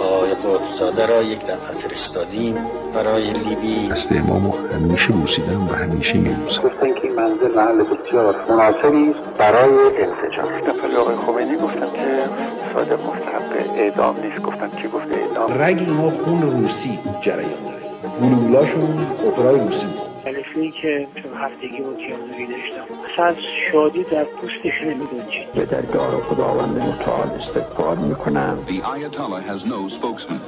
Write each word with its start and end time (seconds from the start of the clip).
آقای 0.00 0.30
قطبزاده 0.30 1.06
را 1.06 1.22
یک 1.22 1.46
دفعه 1.46 1.74
فرستادیم 1.74 2.54
برای 2.94 3.30
لیبی 3.30 3.88
دست 3.88 4.12
امامو 4.12 4.52
همیشه 4.52 5.08
بوسیدم 5.08 5.68
و 5.68 5.72
همیشه 5.72 6.14
میبوسم 6.14 6.62
گفتن 6.62 6.94
که 6.94 7.02
این 7.02 7.14
منزل 7.14 7.54
محل 7.54 7.82
بسیار 7.82 8.34
مناسبی 8.48 9.14
برای 9.38 9.74
انفجار 9.98 10.60
دفعه 10.60 10.98
آقای 10.98 11.16
خمینی 11.16 11.56
گفتن 11.56 11.90
که 11.92 12.28
صادق 12.74 13.00
مستحق 13.00 13.76
اعدام 13.76 14.16
نیست. 14.20 14.42
گفتن 14.42 14.70
کی 14.70 14.88
گفته 14.88 15.16
اعدام. 15.16 15.62
رگ 15.62 15.88
ما 15.90 16.10
خون 16.10 16.42
روسی 16.42 16.98
جریان 17.22 17.62
داره. 17.64 17.78
گلولاشون 18.22 19.06
اپرای 19.26 19.60
روسی 19.60 19.86
بود. 19.86 20.07
جلسه‌ای 20.24 20.70
که 20.82 21.06
چون 21.22 21.32
هفتگی 21.34 21.80
با 21.80 21.92
کیانوری 21.94 22.46
داشتم. 22.46 22.94
اصلا 23.12 23.24
از 23.24 23.36
شادی 23.72 24.04
در 24.04 24.24
پوستش 24.24 24.82
نمیگنجید 24.82 25.52
به 25.52 25.66
درگاه 25.66 26.20
خداوند 26.20 26.82
متعال 26.82 27.28
استغفار 27.28 27.96
می‌کنم. 27.96 28.58
The 28.66 28.70
Ayatollah 28.70 29.42
has 29.50 29.64
no 29.64 29.94
spokesman. 29.96 30.40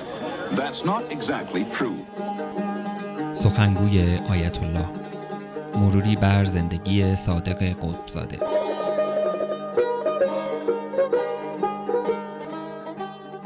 That's 0.57 0.85
not 0.85 1.03
exactly 1.17 1.65
true. 1.79 2.01
سخنگوی 3.33 4.19
آیت 4.31 4.63
الله 4.63 4.87
مروری 5.75 6.17
بر 6.17 6.45
زندگی 6.45 7.15
صادق 7.15 7.63
قطبزاده. 7.63 8.39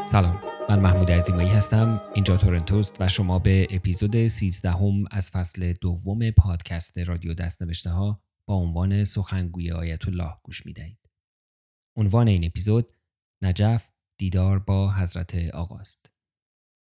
سلام. 0.07 0.54
من 0.69 0.79
محمود 0.79 1.11
عزیمایی 1.11 1.49
هستم 1.49 2.01
اینجا 2.15 2.37
تورنتوست 2.37 3.01
و 3.01 3.09
شما 3.09 3.39
به 3.39 3.67
اپیزود 3.71 4.27
13 4.27 4.71
هم 4.71 5.05
از 5.11 5.31
فصل 5.31 5.73
دوم 5.73 6.31
پادکست 6.31 6.99
رادیو 6.99 7.35
دستنوشته 7.35 7.91
ها 7.91 8.23
با 8.49 8.55
عنوان 8.55 9.05
سخنگوی 9.05 9.71
آیت 9.71 10.09
الله 10.09 10.35
گوش 10.43 10.67
می 10.67 10.73
دهید. 10.73 10.99
عنوان 11.97 12.29
این 12.29 12.45
اپیزود 12.45 12.93
نجف 13.43 13.91
دیدار 14.19 14.59
با 14.59 14.93
حضرت 14.93 15.35
آقاست 15.55 16.13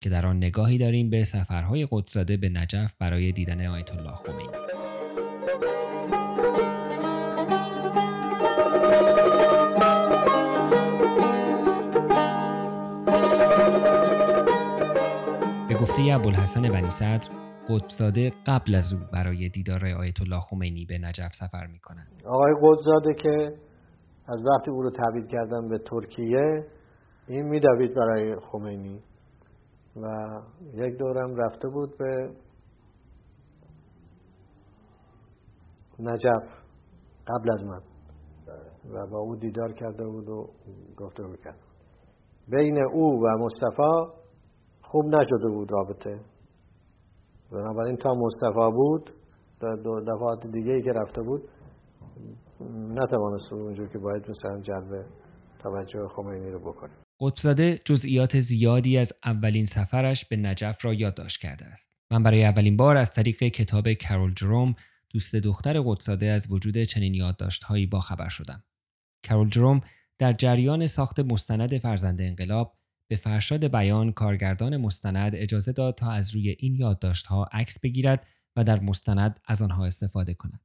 که 0.03 0.09
در 0.09 0.25
آن 0.25 0.37
نگاهی 0.37 0.77
داریم 0.77 1.09
به 1.09 1.23
سفرهای 1.23 1.87
قدسزاده 1.91 2.37
به 2.37 2.49
نجف 2.49 2.95
برای 2.99 3.31
دیدن 3.31 3.65
آیت 3.65 3.95
الله 3.95 4.15
خمینی. 4.15 4.57
گفته 15.83 16.01
ابوالحسن 16.15 16.61
بنی 16.61 16.89
صدر 16.89 17.29
قطبزاده 17.69 18.31
قبل 18.47 18.75
از 18.75 18.93
او 18.93 18.99
برای 19.13 19.49
دیدار 19.49 19.85
آیت 19.99 20.21
الله 20.21 20.39
خمینی 20.39 20.85
به 20.85 20.97
نجف 20.97 21.33
سفر 21.33 21.67
می 21.67 21.79
کند. 21.79 22.07
آقای 22.25 22.53
قدزاده 22.61 23.13
که 23.13 23.53
از 24.27 24.41
وقتی 24.45 24.71
او 24.71 24.81
رو 24.81 24.91
تبعید 24.91 25.27
کردن 25.27 25.69
به 25.69 25.77
ترکیه 25.77 26.65
این 27.27 27.45
میدوید 27.45 27.93
برای 27.95 28.35
خمینی 28.35 28.99
و 29.95 30.05
یک 30.73 30.97
دورم 30.97 31.35
رفته 31.35 31.67
بود 31.69 31.97
به 31.97 32.29
نجف 35.99 36.43
قبل 37.27 37.51
از 37.53 37.63
من 37.63 37.81
و 38.93 39.07
با 39.07 39.19
او 39.19 39.35
دیدار 39.35 39.73
کرده 39.73 40.05
بود 40.05 40.29
و 40.29 40.49
گفته 40.97 41.23
بود 41.23 41.39
کرد 41.43 41.59
بین 42.47 42.77
او 42.83 43.23
و 43.23 43.37
مصطفی 43.37 44.22
خوب 44.93 45.05
نشده 45.05 45.49
بود 45.49 45.71
رابطه 45.71 46.19
بنابراین 47.51 47.97
تا 47.97 48.13
مصطفی 48.13 48.71
بود 48.71 49.09
در 49.61 49.75
دفعات 50.01 50.47
دیگه 50.47 50.71
ای 50.71 50.81
که 50.81 50.91
رفته 50.91 51.21
بود 51.21 51.41
نتوانست 52.89 53.53
اونجور 53.53 53.87
که 53.87 53.97
باید 53.97 54.23
مثلا 54.29 54.61
جلب 54.61 55.05
توجه 55.63 56.07
خمینی 56.15 56.51
رو 56.51 56.59
بکنه 56.59 56.91
قطبزاده 57.21 57.79
جزئیات 57.85 58.39
زیادی 58.39 58.97
از 58.97 59.13
اولین 59.25 59.65
سفرش 59.65 60.25
به 60.25 60.37
نجف 60.37 60.85
را 60.85 60.93
یادداشت 60.93 61.41
کرده 61.41 61.65
است. 61.65 61.93
من 62.11 62.23
برای 62.23 62.43
اولین 62.43 62.77
بار 62.77 62.97
از 62.97 63.11
طریق 63.11 63.37
کتاب 63.43 63.93
کرول 63.93 64.33
جروم 64.33 64.73
دوست 65.13 65.35
دختر 65.35 65.81
قطبزاده 65.81 66.25
از 66.25 66.51
وجود 66.51 66.77
چنین 66.77 67.13
یادداشت‌هایی 67.13 67.85
با 67.85 67.99
خبر 67.99 68.29
شدم. 68.29 68.63
کرول 69.23 69.49
جروم 69.49 69.81
در 70.19 70.31
جریان 70.31 70.87
ساخت 70.87 71.19
مستند 71.19 71.77
فرزند 71.77 72.21
انقلاب 72.21 72.73
به 73.09 73.15
فرشاد 73.15 73.67
بیان 73.67 74.11
کارگردان 74.11 74.77
مستند 74.77 75.35
اجازه 75.35 75.71
داد 75.71 75.95
تا 75.95 76.11
از 76.11 76.35
روی 76.35 76.55
این 76.59 76.75
یادداشت‌ها 76.75 77.49
عکس 77.51 77.79
بگیرد 77.79 78.27
و 78.55 78.63
در 78.63 78.79
مستند 78.79 79.39
از 79.45 79.61
آنها 79.61 79.85
استفاده 79.85 80.33
کند. 80.33 80.61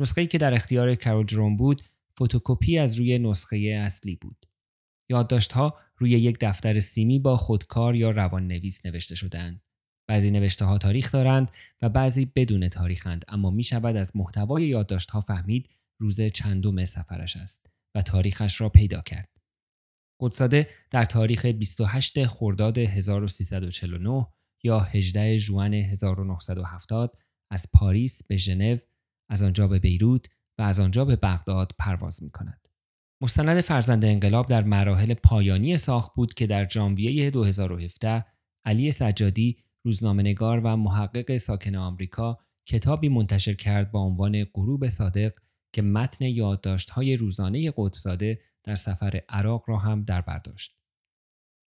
نسخه‌ای 0.00 0.26
که 0.26 0.38
در 0.38 0.54
اختیار 0.54 0.94
کرول 0.94 1.26
جروم 1.26 1.56
بود، 1.56 1.82
فتوکپی 2.22 2.78
از 2.78 2.94
روی 2.94 3.18
نسخه 3.18 3.56
اصلی 3.56 4.16
بود. 4.16 4.46
یادداشت‌ها 5.10 5.78
روی 5.96 6.10
یک 6.10 6.36
دفتر 6.40 6.80
سیمی 6.80 7.18
با 7.18 7.36
خودکار 7.36 7.96
یا 7.96 8.10
روان 8.10 8.46
نویس 8.48 8.86
نوشته 8.86 9.14
شدهاند. 9.14 9.62
بعضی 10.08 10.30
نوشته 10.30 10.64
ها 10.64 10.78
تاریخ 10.78 11.12
دارند 11.12 11.50
و 11.82 11.88
بعضی 11.88 12.24
بدون 12.24 12.68
تاریخند 12.68 13.24
اما 13.28 13.50
می 13.50 13.62
شود 13.62 13.96
از 13.96 14.16
محتوای 14.16 14.66
یادداشت‌ها 14.66 15.20
فهمید 15.20 15.68
روز 16.00 16.20
چندم 16.20 16.84
سفرش 16.84 17.36
است 17.36 17.66
و 17.94 18.02
تاریخش 18.02 18.60
را 18.60 18.68
پیدا 18.68 19.00
کرد. 19.00 19.41
قدساده 20.22 20.68
در 20.90 21.04
تاریخ 21.04 21.46
28 21.46 22.26
خرداد 22.26 22.78
1349 22.78 24.26
یا 24.64 24.80
18 24.80 25.36
ژوئن 25.36 25.74
1970 25.74 27.18
از 27.50 27.66
پاریس 27.74 28.26
به 28.26 28.36
ژنو، 28.36 28.76
از 29.30 29.42
آنجا 29.42 29.68
به 29.68 29.78
بیروت 29.78 30.26
و 30.58 30.62
از 30.62 30.80
آنجا 30.80 31.04
به 31.04 31.16
بغداد 31.16 31.72
پرواز 31.78 32.22
می 32.22 32.30
کند. 32.30 32.68
مستند 33.22 33.60
فرزند 33.60 34.04
انقلاب 34.04 34.48
در 34.48 34.64
مراحل 34.64 35.14
پایانی 35.14 35.76
ساخت 35.76 36.14
بود 36.14 36.34
که 36.34 36.46
در 36.46 36.68
ژانویه 36.68 37.30
2017 37.30 38.24
علی 38.64 38.92
سجادی 38.92 39.56
روزنامه‌نگار 39.84 40.60
و 40.64 40.76
محقق 40.76 41.36
ساکن 41.36 41.74
آمریکا 41.74 42.38
کتابی 42.68 43.08
منتشر 43.08 43.52
کرد 43.52 43.92
با 43.92 44.00
عنوان 44.00 44.44
غروب 44.44 44.88
صادق 44.88 45.32
که 45.72 45.82
متن 45.82 46.24
یادداشت‌های 46.24 47.16
روزانه 47.16 47.72
قطبزاده 47.76 48.38
در 48.64 48.74
سفر 48.74 49.22
عراق 49.28 49.64
را 49.66 49.76
هم 49.76 50.04
در 50.04 50.20
برداشت. 50.20 50.78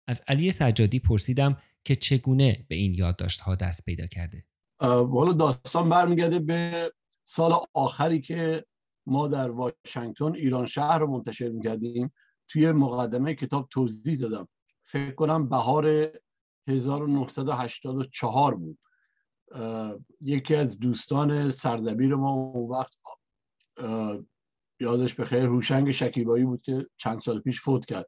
از 0.07 0.23
علی 0.27 0.51
سجادی 0.51 0.99
پرسیدم 0.99 1.57
که 1.83 1.95
چگونه 1.95 2.65
به 2.69 2.75
این 2.75 2.93
یادداشت‌ها 2.93 3.55
دست 3.55 3.85
پیدا 3.85 4.07
کرده. 4.07 4.45
والا 4.81 5.33
داستان 5.33 5.89
برمیگرده 5.89 6.39
به 6.39 6.91
سال 7.27 7.53
آخری 7.73 8.21
که 8.21 8.65
ما 9.07 9.27
در 9.27 9.51
واشنگتن 9.51 10.35
ایران 10.35 10.65
شهر 10.65 10.99
رو 10.99 11.07
منتشر 11.07 11.49
می‌کردیم 11.49 12.13
توی 12.47 12.71
مقدمه 12.71 13.35
کتاب 13.35 13.67
توضیح 13.71 14.19
دادم 14.19 14.47
فکر 14.83 15.11
کنم 15.11 15.49
بهار 15.49 16.11
1984 16.67 18.55
بود 18.55 18.77
یکی 20.21 20.55
از 20.55 20.79
دوستان 20.79 21.51
سردبیر 21.51 22.15
ما 22.15 22.31
اون 22.31 22.69
وقت 22.69 22.93
یادش 24.79 25.21
خیر 25.21 25.45
هوشنگ 25.45 25.91
شکیبایی 25.91 26.45
بود 26.45 26.61
که 26.61 26.87
چند 26.97 27.19
سال 27.19 27.39
پیش 27.39 27.61
فوت 27.61 27.85
کرد. 27.85 28.07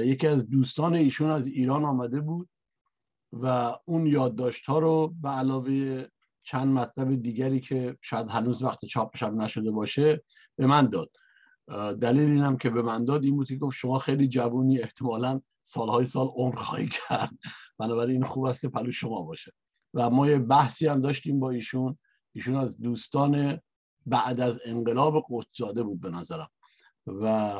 یکی 0.00 0.26
از 0.26 0.50
دوستان 0.50 0.94
ایشون 0.94 1.30
از 1.30 1.46
ایران 1.46 1.84
آمده 1.84 2.20
بود 2.20 2.48
و 3.32 3.76
اون 3.84 4.06
یادداشت 4.06 4.66
ها 4.66 4.78
رو 4.78 5.14
به 5.22 5.28
علاوه 5.28 6.06
چند 6.42 6.72
مطلب 6.72 7.22
دیگری 7.22 7.60
که 7.60 7.96
شاید 8.02 8.30
هنوز 8.30 8.62
وقت 8.62 8.84
چاپش 8.84 9.22
هم 9.22 9.42
نشده 9.42 9.70
باشه 9.70 10.24
به 10.56 10.66
من 10.66 10.86
داد. 10.86 11.10
دلیل 12.00 12.30
اینم 12.30 12.56
که 12.56 12.70
به 12.70 12.82
من 12.82 13.04
داد 13.04 13.24
این 13.24 13.36
بود 13.36 13.48
که 13.48 13.56
گفت 13.56 13.76
شما 13.76 13.98
خیلی 13.98 14.28
جوونی 14.28 14.78
احتمالا 14.78 15.40
سالهای 15.62 16.06
سال 16.06 16.26
عمر 16.26 16.56
خواهی 16.56 16.88
کرد. 16.88 17.30
بنابراین 17.78 18.16
این 18.16 18.24
خوب 18.24 18.44
است 18.44 18.60
که 18.60 18.68
پلو 18.68 18.92
شما 18.92 19.22
باشه. 19.22 19.52
و 19.94 20.10
ما 20.10 20.28
یه 20.28 20.38
بحثی 20.38 20.86
هم 20.86 21.00
داشتیم 21.00 21.40
با 21.40 21.50
ایشون. 21.50 21.98
ایشون 22.34 22.56
از 22.56 22.80
دوستان 22.80 23.60
بعد 24.06 24.40
از 24.40 24.58
انقلاب 24.64 25.26
قدسزاده 25.30 25.82
بود 25.82 26.00
به 26.00 26.10
نظرم. 26.10 26.48
و 27.06 27.54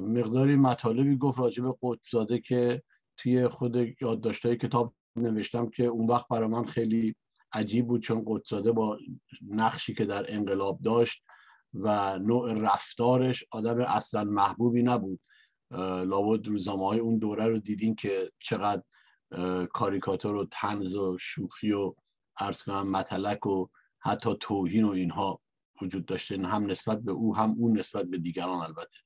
مقداری 0.00 0.56
مطالبی 0.56 1.16
گفت 1.16 1.38
راجع 1.38 1.62
به 1.62 2.40
که 2.40 2.82
توی 3.16 3.48
خود 3.48 3.76
یادداشت‌های 4.00 4.56
کتاب 4.56 4.94
نوشتم 5.16 5.70
که 5.70 5.84
اون 5.84 6.06
وقت 6.06 6.28
برای 6.28 6.48
من 6.48 6.64
خیلی 6.64 7.14
عجیب 7.52 7.86
بود 7.86 8.02
چون 8.02 8.22
قدسزاده 8.26 8.72
با 8.72 8.98
نقشی 9.48 9.94
که 9.94 10.04
در 10.04 10.34
انقلاب 10.34 10.80
داشت 10.82 11.22
و 11.74 12.18
نوع 12.18 12.54
رفتارش 12.54 13.44
آدم 13.50 13.80
اصلا 13.80 14.24
محبوبی 14.24 14.82
نبود. 14.82 15.20
لابد 16.06 16.46
روزنامه 16.46 16.86
های 16.86 16.98
اون 16.98 17.18
دوره 17.18 17.46
رو 17.46 17.58
دیدین 17.58 17.94
که 17.94 18.30
چقدر 18.38 18.82
کاریکاتور 19.72 20.34
و 20.34 20.46
تنز 20.50 20.96
و 20.96 21.18
شوخی 21.20 21.72
و 21.72 21.94
ارز 22.40 22.62
کنم 22.62 22.90
متلک 22.90 23.46
و 23.46 23.66
حتی 24.00 24.30
توهین 24.40 24.84
و 24.84 24.90
اینها 24.90 25.40
وجود 25.82 26.06
داشته. 26.06 26.46
هم 26.46 26.66
نسبت 26.66 27.02
به 27.02 27.12
او 27.12 27.36
هم 27.36 27.54
اون 27.58 27.78
نسبت 27.78 28.04
به 28.04 28.18
دیگران 28.18 28.58
البته. 28.60 28.98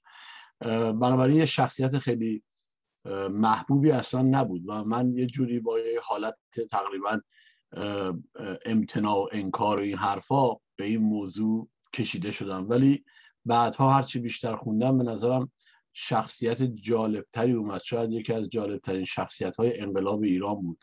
بنابراین 0.93 1.37
یه 1.37 1.47
شخصیت 1.47 1.99
خیلی 1.99 2.43
محبوبی 3.31 3.91
اصلا 3.91 4.23
نبود 4.23 4.63
و 4.69 4.85
من 4.85 5.17
یه 5.17 5.27
جوری 5.27 5.61
با 5.61 5.79
یه 5.79 6.01
حالت 6.03 6.35
تقریبا 6.71 7.21
امتناع 8.67 9.17
و 9.17 9.29
انکار 9.33 9.81
و 9.81 9.83
این 9.83 9.99
حرفا 9.99 10.51
به 10.53 10.85
این 10.85 11.01
موضوع 11.01 11.69
کشیده 11.95 12.33
شدم. 12.33 12.69
ولی 12.69 13.05
بعدها 13.45 13.93
هرچی 13.93 14.19
بیشتر 14.19 14.57
خوندم 14.57 14.99
به 14.99 15.05
نظرم 15.05 15.53
شخصیت 15.93 16.63
جالبتری 16.63 17.53
اومد. 17.53 17.83
شاید 17.83 18.13
یکی 18.13 18.33
از 18.33 18.49
جالبترین 18.49 19.05
شخصیت 19.05 19.57
های 19.57 19.81
انقلاب 19.81 20.23
ایران 20.23 20.55
بود. 20.55 20.79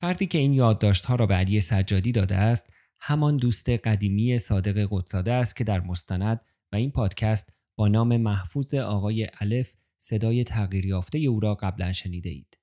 فردی 0.00 0.26
که 0.26 0.38
این 0.38 0.52
یادداشت 0.52 1.04
ها 1.04 1.14
را 1.14 1.26
به 1.26 1.34
علی 1.34 1.60
سجادی 1.60 2.12
داده 2.12 2.34
است 2.34 2.72
همان 3.00 3.36
دوست 3.36 3.68
قدیمی 3.68 4.38
صادق 4.38 4.88
قدساده 4.90 5.32
است 5.32 5.56
که 5.56 5.64
در 5.64 5.80
مستند 5.80 6.40
و 6.72 6.76
این 6.76 6.90
پادکست 6.90 7.52
با 7.76 7.88
نام 7.88 8.16
محفوظ 8.16 8.74
آقای 8.74 9.28
الف 9.40 9.74
صدای 9.98 10.44
تغییر 10.44 10.86
یافته 10.86 11.18
او 11.18 11.40
را 11.40 11.54
قبلا 11.54 11.92
شنیده 11.92 12.30
اید. 12.30 12.58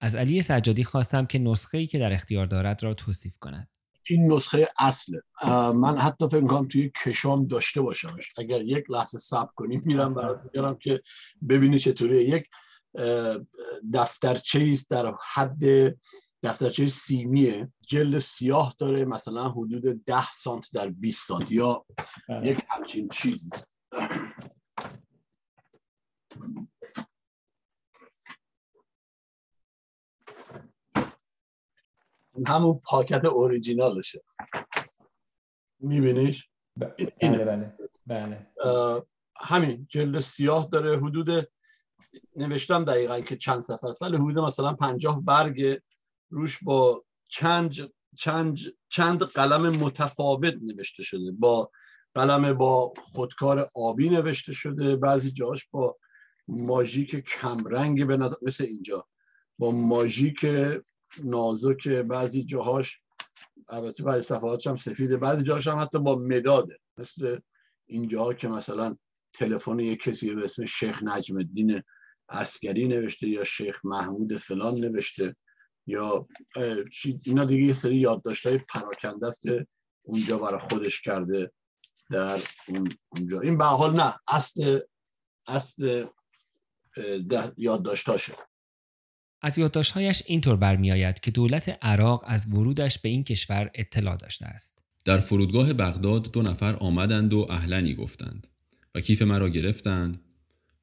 از 0.00 0.14
علی 0.14 0.42
سجادی 0.42 0.84
خواستم 0.84 1.26
که 1.26 1.38
نسخه 1.38 1.78
ای 1.78 1.86
که 1.86 1.98
در 1.98 2.12
اختیار 2.12 2.46
دارد 2.46 2.82
را 2.82 2.94
توصیف 2.94 3.38
کند. 3.38 3.68
این 4.08 4.32
نسخه 4.32 4.68
اصله 4.78 5.22
من 5.74 5.98
حتی 5.98 6.28
فکر 6.28 6.46
کنم 6.46 6.68
توی 6.68 6.92
کشام 7.04 7.46
داشته 7.46 7.80
باشمش 7.80 8.32
اگر 8.38 8.62
یک 8.62 8.90
لحظه 8.90 9.18
صبر 9.18 9.50
کنیم 9.54 9.82
میرم 9.84 10.14
برات 10.14 10.40
میگم 10.44 10.74
که 10.74 11.02
ببینی 11.48 11.78
چطوری 11.78 12.24
یک 12.24 12.44
دفترچه 13.94 14.68
است 14.72 14.90
در 14.90 15.14
حد 15.34 15.64
دفترچه 16.42 16.88
سیمیه 16.88 17.72
جلد 17.80 18.18
سیاه 18.18 18.74
داره 18.78 19.04
مثلا 19.04 19.48
حدود 19.48 20.04
10 20.04 20.30
سانت 20.32 20.68
در 20.72 20.88
20 20.88 21.28
سانت 21.28 21.52
یا 21.52 21.86
یک 22.42 22.58
همچین 22.68 23.08
چیزی 23.08 23.50
همون 32.46 32.80
پاکت 32.84 33.24
اوریجینالشه. 33.24 34.22
میبینیش 35.80 36.48
بله 36.76 37.44
بله 37.44 37.76
بله. 38.06 38.46
همین 39.36 39.86
جلد 39.90 40.20
سیاه 40.20 40.68
داره 40.72 40.98
حدود 40.98 41.48
نوشتم 42.36 42.84
دقیقا 42.84 43.20
که 43.20 43.36
چند 43.36 43.60
صفحه 43.60 43.90
است 43.90 44.02
ولی 44.02 44.16
حدود 44.16 44.38
مثلا 44.38 44.74
پنجاه 44.74 45.24
برگ 45.24 45.80
روش 46.30 46.58
با 46.62 47.04
چند 47.28 47.74
چند 48.16 48.58
چند 48.88 49.22
قلم 49.22 49.76
متفاوت 49.76 50.54
نوشته 50.62 51.02
شده. 51.02 51.32
با 51.32 51.70
قلم 52.14 52.52
با 52.52 52.92
خودکار 53.12 53.68
آبی 53.74 54.08
نوشته 54.08 54.52
شده. 54.52 54.96
بعضی 54.96 55.30
جاش 55.30 55.68
با 55.70 55.96
ماژیک 56.48 57.16
کمرنگ 57.16 58.06
به 58.06 58.16
نظر 58.16 58.36
مثل 58.42 58.64
اینجا. 58.64 59.06
با 59.58 59.70
ماژیک 59.70 60.46
نازک 61.24 61.88
بعضی 61.88 62.44
جاهاش 62.44 63.00
البته 63.68 64.02
بعضی 64.02 64.22
صفحاتش 64.22 64.66
هم 64.66 64.76
سفیده. 64.76 65.16
بعضی 65.16 65.44
جاهاش 65.44 65.66
هم 65.66 65.78
حتی 65.78 65.98
با 65.98 66.16
مداده. 66.16 66.78
مثل 66.98 67.38
اینجا 67.86 68.32
که 68.32 68.48
مثلا 68.48 68.96
تلفن 69.32 69.78
یک 69.78 70.02
کسی 70.02 70.34
به 70.34 70.44
اسم 70.44 70.64
شیخ 70.64 71.02
نجم 71.02 71.36
الدین 71.36 71.82
اسکری 72.28 72.88
نوشته 72.88 73.28
یا 73.28 73.44
شیخ 73.44 73.80
محمود 73.84 74.36
فلان 74.36 74.74
نوشته. 74.74 75.36
یا 75.90 76.26
اینا 77.24 77.44
دیگه 77.44 77.62
یه 77.62 77.72
سری 77.72 77.96
یادداشت 77.96 78.46
های 78.46 78.58
پراکنده 78.58 79.26
است 79.26 79.42
که 79.42 79.66
اونجا 80.02 80.38
برای 80.38 80.60
خودش 80.60 81.00
کرده 81.00 81.52
در 82.10 82.40
اونجا 83.08 83.40
این 83.40 83.58
به 83.58 83.64
حال 83.64 83.96
نه 83.96 84.14
اصل 84.28 84.80
اصل 85.46 86.06
یادداشتاشه 87.56 88.32
از 89.42 89.58
یادداشتهایش 89.58 90.22
اینطور 90.26 90.56
برمیآید 90.56 91.20
که 91.20 91.30
دولت 91.30 91.78
عراق 91.82 92.24
از 92.26 92.46
ورودش 92.46 92.98
به 92.98 93.08
این 93.08 93.24
کشور 93.24 93.70
اطلاع 93.74 94.16
داشته 94.16 94.46
است. 94.46 94.82
در 95.04 95.18
فرودگاه 95.18 95.72
بغداد 95.72 96.32
دو 96.32 96.42
نفر 96.42 96.76
آمدند 96.76 97.32
و 97.32 97.46
اهلنی 97.50 97.94
گفتند 97.94 98.46
و 98.94 99.00
کیف 99.00 99.22
مرا 99.22 99.48
گرفتند 99.48 100.20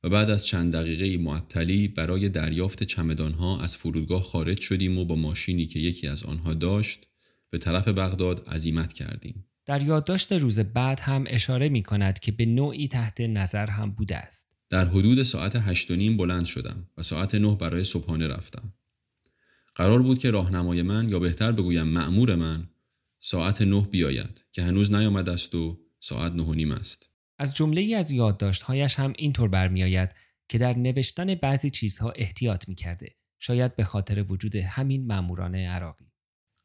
و 0.04 0.10
بعد 0.10 0.30
از 0.30 0.46
چند 0.46 0.74
دقیقه 0.74 1.24
معطلی 1.24 1.88
برای 1.88 2.30
دریافت 2.30 2.84
چمدانها 2.84 3.62
از 3.62 3.78
فرودگاه 3.78 4.24
خارج 4.24 4.60
شدیم 4.60 4.98
و 4.98 5.06
با 5.06 5.16
ماشینی 5.16 5.66
که 5.66 5.80
یکی 5.80 6.08
از 6.08 6.24
آنها 6.24 6.54
داشت 6.54 7.08
به 7.50 7.58
طرف 7.58 7.88
بغداد 7.88 8.48
عزیمت 8.48 8.94
کردیم. 8.94 9.46
در 9.66 9.84
یادداشت 9.84 10.32
روز 10.32 10.60
بعد 10.60 11.00
هم 11.00 11.24
اشاره 11.28 11.70
می 11.70 11.84
کند 11.84 12.20
که 12.20 12.32
به 12.32 12.46
نوعی 12.46 12.88
تحت 12.88 13.22
نظر 13.22 13.68
هم 13.68 13.92
بوده 13.92 14.18
است. 14.18 14.58
در 14.70 14.86
حدود 14.86 15.24
ساعت 15.24 15.56
هشت 15.56 15.92
و 15.92 15.96
نیم 15.96 16.18
بلند 16.18 16.46
شدم 16.46 16.88
و 16.98 17.04
ساعت 17.04 17.36
نه 17.36 17.56
برای 17.56 17.84
صبحانه 17.84 18.28
رفتم. 18.28 18.74
قرار 19.76 20.04
بود 20.04 20.18
که 20.18 20.32
راهنمای 20.32 20.82
من 20.82 21.10
یا 21.10 21.20
بهتر 21.20 21.52
بگویم 21.52 21.88
معمور 21.88 22.36
من 22.36 22.68
ساعت 23.20 23.62
نه 23.62 23.82
بیاید 23.82 24.42
که 24.52 24.64
هنوز 24.64 24.92
نیامده 24.94 25.32
است 25.32 25.56
و 25.56 25.80
ساعت 26.00 26.32
نه 26.32 26.44
و 26.44 26.54
نیم 26.54 26.72
است. 26.72 27.10
از 27.40 27.56
جمله 27.56 27.82
ای 27.82 27.96
از 27.96 28.12
یادداشتهایش 28.12 29.00
هم 29.00 29.14
اینطور 29.18 29.50
برمیآید 29.50 30.10
که 30.50 30.58
در 30.58 30.78
نوشتن 30.78 31.36
بعضی 31.36 31.70
چیزها 31.70 32.12
احتیاط 32.12 32.70
می 32.70 32.76
کرده. 32.76 33.16
شاید 33.40 33.76
به 33.76 33.84
خاطر 33.84 34.26
وجود 34.30 34.56
همین 34.56 35.08
ماموران 35.08 35.56
عراقی. 35.56 36.12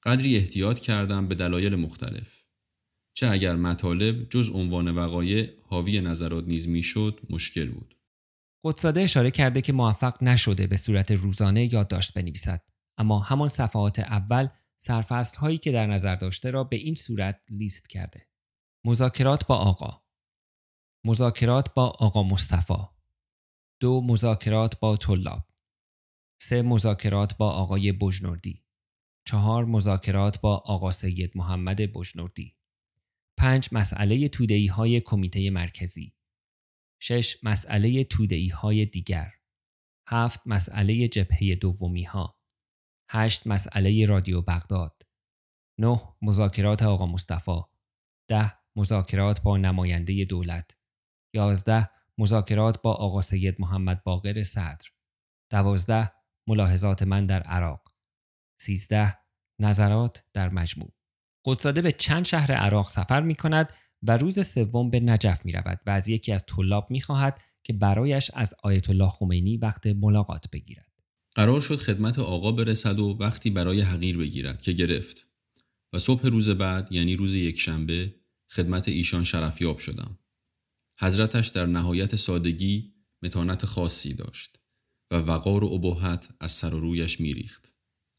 قدری 0.04 0.36
احتیاط 0.36 0.80
کردم 0.80 1.28
به 1.28 1.34
دلایل 1.34 1.74
مختلف. 1.74 2.42
چه 3.14 3.28
اگر 3.30 3.56
مطالب 3.56 4.28
جز 4.28 4.50
عنوان 4.50 4.90
وقایع 4.90 5.50
حاوی 5.62 6.00
نظرات 6.00 6.44
نیز 6.44 6.68
می‌شد 6.68 7.20
مشکل 7.30 7.70
بود 7.70 7.98
قدساده 8.64 9.00
اشاره 9.00 9.30
کرده 9.30 9.60
که 9.60 9.72
موفق 9.72 10.22
نشده 10.22 10.66
به 10.66 10.76
صورت 10.76 11.10
روزانه 11.10 11.74
یادداشت 11.74 12.14
بنویسد 12.14 12.62
اما 12.98 13.18
همان 13.18 13.48
صفحات 13.48 13.98
اول 13.98 14.48
سرفصل 14.78 15.38
هایی 15.38 15.58
که 15.58 15.72
در 15.72 15.86
نظر 15.86 16.14
داشته 16.16 16.50
را 16.50 16.64
به 16.64 16.76
این 16.76 16.94
صورت 16.94 17.40
لیست 17.48 17.88
کرده 17.90 18.26
مذاکرات 18.84 19.46
با 19.46 19.56
آقا 19.56 20.01
مذاکرات 21.04 21.74
با 21.74 21.86
آقا 21.86 22.22
مصطفی. 22.22 22.88
دو 23.80 24.00
مذاکرات 24.00 24.80
با 24.80 24.96
طلاب. 24.96 25.48
سه 26.40 26.62
مذاکرات 26.62 27.36
با 27.36 27.50
آقای 27.50 27.92
بجنوردی 27.92 28.64
چهار 29.26 29.64
مذاکرات 29.64 30.40
با 30.40 30.56
آقا 30.56 30.90
سید 30.90 31.32
محمد 31.34 31.76
بجنوردی 31.76 32.56
پنج 33.38 33.68
مسئله 33.72 34.28
تودهی 34.28 34.66
های 34.66 35.00
کمیته 35.00 35.50
مرکزی. 35.50 36.16
شش 37.02 37.44
مسئله 37.44 38.04
تودهی 38.04 38.48
های 38.48 38.86
دیگر. 38.86 39.32
هفت 40.08 40.40
مسئله 40.46 41.08
جبهه 41.08 41.54
دومی 41.54 42.02
ها 42.02 42.40
هشت 43.10 43.46
مسئله 43.46 44.06
رادیو 44.06 44.42
بغداد. 44.42 45.02
نه 45.78 46.00
مذاکرات 46.22 46.82
آقا 46.82 47.06
مصطفی. 47.06 47.60
ده 48.28 48.52
مذاکرات 48.76 49.42
با 49.42 49.56
نماینده 49.56 50.24
دولت. 50.24 50.81
یازده 51.34 51.90
مذاکرات 52.18 52.82
با 52.82 52.92
آقا 52.92 53.20
سید 53.20 53.56
محمد 53.58 54.04
باقر 54.04 54.42
صدر 54.42 54.88
دوازده 55.50 56.12
ملاحظات 56.46 57.02
من 57.02 57.26
در 57.26 57.42
عراق 57.42 57.92
سیزده 58.60 59.18
نظرات 59.60 60.24
در 60.32 60.48
مجموع 60.48 60.92
قدساده 61.46 61.82
به 61.82 61.92
چند 61.92 62.24
شهر 62.24 62.52
عراق 62.52 62.88
سفر 62.88 63.20
می 63.20 63.34
کند 63.34 63.72
و 64.02 64.16
روز 64.16 64.46
سوم 64.46 64.90
به 64.90 65.00
نجف 65.00 65.44
می 65.44 65.52
رود 65.52 65.80
و 65.86 65.90
از 65.90 66.08
یکی 66.08 66.32
از 66.32 66.46
طلاب 66.46 66.90
می 66.90 67.00
خواهد 67.00 67.40
که 67.64 67.72
برایش 67.72 68.30
از 68.34 68.54
آیت 68.62 68.90
الله 68.90 69.08
خمینی 69.08 69.56
وقت 69.56 69.86
ملاقات 69.86 70.50
بگیرد. 70.52 70.92
قرار 71.34 71.60
شد 71.60 71.76
خدمت 71.76 72.18
آقا 72.18 72.52
برسد 72.52 72.98
و 72.98 73.16
وقتی 73.20 73.50
برای 73.50 73.80
حقیر 73.80 74.18
بگیرد 74.18 74.62
که 74.62 74.72
گرفت 74.72 75.26
و 75.92 75.98
صبح 75.98 76.26
روز 76.26 76.48
بعد 76.48 76.92
یعنی 76.92 77.16
روز 77.16 77.34
یکشنبه 77.34 78.14
خدمت 78.50 78.88
ایشان 78.88 79.24
شرفیاب 79.24 79.78
شدم. 79.78 80.18
حضرتش 81.00 81.48
در 81.48 81.66
نهایت 81.66 82.16
سادگی 82.16 82.92
متانت 83.22 83.66
خاصی 83.66 84.14
داشت 84.14 84.58
و 85.12 85.16
وقار 85.16 85.64
و 85.64 85.68
ابهت 85.72 86.28
از 86.40 86.52
سر 86.52 86.74
و 86.74 86.80
رویش 86.80 87.20
میریخت. 87.20 87.74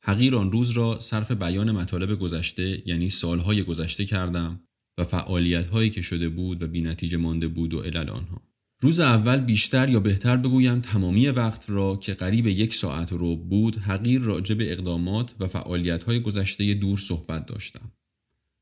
حقیر 0.05 0.35
آن 0.35 0.51
روز 0.51 0.69
را 0.69 0.99
صرف 0.99 1.31
بیان 1.31 1.71
مطالب 1.71 2.19
گذشته 2.19 2.83
یعنی 2.85 3.09
سالهای 3.09 3.63
گذشته 3.63 4.05
کردم 4.05 4.63
و 4.97 5.03
فعالیت 5.03 5.67
هایی 5.67 5.89
که 5.89 6.01
شده 6.01 6.29
بود 6.29 6.61
و 6.61 6.67
بینتیجه 6.67 7.17
مانده 7.17 7.47
بود 7.47 7.73
و 7.73 7.81
علل 7.81 8.09
آنها. 8.09 8.41
روز 8.81 8.99
اول 8.99 9.37
بیشتر 9.37 9.89
یا 9.89 9.99
بهتر 9.99 10.37
بگویم 10.37 10.81
تمامی 10.81 11.27
وقت 11.27 11.69
را 11.69 11.95
که 11.95 12.13
قریب 12.13 12.47
یک 12.47 12.75
ساعت 12.75 13.11
رو 13.11 13.35
بود 13.35 13.77
حقیر 13.77 14.21
راجع 14.21 14.55
به 14.55 14.71
اقدامات 14.71 15.35
و 15.39 15.47
فعالیت 15.47 16.03
های 16.03 16.19
گذشته 16.19 16.73
دور 16.73 16.99
صحبت 16.99 17.45
داشتم 17.45 17.91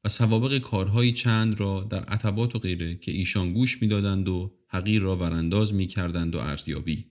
و 0.03 0.10
سوابق 0.10 0.58
کارهایی 0.58 1.12
چند 1.12 1.60
را 1.60 1.84
در 1.84 2.03
عتبات 2.03 2.55
و 2.55 2.60
غیره 2.60 2.96
که 2.96 3.12
ایشان 3.12 3.53
گوش 3.53 3.81
می‌دادند 3.81 4.29
و 4.29 4.58
حقیر 4.67 5.01
را 5.01 5.17
ورانداز 5.17 5.74
می 5.74 5.88
کردند 5.88 6.36
و 6.36 6.39
ارزیابی. 6.39 7.05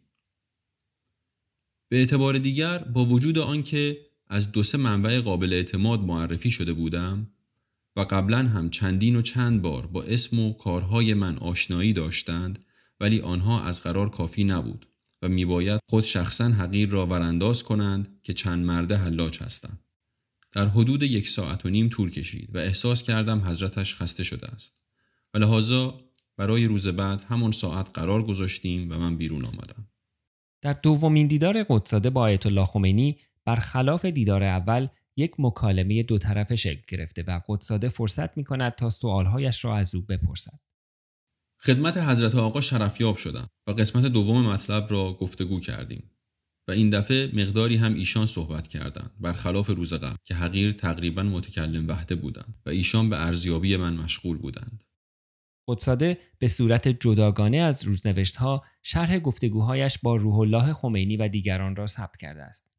به 1.89 1.99
اعتبار 1.99 2.39
دیگر 2.39 2.79
با 2.79 3.05
وجود 3.05 3.39
آنکه 3.39 3.99
از 4.27 4.53
دو 4.53 4.63
سه 4.63 4.79
منبع 4.79 5.21
قابل 5.21 5.53
اعتماد 5.53 6.01
معرفی 6.01 6.51
شده 6.51 6.73
بودم 6.73 7.31
و 7.97 8.01
قبلا 8.01 8.39
هم 8.39 8.71
چندین 8.71 9.17
و 9.17 9.23
چند 9.23 9.63
بار 9.63 9.87
با 9.87 10.03
اسم 10.03 10.39
و 10.39 10.53
کارهای 10.53 11.15
من 11.15 11.39
آشنایی 11.39 11.93
داشتند 11.93 12.59
ولی 13.01 13.21
آنها 13.21 13.63
از 13.63 13.83
قرار 13.83 14.11
کافی 14.11 14.45
نبود 14.45 14.87
و 15.23 15.29
میباید 15.29 15.81
خود 15.89 16.05
شخصا 16.05 16.45
حقیر 16.45 16.89
را 16.89 17.07
ورانداز 17.07 17.63
کنند 17.63 18.21
که 18.23 18.33
چند 18.33 18.65
مرده 18.65 18.97
حلاج 18.97 19.43
هستند. 19.43 19.79
در 20.53 20.69
حدود 20.69 21.03
یک 21.03 21.29
ساعت 21.29 21.67
و 21.67 21.69
نیم 21.69 21.89
طول 21.89 22.11
کشید 22.11 22.57
و 22.57 22.59
احساس 22.59 23.03
کردم 23.03 23.41
حضرتش 23.41 23.95
خسته 23.95 24.23
شده 24.23 24.47
است. 24.47 24.77
و 25.35 25.39
لحاظا 25.39 26.01
برای 26.37 26.67
روز 26.67 26.89
بعد 26.89 27.25
همان 27.29 27.53
ساعت 27.53 27.91
قرار 27.95 28.23
گذاشتیم 28.23 28.91
و 28.91 28.95
من 28.95 29.17
بیرون 29.17 29.45
آمدم. 29.45 29.89
در 30.63 30.73
دومین 30.73 31.27
دیدار 31.27 31.63
قدساده 31.69 32.11
با 32.11 32.21
آیت 32.21 32.47
الله 32.47 32.67
خمینی 32.67 33.19
برخلاف 33.45 34.05
دیدار 34.05 34.43
اول 34.43 34.89
یک 35.17 35.33
مکالمه 35.39 36.03
دو 36.03 36.19
طرفه 36.19 36.57
شکل 36.57 36.83
گرفته 36.89 37.23
و 37.23 37.41
قدساده 37.49 37.89
فرصت 37.89 38.37
می 38.37 38.45
کند 38.45 38.75
تا 38.75 38.91
سوالهایش 38.91 39.65
را 39.65 39.77
از 39.77 39.95
او 39.95 40.03
بپرسد. 40.03 40.61
خدمت 41.63 41.97
حضرت 41.97 42.35
آقا 42.35 42.61
شرفیاب 42.61 43.17
شدم 43.17 43.51
و 43.67 43.71
قسمت 43.71 44.05
دوم 44.05 44.47
مطلب 44.47 44.87
را 44.91 45.11
گفتگو 45.11 45.61
کردیم 45.61 46.11
و 46.71 46.73
این 46.73 46.91
دفعه 46.91 47.31
مقداری 47.33 47.77
هم 47.77 47.95
ایشان 47.95 48.27
صحبت 48.27 48.69
کردند 48.69 49.11
برخلاف 49.21 49.71
روز 49.71 49.95
قبل 49.95 50.17
که 50.25 50.35
حقیر 50.35 50.73
تقریبا 50.73 51.23
متکلم 51.23 51.89
وحده 51.89 52.15
بودند 52.15 52.55
و 52.67 52.71
ایشان 52.71 53.11
به 53.11 53.27
ارزیابی 53.27 53.77
من 53.77 53.95
مشغول 53.95 54.39
بودند. 54.39 54.83
قدساده 55.69 56.19
به 56.39 56.49
صورت 56.49 56.89
جداگانه 56.89 57.57
از 57.57 57.85
روزنوشتها 57.85 58.65
شرح 58.83 59.19
گفتگوهایش 59.19 59.99
با 59.99 60.17
روح 60.17 60.39
الله 60.39 60.73
خمینی 60.73 61.17
و 61.17 61.29
دیگران 61.29 61.77
را 61.77 61.87
ثبت 61.87 62.17
کرده 62.17 62.43
است. 62.43 62.71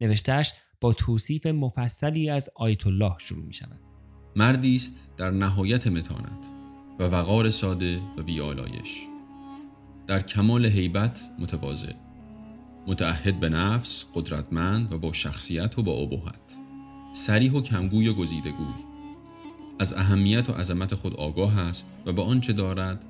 نوشتهش 0.00 0.52
با 0.80 0.92
توصیف 0.92 1.46
مفصلی 1.46 2.30
از 2.30 2.50
آیت 2.56 2.86
الله 2.86 3.14
شروع 3.18 3.44
می 3.46 3.52
شود. 3.52 3.80
مردی 4.36 4.76
است 4.76 5.08
در 5.16 5.30
نهایت 5.30 5.86
متانت 5.86 6.46
و 6.98 7.04
وقار 7.04 7.50
ساده 7.50 8.00
و 8.18 8.22
بیالایش 8.22 9.00
در 10.06 10.22
کمال 10.22 10.66
هیبت 10.66 11.20
متواضع 11.38 12.03
متعهد 12.86 13.40
به 13.40 13.48
نفس 13.48 14.04
قدرتمند 14.14 14.92
و 14.92 14.98
با 14.98 15.12
شخصیت 15.12 15.78
و 15.78 15.82
با 15.82 15.92
ابهت 15.92 16.58
سریح 17.12 17.52
و 17.52 17.60
کمگوی 17.60 18.08
و 18.08 18.14
گزیدگوی 18.14 18.74
از 19.78 19.92
اهمیت 19.92 20.50
و 20.50 20.52
عظمت 20.52 20.94
خود 20.94 21.14
آگاه 21.14 21.58
است 21.58 21.88
و 22.06 22.12
به 22.12 22.22
آنچه 22.22 22.52
دارد 22.52 23.04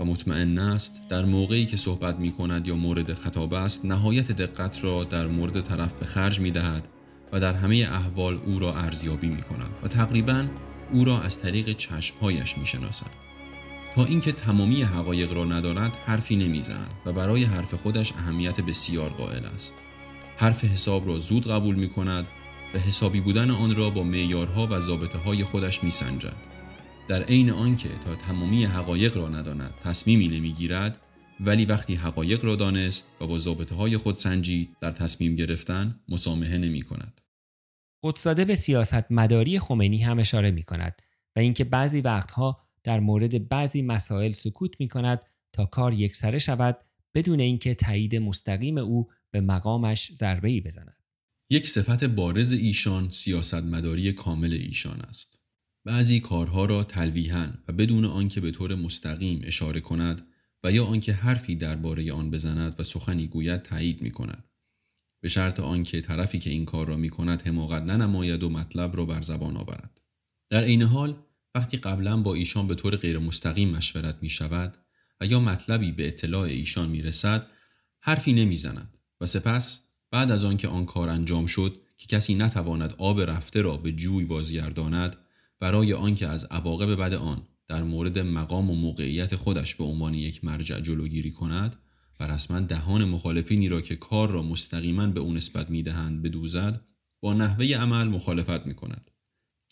و 0.00 0.04
مطمئن 0.04 0.58
است 0.58 1.00
در 1.08 1.24
موقعی 1.24 1.66
که 1.66 1.76
صحبت 1.76 2.16
می 2.16 2.32
کند 2.32 2.66
یا 2.66 2.76
مورد 2.76 3.14
خطاب 3.14 3.54
است 3.54 3.84
نهایت 3.84 4.32
دقت 4.32 4.84
را 4.84 5.04
در 5.04 5.26
مورد 5.26 5.60
طرف 5.60 5.92
به 5.92 6.06
خرج 6.06 6.40
می 6.40 6.50
دهد 6.50 6.88
و 7.32 7.40
در 7.40 7.54
همه 7.54 7.88
احوال 7.90 8.40
او 8.46 8.58
را 8.58 8.74
ارزیابی 8.74 9.28
می 9.28 9.42
کند 9.42 9.70
و 9.82 9.88
تقریبا 9.88 10.46
او 10.92 11.04
را 11.04 11.20
از 11.20 11.40
طریق 11.40 11.72
چشمهایش 11.72 12.58
می 12.58 12.66
شناسد. 12.66 13.25
تا 13.96 14.04
اینکه 14.04 14.32
تمامی 14.32 14.82
حقایق 14.82 15.32
را 15.32 15.44
ندارد 15.44 15.96
حرفی 15.96 16.36
نمی‌زند 16.36 16.94
و 17.06 17.12
برای 17.12 17.44
حرف 17.44 17.74
خودش 17.74 18.12
اهمیت 18.12 18.60
بسیار 18.60 19.08
قائل 19.08 19.44
است. 19.44 19.74
حرف 20.36 20.64
حساب 20.64 21.08
را 21.08 21.18
زود 21.18 21.48
قبول 21.48 21.74
می 21.74 21.88
کند 21.88 22.26
و 22.74 22.78
حسابی 22.78 23.20
بودن 23.20 23.50
آن 23.50 23.76
را 23.76 23.90
با 23.90 24.02
معیارها 24.02 24.66
و 24.66 24.80
ضابطه 24.80 25.18
های 25.18 25.44
خودش 25.44 25.84
می 25.84 25.90
سنجد. 25.90 26.36
در 27.08 27.22
عین 27.22 27.50
آنکه 27.50 27.88
تا 28.04 28.14
تمامی 28.14 28.64
حقایق 28.64 29.16
را 29.16 29.28
نداند 29.28 29.74
تصمیمی 29.84 30.28
نمی‌گیرد 30.28 31.00
ولی 31.40 31.64
وقتی 31.64 31.94
حقایق 31.94 32.44
را 32.44 32.56
دانست 32.56 33.06
و 33.20 33.26
با 33.26 33.38
ضابطه 33.38 33.74
های 33.74 33.96
خود 33.96 34.14
سنجید 34.14 34.76
در 34.80 34.90
تصمیم 34.90 35.34
گرفتن 35.34 36.00
مسامحه 36.08 36.58
نمی 36.58 36.82
کند. 36.82 37.20
قدساده 38.02 38.44
به 38.44 38.54
سیاست 38.54 39.12
مداری 39.12 39.58
خمینی 39.58 39.98
هم 39.98 40.18
اشاره 40.18 40.50
می 40.50 40.62
کند 40.62 41.02
و 41.36 41.40
اینکه 41.40 41.64
بعضی 41.64 42.00
وقتها 42.00 42.65
در 42.86 43.00
مورد 43.00 43.48
بعضی 43.48 43.82
مسائل 43.82 44.32
سکوت 44.32 44.70
می 44.78 44.88
کند 44.88 45.20
تا 45.52 45.66
کار 45.66 45.94
یکسره 45.94 46.38
شود 46.38 46.78
بدون 47.14 47.40
اینکه 47.40 47.74
تایید 47.74 48.16
مستقیم 48.16 48.78
او 48.78 49.10
به 49.30 49.40
مقامش 49.40 50.12
ضربه 50.12 50.48
ای 50.48 50.60
بزند. 50.60 50.96
یک 51.50 51.68
صفت 51.68 52.04
بارز 52.04 52.52
ایشان 52.52 53.10
سیاست 53.10 53.54
مداری 53.54 54.12
کامل 54.12 54.52
ایشان 54.52 55.00
است. 55.00 55.38
بعضی 55.84 56.20
کارها 56.20 56.64
را 56.64 56.84
تلویحا 56.84 57.52
و 57.68 57.72
بدون 57.72 58.04
آنکه 58.04 58.40
به 58.40 58.50
طور 58.50 58.74
مستقیم 58.74 59.40
اشاره 59.44 59.80
کند 59.80 60.28
و 60.64 60.72
یا 60.72 60.84
آنکه 60.84 61.12
حرفی 61.12 61.56
درباره 61.56 62.12
آن 62.12 62.30
بزند 62.30 62.80
و 62.80 62.82
سخنی 62.82 63.26
گوید 63.26 63.62
تایید 63.62 64.02
می 64.02 64.10
کند. 64.10 64.44
به 65.22 65.28
شرط 65.28 65.60
آنکه 65.60 66.00
طرفی 66.00 66.38
که 66.38 66.50
این 66.50 66.64
کار 66.64 66.88
را 66.88 66.96
می 66.96 67.08
کند 67.08 67.42
حماقت 67.46 67.82
ننماید 67.82 68.42
و 68.42 68.48
مطلب 68.48 68.96
را 68.96 69.04
بر 69.04 69.20
زبان 69.20 69.56
آورد. 69.56 70.00
در 70.50 70.64
عین 70.64 70.82
حال 70.82 71.25
وقتی 71.56 71.76
قبلا 71.76 72.16
با 72.16 72.34
ایشان 72.34 72.66
به 72.66 72.74
طور 72.74 72.96
غیر 72.96 73.18
مستقیم 73.18 73.70
مشورت 73.70 74.16
می 74.22 74.28
شود 74.28 74.76
و 75.20 75.26
یا 75.26 75.40
مطلبی 75.40 75.92
به 75.92 76.08
اطلاع 76.08 76.42
ایشان 76.42 76.88
می 76.88 77.02
رسد 77.02 77.46
حرفی 78.00 78.32
نمی 78.32 78.56
زند 78.56 78.94
و 79.20 79.26
سپس 79.26 79.80
بعد 80.10 80.30
از 80.30 80.44
آنکه 80.44 80.68
آن 80.68 80.86
کار 80.86 81.08
انجام 81.08 81.46
شد 81.46 81.80
که 81.96 82.06
کسی 82.06 82.34
نتواند 82.34 82.94
آب 82.98 83.20
رفته 83.20 83.62
را 83.62 83.76
به 83.76 83.92
جوی 83.92 84.24
بازگرداند 84.24 85.16
برای 85.60 85.92
آنکه 85.92 86.26
از 86.26 86.44
عواقب 86.44 86.94
بد 86.94 87.14
آن 87.14 87.42
در 87.68 87.82
مورد 87.82 88.18
مقام 88.18 88.70
و 88.70 88.74
موقعیت 88.74 89.36
خودش 89.36 89.74
به 89.74 89.84
عنوان 89.84 90.14
یک 90.14 90.44
مرجع 90.44 90.80
جلوگیری 90.80 91.30
کند 91.30 91.76
و 92.20 92.26
رسما 92.26 92.60
دهان 92.60 93.04
مخالفینی 93.04 93.68
را 93.68 93.80
که 93.80 93.96
کار 93.96 94.30
را 94.30 94.42
مستقیما 94.42 95.06
به 95.06 95.20
او 95.20 95.32
نسبت 95.32 95.70
می‌دهند 95.70 96.22
بدوزد 96.22 96.80
با 97.20 97.34
نحوه 97.34 97.66
عمل 97.66 98.08
مخالفت 98.08 98.66
می 98.66 98.74
کند 98.74 99.10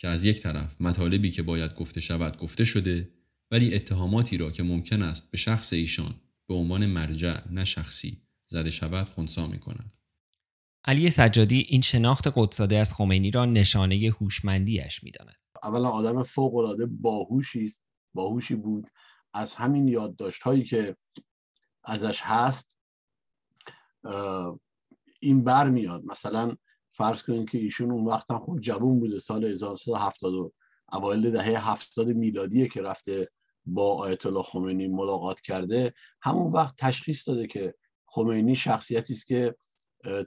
که 0.05 0.09
از 0.09 0.25
یک 0.25 0.41
طرف 0.41 0.81
مطالبی 0.81 1.31
که 1.31 1.43
باید 1.43 1.75
گفته 1.75 2.01
شود 2.01 2.39
گفته 2.39 2.65
شده 2.65 3.11
ولی 3.51 3.75
اتهاماتی 3.75 4.37
را 4.37 4.51
که 4.51 4.63
ممکن 4.63 5.03
است 5.03 5.31
به 5.31 5.37
شخص 5.39 5.73
ایشان 5.73 6.15
به 6.47 6.55
عنوان 6.55 6.87
مرجع 6.87 7.49
نه 7.51 7.65
شخصی 7.65 8.23
زده 8.47 8.71
شود 8.71 9.09
خونسا 9.09 9.47
می 9.47 9.59
کند. 9.59 9.97
علی 10.85 11.11
سجادی 11.11 11.59
این 11.59 11.81
شناخت 11.81 12.33
قدساده 12.37 12.79
از 12.79 12.93
خمینی 12.93 13.31
را 13.31 13.45
نشانه 13.45 14.13
هوشمندیش 14.21 15.05
می‌داند. 15.05 15.37
اولا 15.63 15.89
آدم 15.89 16.23
فوق 16.23 16.55
العاده 16.55 16.87
باهوشی 16.87 17.65
است 17.65 17.83
باهوشی 18.15 18.55
بود 18.55 18.91
از 19.35 19.55
همین 19.55 19.89
یادداشت 19.89 20.43
هایی 20.43 20.65
که 20.65 20.97
ازش 21.85 22.21
هست 22.23 22.77
این 25.21 25.45
بر 25.45 25.71
میاد 25.71 26.05
مثلا 26.05 26.57
فرض 26.97 27.23
کنید 27.23 27.51
که 27.51 27.59
ایشون 27.59 27.91
اون 27.91 28.05
وقت 28.05 28.31
هم 28.31 28.39
خوب 28.39 28.61
جوون 28.61 29.01
بوده 29.01 29.19
سال 29.19 29.45
1970 29.45 30.53
اوایل 30.93 31.31
دهه 31.31 31.71
70 31.71 32.09
میلادیه 32.09 32.69
که 32.69 32.83
رفته 32.83 33.29
با 33.67 33.95
آیت 33.95 34.27
الله 34.27 34.43
خمینی 34.43 34.89
ملاقات 34.89 35.41
کرده. 35.41 35.95
همون 36.23 36.53
وقت 36.53 36.75
تشخیص 36.79 37.29
داده 37.29 37.47
که 37.47 37.75
خمینی 38.07 38.57
شخصیتی 38.57 39.13
است 39.13 39.27
که 39.27 39.55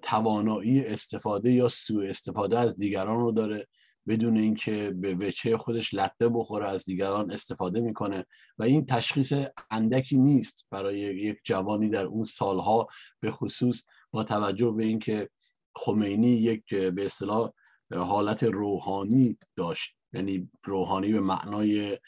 توانایی 0.01 0.86
استفاده 0.86 1.51
یا 1.51 1.67
سوء 1.67 2.09
استفاده 2.09 2.59
از 2.59 2.77
دیگران 2.77 3.19
رو 3.19 3.31
داره. 3.31 3.67
بدون 4.07 4.38
اینکه 4.38 4.91
به 4.95 5.15
وچه 5.15 5.57
خودش 5.57 5.93
لطه 5.93 6.29
بخوره 6.29 6.67
از 6.67 6.86
دیگران 6.86 7.31
استفاده 7.31 7.81
می‌کنه. 7.81 8.25
و 8.57 8.63
این 8.63 8.86
تشخیص 8.86 9.33
اندکی 9.71 10.17
نیست 10.17 10.65
برای 10.71 11.00
یک 11.00 11.38
جوانی 11.43 11.89
در 11.89 12.05
اون 12.05 12.24
سالها 12.24 12.88
به 13.19 13.31
خصوص 13.31 13.81
با 14.12 14.24
توجه 14.24 14.71
به 14.71 14.86
اینکه 14.86 15.29
خمینی 15.77 16.29
یک 16.29 16.75
به 16.75 17.05
اصطلاح 17.05 17.51
حالت 17.96 18.43
روحانی 18.43 19.38
داشت. 19.55 19.96
یعنی 20.13 20.50
روحانی 20.63 21.12
به 21.13 21.22
معنای 21.22 22.00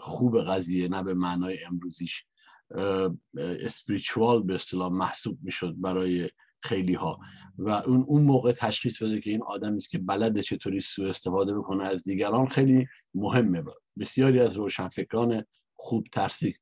خوب 0.00 0.42
قضیه 0.42 0.88
نه 0.88 1.02
به 1.02 1.14
معنای 1.14 1.64
امروزیش. 1.64 2.24
اسپریچوال 3.36 4.42
به 4.42 4.54
اصطلاح 4.54 4.92
محسوب 4.92 5.38
می‌شد 5.42 5.74
برای 5.78 6.30
خیلی 6.60 6.94
ها 6.94 7.18
و 7.58 7.70
اون 7.70 8.04
اون 8.08 8.22
موقع 8.22 8.52
تشخیص 8.52 9.02
بده 9.02 9.20
که 9.20 9.30
این 9.30 9.42
آدمی 9.42 9.78
است 9.78 9.90
که 9.90 9.98
بلد 9.98 10.40
چطوری 10.40 10.80
سوء 10.80 11.08
استفاده 11.08 11.58
بکنه 11.58 11.84
از 11.84 12.04
دیگران 12.04 12.48
خیلی 12.48 12.86
مهمه. 13.14 13.62
بسیاری 13.98 14.40
از 14.40 14.56
روشنفکران 14.56 15.44
خوب 15.80 16.06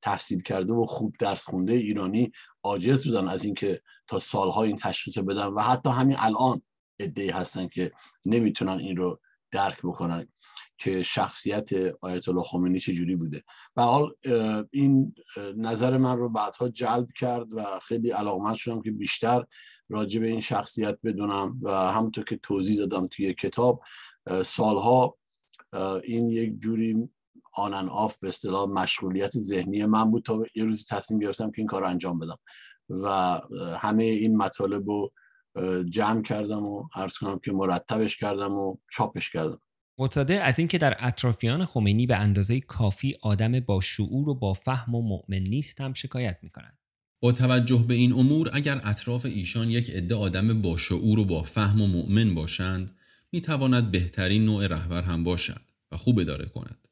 تحصیل, 0.02 0.42
کرده 0.42 0.72
و 0.72 0.86
خوب 0.86 1.14
درس 1.18 1.44
خونده 1.44 1.72
ایرانی 1.72 2.32
عاجز 2.62 3.06
بودن 3.06 3.28
از 3.28 3.44
اینکه 3.44 3.82
تا 4.06 4.18
سالها 4.18 4.62
این 4.62 4.76
تشخیص 4.76 5.18
بدن 5.18 5.46
و 5.46 5.60
حتی 5.60 5.90
همین 5.90 6.16
الان 6.18 6.62
ادعی 7.00 7.30
هستن 7.30 7.68
که 7.68 7.92
نمی‌تونن 8.24 8.78
این 8.78 8.96
رو 8.96 9.20
درک 9.50 9.78
بکنن 9.82 10.28
که 10.78 11.02
شخصیت 11.02 11.68
آیت 12.00 12.28
الله 12.28 12.42
خمینی 12.42 12.80
چجوری 12.80 13.16
بوده. 13.16 13.44
و 13.76 13.82
حال 13.82 14.14
این 14.70 15.14
نظر 15.56 15.96
من 15.96 16.16
رو 16.16 16.28
بعدها 16.28 16.68
جلب 16.68 17.08
کرد 17.20 17.46
و 17.50 17.78
خیلی 17.82 18.10
علاقمند 18.10 18.56
شدم 18.56 18.82
که 18.82 18.90
بیشتر 18.90 19.44
راجع 19.88 20.20
به 20.20 20.28
این 20.28 20.40
شخصیت 20.40 20.98
بدونم 21.04 21.58
و 21.62 21.92
همونطور 21.92 22.24
که 22.24 22.36
توضیح 22.36 22.78
دادم 22.78 23.06
توی 23.06 23.34
کتاب 23.34 23.82
سالها 24.44 25.16
این 26.04 26.30
یک 26.30 26.60
جوری 26.60 27.08
آنن 27.56 27.88
آف 27.88 28.18
به 28.18 28.28
اصطلاح 28.28 28.68
مشغولیت 28.68 29.30
ذهنی 29.30 29.84
من 29.84 30.10
بود 30.10 30.24
تا 30.24 30.44
یه 30.54 30.64
روزی 30.64 30.84
تصمیم 30.90 31.20
گرفتم 31.20 31.50
که 31.50 31.58
این 31.58 31.66
کار 31.66 31.80
رو 31.80 31.88
انجام 31.88 32.18
بدم 32.18 32.38
و 32.88 33.40
همه 33.80 34.04
این 34.04 34.36
مطالب 34.36 34.88
رو 34.88 35.12
جمع 35.90 36.22
کردم 36.22 36.62
و 36.62 36.88
عرض 36.94 37.14
کنم 37.14 37.38
که 37.44 37.52
مرتبش 37.52 38.16
کردم 38.16 38.52
و 38.52 38.76
چاپش 38.92 39.30
کردم 39.30 39.60
قدساده 39.98 40.34
از 40.34 40.58
اینکه 40.58 40.78
در 40.78 40.96
اطرافیان 40.98 41.64
خمینی 41.64 42.06
به 42.06 42.16
اندازه 42.16 42.60
کافی 42.60 43.16
آدم 43.22 43.60
با 43.60 43.80
شعور 43.80 44.28
و 44.28 44.34
با 44.34 44.54
فهم 44.54 44.94
و 44.94 45.02
مؤمن 45.02 45.42
نیست 45.48 45.80
هم 45.80 45.92
شکایت 45.92 46.38
می 46.42 46.50
کند. 46.50 46.78
با 47.22 47.32
توجه 47.32 47.84
به 47.88 47.94
این 47.94 48.12
امور 48.12 48.50
اگر 48.52 48.80
اطراف 48.84 49.24
ایشان 49.24 49.70
یک 49.70 49.90
عده 49.90 50.14
آدم 50.14 50.62
با 50.62 50.76
شعور 50.76 51.18
و 51.18 51.24
با 51.24 51.42
فهم 51.42 51.80
و 51.80 51.86
مؤمن 51.86 52.34
باشند 52.34 52.90
می 53.32 53.40
تواند 53.40 53.90
بهترین 53.90 54.44
نوع 54.44 54.66
رهبر 54.66 55.02
هم 55.02 55.24
باشد 55.24 55.60
و 55.92 55.96
خوب 55.96 56.18
اداره 56.18 56.46
کند. 56.46 56.85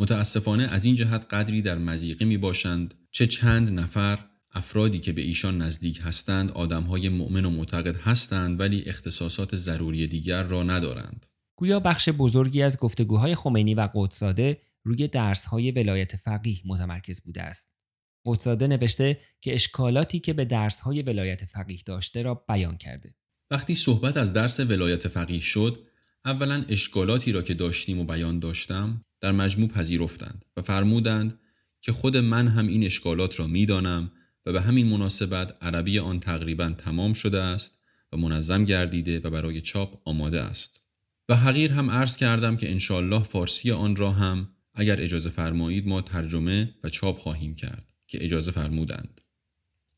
متاسفانه 0.00 0.64
از 0.64 0.84
این 0.84 0.94
جهت 0.94 1.34
قدری 1.34 1.62
در 1.62 1.78
مزیقه 1.78 2.24
می 2.24 2.36
باشند 2.36 2.94
چه 3.10 3.26
چند 3.26 3.80
نفر 3.80 4.18
افرادی 4.52 4.98
که 4.98 5.12
به 5.12 5.22
ایشان 5.22 5.62
نزدیک 5.62 6.00
هستند 6.04 6.52
آدمهای 6.52 7.08
مؤمن 7.08 7.44
و 7.44 7.50
معتقد 7.50 7.96
هستند 7.96 8.60
ولی 8.60 8.82
اختصاصات 8.86 9.56
ضروری 9.56 10.06
دیگر 10.06 10.42
را 10.42 10.62
ندارند. 10.62 11.26
گویا 11.56 11.80
بخش 11.80 12.08
بزرگی 12.08 12.62
از 12.62 12.78
گفتگوهای 12.78 13.34
خمینی 13.34 13.74
و 13.74 13.88
قدساده 13.94 14.60
روی 14.84 15.08
درسهای 15.08 15.70
ولایت 15.70 16.16
فقیه 16.16 16.60
متمرکز 16.64 17.20
بوده 17.20 17.42
است. 17.42 17.80
قدساده 18.26 18.66
نوشته 18.66 19.20
که 19.40 19.54
اشکالاتی 19.54 20.20
که 20.20 20.32
به 20.32 20.44
درسهای 20.44 21.02
ولایت 21.02 21.44
فقیه 21.44 21.78
داشته 21.86 22.22
را 22.22 22.34
بیان 22.34 22.76
کرده. 22.76 23.14
وقتی 23.50 23.74
صحبت 23.74 24.16
از 24.16 24.32
درس 24.32 24.60
ولایت 24.60 25.08
فقیه 25.08 25.40
شد، 25.40 25.86
اولا 26.24 26.64
اشکالاتی 26.68 27.32
را 27.32 27.42
که 27.42 27.54
داشتیم 27.54 28.00
و 28.00 28.04
بیان 28.04 28.38
داشتم 28.38 29.04
در 29.20 29.32
مجموع 29.32 29.68
پذیرفتند 29.68 30.44
و 30.56 30.62
فرمودند 30.62 31.38
که 31.80 31.92
خود 31.92 32.16
من 32.16 32.48
هم 32.48 32.66
این 32.66 32.84
اشکالات 32.84 33.40
را 33.40 33.46
می‌دانم 33.46 34.10
و 34.46 34.52
به 34.52 34.60
همین 34.60 34.86
مناسبت 34.86 35.56
عربی 35.60 35.98
آن 35.98 36.20
تقریبا 36.20 36.68
تمام 36.68 37.12
شده 37.12 37.40
است 37.40 37.78
و 38.12 38.16
منظم 38.16 38.64
گردیده 38.64 39.20
و 39.20 39.30
برای 39.30 39.60
چاپ 39.60 40.08
آماده 40.08 40.40
است. 40.40 40.80
و 41.28 41.36
حقیر 41.36 41.72
هم 41.72 41.90
عرض 41.90 42.16
کردم 42.16 42.56
که 42.56 42.70
انشالله 42.70 43.22
فارسی 43.22 43.70
آن 43.70 43.96
را 43.96 44.12
هم 44.12 44.48
اگر 44.74 45.00
اجازه 45.00 45.30
فرمایید 45.30 45.88
ما 45.88 46.02
ترجمه 46.02 46.74
و 46.84 46.88
چاپ 46.88 47.18
خواهیم 47.18 47.54
کرد 47.54 47.92
که 48.06 48.24
اجازه 48.24 48.50
فرمودند. 48.50 49.20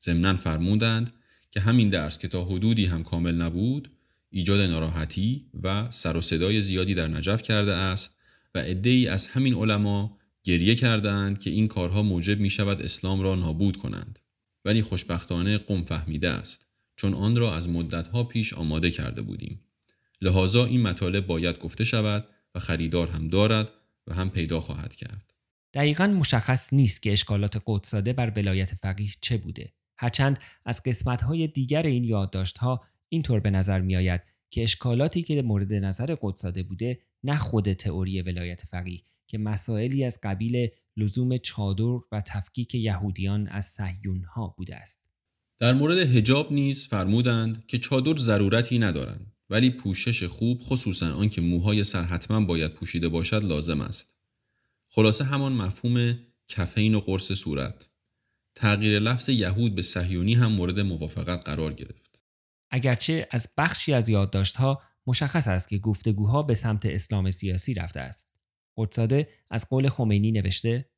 ضمنا 0.02 0.37
فرمودند 0.37 1.12
که 1.50 1.61
همین 1.61 1.88
درس 1.88 2.19
که 2.19 2.29
تا 2.29 2.45
حدودی 2.45 2.87
هم 2.87 3.02
کامل 3.02 3.35
نبود 3.35 3.91
ایجاد 4.31 4.61
ناراحتی 4.61 5.47
و 5.62 5.91
سر 5.91 6.17
و 6.17 6.21
صدای 6.21 6.62
زیادی 6.62 6.95
در 6.95 7.09
نجف 7.09 7.43
کرده 7.43 7.73
است 7.73 8.19
و 8.55 8.59
عدهای 8.59 9.09
از 9.09 9.27
همین 9.27 9.55
علما 9.55 10.19
گریه 10.45 10.75
کردند 10.75 11.39
که 11.39 11.51
این 11.51 11.67
کارها 11.67 12.03
موجب 12.03 12.41
می 12.41 12.51
شود 12.51 12.83
اسلام 12.83 13.21
را 13.21 13.35
نابود 13.35 13.77
کنند. 13.77 14.19
ولی 14.65 14.83
خوشبختانه 14.83 15.59
قم 15.59 15.85
فهمیده 15.85 16.31
است 16.31 16.67
چون 16.97 17.15
آن 17.15 17.37
را 17.37 17.55
از 17.55 17.69
مدتها 17.69 18.25
پیش 18.25 18.53
آماده 18.53 18.91
کرده 18.91 19.23
بودیم. 19.23 19.61
لحاظا 20.21 20.65
این 20.65 20.83
مطالب 20.83 21.27
باید 21.27 21.59
گفته 21.59 21.85
شود 21.85 22.29
و 22.55 22.59
خریدار 22.59 23.09
هم 23.09 23.29
دارد 23.29 23.73
و 24.07 24.15
هم 24.15 24.31
پیدا 24.31 24.61
خواهد 24.61 24.95
کرد. 24.95 25.33
دقیقا 25.75 26.07
مشخص 26.07 26.73
نیست 26.73 27.03
که 27.03 27.13
اشکالات 27.13 27.63
قدساده 27.67 28.13
بر 28.13 28.33
ولایت 28.37 28.75
فقیه 28.75 29.11
چه 29.21 29.37
بوده. 29.37 29.73
هرچند 29.99 30.39
از 30.65 30.83
قسمتهای 30.83 31.47
دیگر 31.47 31.83
این 31.83 32.05
یادداشتها 32.05 32.85
اینطور 33.09 33.41
به 33.41 33.51
نظر 33.51 33.81
می 33.81 33.97
آید 33.97 34.21
که 34.51 34.63
اشکالاتی 34.63 35.23
که 35.23 35.43
مورد 35.43 35.73
نظر 35.73 36.17
قدساده 36.23 36.63
بوده 36.63 37.01
نه 37.25 37.38
خود 37.38 37.73
تئوری 37.73 38.23
ولایت 38.23 38.62
فقیه 38.62 39.02
که 39.26 39.38
مسائلی 39.38 40.05
از 40.05 40.19
قبیل 40.23 40.69
لزوم 40.97 41.37
چادر 41.37 42.00
و 42.12 42.23
تفکیک 42.26 42.75
یهودیان 42.75 43.49
از 43.49 43.67
صهیون 43.67 44.25
ها 44.25 44.55
بوده 44.57 44.76
است. 44.76 45.07
در 45.59 45.75
مورد 45.75 45.99
هجاب 45.99 46.52
نیز 46.52 46.88
فرمودند 46.88 47.67
که 47.67 47.79
چادر 47.79 48.17
ضرورتی 48.17 48.79
ندارند 48.79 49.33
ولی 49.50 49.71
پوشش 49.71 50.25
خوب 50.25 50.61
خصوصا 50.61 51.14
آنکه 51.14 51.41
موهای 51.41 51.85
سر 51.85 52.02
حتما 52.02 52.41
باید 52.41 52.73
پوشیده 52.73 53.09
باشد 53.09 53.45
لازم 53.45 53.81
است. 53.81 54.17
خلاصه 54.88 55.25
همان 55.25 55.52
مفهوم 55.52 56.19
کفین 56.49 56.95
و 56.95 57.00
قرص 57.00 57.33
صورت. 57.33 57.88
تغییر 58.55 58.99
لفظ 58.99 59.29
یهود 59.29 59.75
به 59.75 59.83
صهیونی 59.83 60.35
هم 60.35 60.52
مورد 60.52 60.81
موافقت 60.81 61.45
قرار 61.45 61.73
گرفت. 61.73 62.21
اگرچه 62.71 63.29
از 63.31 63.49
بخشی 63.59 63.92
از 63.92 64.09
یادداشتها 64.09 64.83
مشخص 65.07 65.49
است 65.49 65.69
که 65.69 65.79
گفتگوها 65.79 66.43
به 66.43 66.55
سمت 66.55 66.87
اسلام 66.87 67.31
سیاسی 67.31 67.75
رفته 67.75 68.01
است. 68.01 68.37
قدساده 68.77 69.29
از 69.51 69.69
قول 69.69 69.88
خمینی 69.88 70.33
نوشته 70.33 70.88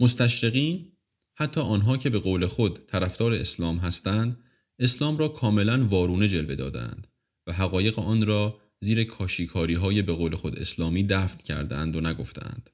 مستشرقین 0.00 0.92
حتی 1.34 1.60
آنها 1.60 1.96
که 1.96 2.10
به 2.10 2.18
قول 2.18 2.46
خود 2.46 2.86
طرفدار 2.86 3.32
اسلام 3.32 3.78
هستند 3.78 4.40
اسلام 4.78 5.18
را 5.18 5.28
کاملا 5.28 5.86
وارونه 5.86 6.28
جلوه 6.28 6.54
دادند 6.54 7.06
و 7.46 7.52
حقایق 7.52 7.98
آن 7.98 8.26
را 8.26 8.60
زیر 8.80 9.04
کاشیکاری 9.04 9.74
های 9.74 10.02
به 10.02 10.12
قول 10.12 10.34
خود 10.36 10.58
اسلامی 10.58 11.04
دفن 11.04 11.38
کردند 11.38 11.96
و 11.96 12.00
نگفتند. 12.00 12.70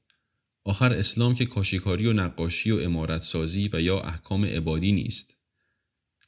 آخر 0.64 0.92
اسلام 0.92 1.34
که 1.34 1.46
کاشیکاری 1.46 2.06
و 2.06 2.12
نقاشی 2.12 2.70
و 2.70 2.80
امارت 2.80 3.22
سازی 3.22 3.70
و 3.72 3.80
یا 3.80 4.00
احکام 4.00 4.44
عبادی 4.44 4.92
نیست. 4.92 5.36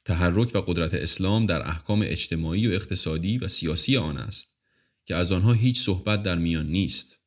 تحرک 0.05 0.55
و 0.55 0.57
قدرت 0.57 0.93
اسلام 0.93 1.45
در 1.45 1.67
احکام 1.67 2.01
اجتماعی 2.01 2.67
و 2.67 2.71
اقتصادی 2.71 3.37
و 3.37 3.47
سیاسی 3.47 3.97
آن 3.97 4.17
است 4.17 4.52
که 5.05 5.15
از 5.15 5.31
آنها 5.31 5.53
هیچ 5.53 5.79
صحبت 5.79 6.23
در 6.23 6.37
میان 6.37 6.67
نیست 6.67 7.17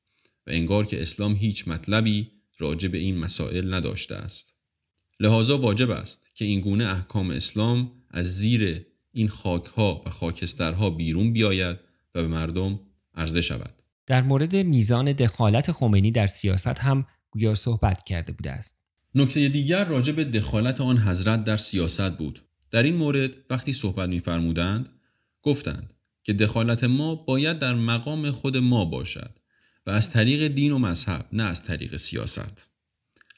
و 0.46 0.50
انگار 0.50 0.86
که 0.86 1.02
اسلام 1.02 1.36
هیچ 1.36 1.68
مطلبی 1.68 2.30
راجع 2.58 2.88
به 2.88 2.98
این 2.98 3.18
مسائل 3.18 3.74
نداشته 3.74 4.14
است. 4.14 4.54
لحاظا 5.20 5.58
واجب 5.58 5.90
است 5.90 6.26
که 6.34 6.44
این 6.44 6.60
گونه 6.60 6.84
احکام 6.84 7.30
اسلام 7.30 7.92
از 8.10 8.26
زیر 8.38 8.86
این 9.12 9.28
خاکها 9.28 10.02
و 10.06 10.10
خاکسترها 10.10 10.90
بیرون 10.90 11.32
بیاید 11.32 11.76
و 12.14 12.22
به 12.22 12.28
مردم 12.28 12.80
عرضه 13.14 13.40
شود. 13.40 13.82
در 14.06 14.22
مورد 14.22 14.56
میزان 14.56 15.12
دخالت 15.12 15.72
خمینی 15.72 16.10
در 16.10 16.26
سیاست 16.26 16.66
هم 16.66 17.06
گویا 17.30 17.54
صحبت 17.54 18.04
کرده 18.04 18.32
بوده 18.32 18.50
است. 18.50 18.80
نکته 19.14 19.48
دیگر 19.48 19.84
راجع 19.84 20.12
به 20.12 20.24
دخالت 20.24 20.80
آن 20.80 20.98
حضرت 20.98 21.44
در 21.44 21.56
سیاست 21.56 22.10
بود. 22.18 22.40
در 22.70 22.82
این 22.82 22.96
مورد 22.96 23.30
وقتی 23.50 23.72
صحبت 23.72 24.08
می‌فرمودند 24.08 24.88
گفتند 25.42 25.95
که 26.26 26.32
دخالت 26.32 26.84
ما 26.84 27.14
باید 27.14 27.58
در 27.58 27.74
مقام 27.74 28.30
خود 28.30 28.56
ما 28.56 28.84
باشد 28.84 29.30
و 29.86 29.90
از 29.90 30.10
طریق 30.10 30.46
دین 30.46 30.72
و 30.72 30.78
مذهب 30.78 31.26
نه 31.32 31.42
از 31.42 31.62
طریق 31.62 31.96
سیاست. 31.96 32.68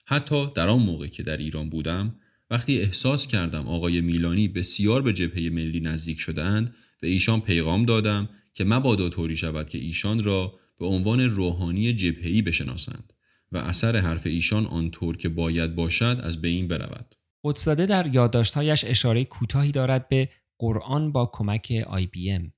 حتی 0.07 0.47
در 0.55 0.69
آن 0.69 0.83
موقع 0.83 1.07
که 1.07 1.23
در 1.23 1.37
ایران 1.37 1.71
بودم 1.71 2.15
وقتی 2.51 2.81
احساس 2.81 3.27
کردم 3.27 3.69
آقای 3.69 4.01
میلانی 4.01 4.49
بسیار 4.49 5.03
به 5.03 5.13
جبهه 5.13 5.51
ملی 5.51 5.81
نزدیک 5.81 6.21
شدند 6.21 6.75
به 7.01 7.09
ایشان 7.09 7.41
پیغام 7.41 7.85
دادم 7.85 8.29
که 8.55 8.65
مبادا 8.65 9.09
طوری 9.09 9.37
شود 9.37 9.71
که 9.71 9.79
ایشان 9.79 10.25
را 10.25 10.59
به 10.79 10.87
عنوان 10.87 11.21
روحانی 11.21 11.93
جبهه‌ای 11.93 12.43
بشناسند 12.43 13.13
و 13.53 13.59
اثر 13.59 13.97
حرف 13.97 14.27
ایشان 14.27 14.67
آنطور 14.67 15.17
که 15.17 15.29
باید 15.29 15.75
باشد 15.75 16.21
از 16.23 16.41
بین 16.41 16.69
برود. 16.69 17.15
قدساده 17.45 17.87
در 17.87 18.15
یادداشتهایش 18.15 18.85
اشاره 18.85 19.25
کوتاهی 19.25 19.73
دارد 19.73 20.09
به 20.09 20.29
قرآن 20.59 21.13
با 21.13 21.31
کمک 21.33 21.85
آی 21.87 22.07
بی 22.07 22.31
ام. 22.31 22.53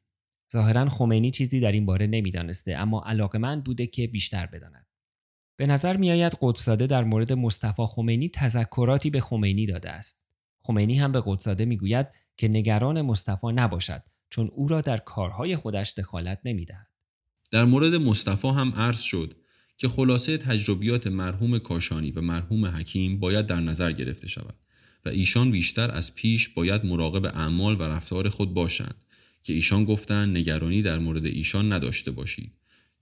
ظاهرا 0.53 0.89
خمینی 0.89 1.31
چیزی 1.31 1.61
در 1.61 1.73
این 1.73 1.87
باره 1.87 2.07
نمی‌دانسته 2.07 2.77
اما 2.77 3.03
علاقمند 3.07 3.65
بوده 3.65 3.87
که 3.87 4.07
بیشتر 4.07 4.47
بداند. 4.47 4.87
به 5.57 5.67
نظر 5.67 5.97
میآید 5.97 6.33
قدساده 6.41 6.87
در 6.87 7.05
مورد 7.05 7.33
مصطفی 7.33 7.83
خمینی 7.89 8.29
تذکراتی 8.29 9.11
به 9.11 9.21
خمینی 9.21 9.67
داده 9.67 9.91
است. 9.91 10.25
خمینی 10.63 10.99
هم 10.99 11.13
به 11.13 11.23
قدساده 11.27 11.65
می‌گوید 11.65 12.07
که 12.37 12.49
نگران 12.49 13.03
مصطفی 13.03 13.47
نباشد 13.47 14.03
چون 14.31 14.51
او 14.55 14.69
را 14.69 14.81
در 14.81 14.97
کارهای 14.97 15.57
خودش 15.57 15.95
دخالت 15.97 16.41
نمی‌دهد. 16.45 16.87
در 17.51 17.65
مورد 17.65 17.95
مصطفی 17.95 18.49
هم 18.49 18.73
عرض 18.77 19.01
شد 19.01 19.37
که 19.77 19.89
خلاصه 19.89 20.39
تجربیات 20.39 21.07
مرحوم 21.07 21.59
کاشانی 21.59 22.11
و 22.11 22.21
مرحوم 22.21 22.67
حکیم 22.67 23.21
باید 23.21 23.47
در 23.47 23.61
نظر 23.61 23.93
گرفته 23.93 24.29
شود 24.29 24.57
و 25.05 25.09
ایشان 25.09 25.51
بیشتر 25.51 25.91
از 25.91 26.15
پیش 26.15 26.49
باید 26.49 26.87
مراقب 26.87 27.25
اعمال 27.25 27.81
و 27.81 27.83
رفتار 27.83 28.29
خود 28.29 28.55
باشند 28.55 29.05
که 29.43 29.53
ایشان 29.53 29.85
گفتند 29.85 30.37
نگرانی 30.37 30.83
در 30.83 30.99
مورد 30.99 31.27
ایشان 31.27 31.73
نداشته 31.73 32.11
باشید. 32.11 32.53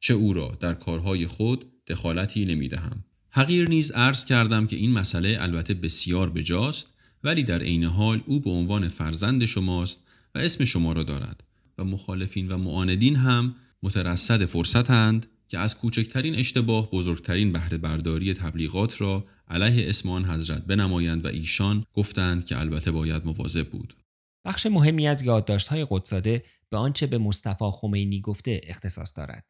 چه 0.01 0.15
او 0.15 0.33
را 0.33 0.57
در 0.61 0.75
کارهای 0.75 1.27
خود 1.27 1.65
دخالتی 1.87 2.45
نمی‌دهم. 2.45 3.05
حقیر 3.31 3.69
نیز 3.69 3.91
عرض 3.91 4.25
کردم 4.25 4.67
که 4.67 4.77
این 4.77 4.93
مسئله 4.93 5.37
البته 5.41 5.75
بسیار 5.75 6.31
بجاست 6.31 6.95
ولی 7.25 7.43
در 7.43 7.63
عین 7.63 7.85
حال 7.85 8.21
او 8.27 8.41
به 8.41 8.51
عنوان 8.51 8.89
فرزند 8.89 9.45
شماست 9.45 10.09
و 10.35 10.39
اسم 10.39 10.65
شما 10.65 10.93
را 10.93 11.03
دارد. 11.03 11.45
و 11.79 11.85
مخالفین 11.85 12.49
و 12.49 12.59
معاندین 12.59 13.17
هم 13.17 13.55
مترصد 13.83 14.45
فرصتند 14.45 15.27
که 15.49 15.59
از 15.59 15.79
کوچکترین 15.79 16.35
اشتباه 16.35 16.91
بزرگترین 16.91 17.53
بهره 17.53 17.79
برداری 17.79 18.35
تبلیغات 18.35 19.01
را 19.01 19.27
علیه 19.49 19.89
اسم 19.89 20.09
آن 20.09 20.25
حضرت 20.25 20.67
بنمایند 20.67 21.25
و 21.25 21.29
ایشان 21.29 21.85
گفتند 21.95 22.45
که 22.45 22.61
البته 22.61 22.91
باید 22.91 23.27
مواظب 23.27 23.69
بود. 23.71 23.95
بخش 24.49 24.67
مهمی 24.67 25.09
از 25.09 25.23
یادداشت‌های 25.23 25.87
قدساده 25.91 26.45
به 26.71 26.77
آنچه 26.77 27.07
به 27.07 27.19
مصطفی 27.19 27.65
خمینی 27.73 28.21
گفته 28.21 28.61
اختصاص 28.65 29.13
دارد. 29.17 29.45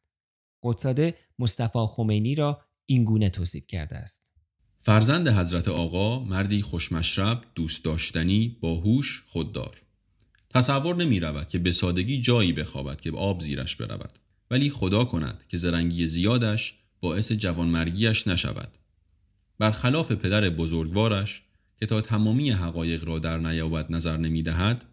قدساده 0.62 1.14
مصطفی 1.38 1.78
خمینی 1.88 2.34
را 2.34 2.60
اینگونه 2.86 3.30
توصیف 3.30 3.66
کرده 3.66 3.96
است. 3.96 4.24
فرزند 4.78 5.28
حضرت 5.28 5.68
آقا 5.68 6.24
مردی 6.24 6.62
خوشمشرب 6.62 7.44
دوست 7.54 7.84
داشتنی 7.84 8.56
باهوش 8.60 9.24
خوددار. 9.26 9.82
تصور 10.50 10.96
نمی 10.96 11.20
رود 11.20 11.48
که 11.48 11.58
به 11.58 11.72
سادگی 11.72 12.20
جایی 12.20 12.52
بخوابد 12.52 13.00
که 13.00 13.10
آب 13.10 13.40
زیرش 13.40 13.76
برود 13.76 14.18
ولی 14.50 14.70
خدا 14.70 15.04
کند 15.04 15.44
که 15.48 15.56
زرنگی 15.56 16.06
زیادش 16.06 16.74
باعث 17.00 17.32
جوانمرگیش 17.32 18.26
نشود. 18.26 18.78
برخلاف 19.58 20.12
پدر 20.12 20.50
بزرگوارش 20.50 21.42
که 21.80 21.86
تا 21.86 22.00
تمامی 22.00 22.50
حقایق 22.50 23.04
را 23.04 23.18
در 23.18 23.38
نیابت 23.38 23.90
نظر 23.90 24.16
نمی 24.16 24.42
دهد 24.42 24.84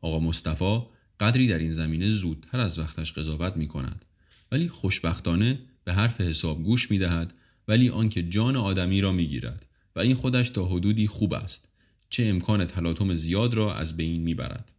آقا 0.00 0.18
مصطفی 0.18 0.82
قدری 1.20 1.48
در 1.48 1.58
این 1.58 1.72
زمینه 1.72 2.10
زودتر 2.10 2.60
از 2.60 2.78
وقتش 2.78 3.12
قضاوت 3.12 3.56
می 3.56 3.68
کند 3.68 4.04
ولی 4.52 4.68
خوشبختانه 4.68 5.58
به 5.84 5.92
حرف 5.92 6.20
حساب 6.20 6.62
گوش 6.62 6.90
می 6.90 6.98
دهد 6.98 7.34
ولی 7.68 7.88
آنکه 7.88 8.22
جان 8.22 8.56
آدمی 8.56 9.00
را 9.00 9.12
می 9.12 9.26
گیرد 9.26 9.66
و 9.96 10.00
این 10.00 10.14
خودش 10.14 10.50
تا 10.50 10.64
حدودی 10.66 11.06
خوب 11.06 11.34
است 11.34 11.68
چه 12.10 12.24
امکان 12.24 12.64
تلاطم 12.64 13.14
زیاد 13.14 13.54
را 13.54 13.74
از 13.74 13.96
بین 13.96 14.22
می 14.22 14.34
برد. 14.34 14.72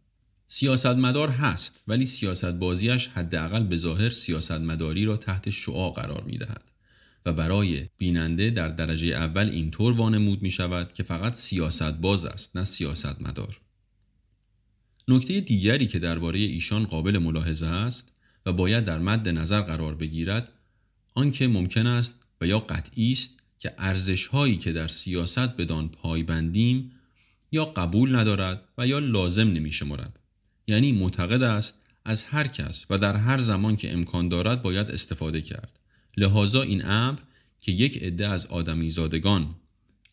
سیاستمدار 0.46 1.28
هست 1.28 1.82
ولی 1.88 2.06
سیاست 2.06 2.44
بازیش 2.52 3.08
حداقل 3.08 3.62
به 3.62 3.76
ظاهر 3.76 4.10
سیاستمداری 4.10 5.04
را 5.04 5.16
تحت 5.16 5.50
شعا 5.50 5.90
قرار 5.90 6.24
می 6.24 6.38
دهد 6.38 6.70
و 7.26 7.32
برای 7.32 7.88
بیننده 7.98 8.50
در 8.50 8.68
درجه 8.68 9.08
اول 9.08 9.48
اینطور 9.48 9.96
وانمود 9.96 10.42
می 10.42 10.50
شود 10.50 10.92
که 10.92 11.02
فقط 11.02 11.34
سیاست 11.34 11.82
باز 11.82 12.24
است 12.24 12.56
نه 12.56 12.64
سیاست 12.64 13.22
مدار. 13.22 13.60
نکته 15.08 15.40
دیگری 15.40 15.86
که 15.86 15.98
درباره 15.98 16.38
ایشان 16.38 16.84
قابل 16.84 17.18
ملاحظه 17.18 17.66
است 17.66 18.12
و 18.46 18.52
باید 18.52 18.84
در 18.84 18.98
مد 18.98 19.28
نظر 19.28 19.60
قرار 19.60 19.94
بگیرد 19.94 20.52
آنکه 21.14 21.48
ممکن 21.48 21.86
است 21.86 22.22
و 22.40 22.46
یا 22.46 22.58
قطعی 22.58 23.12
است 23.12 23.42
که 23.58 23.74
ارزش 23.78 24.26
هایی 24.26 24.56
که 24.56 24.72
در 24.72 24.88
سیاست 24.88 25.38
بدان 25.38 25.88
پایبندیم 25.88 26.92
یا 27.52 27.64
قبول 27.64 28.16
ندارد 28.16 28.64
و 28.78 28.86
یا 28.86 28.98
لازم 28.98 29.48
نمی 29.48 29.72
شمارد. 29.72 30.18
یعنی 30.66 30.92
معتقد 30.92 31.42
است 31.42 31.74
از 32.04 32.22
هر 32.22 32.46
کس 32.46 32.86
و 32.90 32.98
در 32.98 33.16
هر 33.16 33.38
زمان 33.38 33.76
که 33.76 33.92
امکان 33.92 34.28
دارد 34.28 34.62
باید 34.62 34.90
استفاده 34.90 35.42
کرد. 35.42 35.78
لحاظا 36.16 36.62
این 36.62 36.84
امر 36.84 37.18
که 37.60 37.72
یک 37.72 38.02
عده 38.02 38.28
از 38.28 38.46
آدمی 38.46 38.90
زادگان 38.90 39.54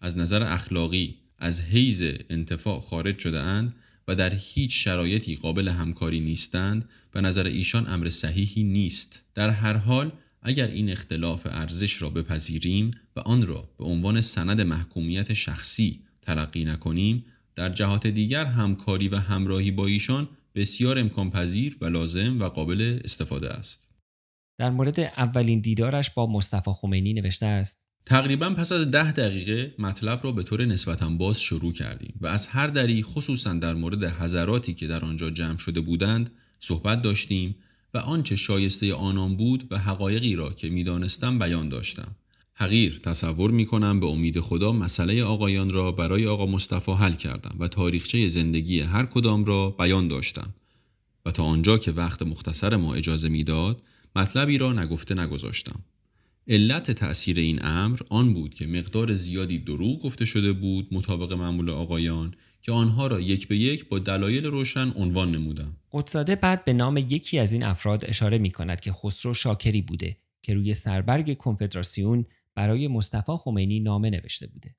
از 0.01 0.17
نظر 0.17 0.43
اخلاقی 0.43 1.15
از 1.37 1.61
حیز 1.61 2.03
انتفاع 2.29 2.79
خارج 2.79 3.19
شده 3.19 3.41
اند 3.41 3.75
و 4.07 4.15
در 4.15 4.33
هیچ 4.33 4.83
شرایطی 4.83 5.35
قابل 5.35 5.67
همکاری 5.67 6.19
نیستند 6.19 6.89
و 7.15 7.21
نظر 7.21 7.45
ایشان 7.45 7.87
امر 7.87 8.09
صحیحی 8.09 8.63
نیست. 8.63 9.21
در 9.33 9.49
هر 9.49 9.77
حال 9.77 10.11
اگر 10.41 10.67
این 10.67 10.89
اختلاف 10.89 11.47
ارزش 11.51 12.01
را 12.01 12.09
بپذیریم 12.09 12.91
و 13.15 13.19
آن 13.19 13.47
را 13.47 13.69
به 13.77 13.85
عنوان 13.85 14.21
سند 14.21 14.61
محکومیت 14.61 15.33
شخصی 15.33 15.99
تلقی 16.21 16.65
نکنیم 16.65 17.25
در 17.55 17.69
جهات 17.69 18.07
دیگر 18.07 18.45
همکاری 18.45 19.07
و 19.07 19.17
همراهی 19.17 19.71
با 19.71 19.87
ایشان 19.87 20.29
بسیار 20.55 20.99
امکان 20.99 21.31
پذیر 21.31 21.77
و 21.81 21.85
لازم 21.85 22.39
و 22.39 22.45
قابل 22.45 22.99
استفاده 23.03 23.49
است. 23.49 23.92
در 24.57 24.69
مورد 24.69 24.99
اولین 24.99 25.59
دیدارش 25.59 26.09
با 26.09 26.27
مصطفی 26.27 26.71
خمینی 26.73 27.13
نوشته 27.13 27.45
است. 27.45 27.83
تقریبا 28.05 28.49
پس 28.49 28.71
از 28.71 28.87
ده 28.87 29.11
دقیقه 29.11 29.75
مطلب 29.79 30.19
را 30.23 30.31
به 30.31 30.43
طور 30.43 30.65
نسبتا 30.65 31.09
باز 31.09 31.41
شروع 31.41 31.73
کردیم 31.73 32.13
و 32.21 32.27
از 32.27 32.47
هر 32.47 32.67
دری 32.67 33.03
خصوصا 33.03 33.53
در 33.53 33.73
مورد 33.73 34.03
حضراتی 34.03 34.73
که 34.73 34.87
در 34.87 35.05
آنجا 35.05 35.29
جمع 35.29 35.57
شده 35.57 35.81
بودند 35.81 36.31
صحبت 36.59 37.01
داشتیم 37.01 37.55
و 37.93 37.97
آنچه 37.97 38.35
شایسته 38.35 38.93
آنان 38.93 39.35
بود 39.35 39.67
و 39.71 39.77
حقایقی 39.77 40.35
را 40.35 40.53
که 40.53 40.69
می‌دانستم 40.69 41.39
بیان 41.39 41.69
داشتم. 41.69 42.15
حقیر 42.53 42.99
تصور 43.03 43.51
می 43.51 43.65
کنم 43.65 43.99
به 43.99 44.05
امید 44.05 44.39
خدا 44.39 44.71
مسئله 44.71 45.23
آقایان 45.23 45.71
را 45.71 45.91
برای 45.91 46.27
آقا 46.27 46.45
مصطفی 46.45 46.91
حل 46.91 47.13
کردم 47.13 47.55
و 47.59 47.67
تاریخچه 47.67 48.27
زندگی 48.27 48.79
هر 48.79 49.05
کدام 49.05 49.45
را 49.45 49.69
بیان 49.69 50.07
داشتم. 50.07 50.53
و 51.25 51.31
تا 51.31 51.43
آنجا 51.43 51.77
که 51.77 51.91
وقت 51.91 52.21
مختصر 52.21 52.75
ما 52.75 52.93
اجازه 52.93 53.29
می‌داد 53.29 53.81
مطلبی 54.15 54.57
را 54.57 54.73
نگفته 54.73 55.15
نگذاشتم 55.15 55.79
علت 56.47 56.91
تأثیر 56.91 57.39
این 57.39 57.65
امر 57.65 57.99
آن 58.09 58.33
بود 58.33 58.53
که 58.53 58.67
مقدار 58.67 59.13
زیادی 59.13 59.59
دروغ 59.59 60.01
گفته 60.01 60.25
شده 60.25 60.53
بود 60.53 60.87
مطابق 60.91 61.33
معمول 61.33 61.69
آقایان 61.69 62.35
که 62.61 62.71
آنها 62.71 63.07
را 63.07 63.19
یک 63.19 63.47
به 63.47 63.57
یک 63.57 63.89
با 63.89 63.99
دلایل 63.99 64.45
روشن 64.45 64.91
عنوان 64.95 65.31
نمودم. 65.31 65.77
قدساده 65.91 66.35
بعد 66.35 66.65
به 66.65 66.73
نام 66.73 66.97
یکی 66.97 67.39
از 67.39 67.53
این 67.53 67.63
افراد 67.63 68.05
اشاره 68.05 68.37
می 68.37 68.51
کند 68.51 68.79
که 68.79 68.91
خسرو 68.91 69.33
شاکری 69.33 69.81
بوده 69.81 70.17
که 70.41 70.53
روی 70.53 70.73
سربرگ 70.73 71.37
کنفدراسیون 71.37 72.25
برای 72.55 72.87
مصطفی 72.87 73.31
خمینی 73.39 73.79
نامه 73.79 74.09
نوشته 74.09 74.47
بوده. 74.47 74.75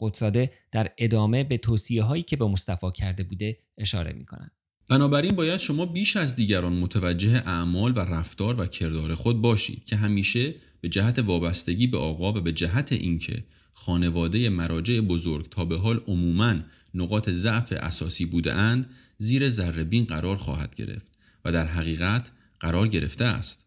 قدساده 0.00 0.52
در 0.72 0.92
ادامه 0.98 1.44
به 1.44 1.58
توصیه 1.58 2.02
هایی 2.02 2.22
که 2.22 2.36
به 2.36 2.44
مصطفی 2.44 2.90
کرده 2.94 3.22
بوده 3.22 3.58
اشاره 3.78 4.12
می 4.12 4.24
کند. 4.24 4.52
بنابراین 4.88 5.36
باید 5.36 5.60
شما 5.60 5.86
بیش 5.86 6.16
از 6.16 6.36
دیگران 6.36 6.72
متوجه 6.72 7.42
اعمال 7.46 7.92
و 7.92 7.98
رفتار 7.98 8.60
و 8.60 8.66
کردار 8.66 9.14
خود 9.14 9.42
باشید 9.42 9.84
که 9.84 9.96
همیشه 9.96 10.54
به 10.80 10.88
جهت 10.88 11.18
وابستگی 11.18 11.86
به 11.86 11.98
آقا 11.98 12.32
و 12.32 12.40
به 12.40 12.52
جهت 12.52 12.92
اینکه 12.92 13.44
خانواده 13.72 14.48
مراجع 14.48 15.00
بزرگ 15.00 15.48
تا 15.48 15.64
به 15.64 15.78
حال 15.78 16.00
عموماً 16.06 16.54
نقاط 16.94 17.30
ضعف 17.30 17.72
اساسی 17.72 18.24
بوده 18.24 18.54
اند 18.54 18.90
زیر 19.18 19.48
ذربین 19.48 20.04
قرار 20.04 20.36
خواهد 20.36 20.74
گرفت 20.74 21.12
و 21.44 21.52
در 21.52 21.66
حقیقت 21.66 22.30
قرار 22.60 22.88
گرفته 22.88 23.24
است. 23.24 23.64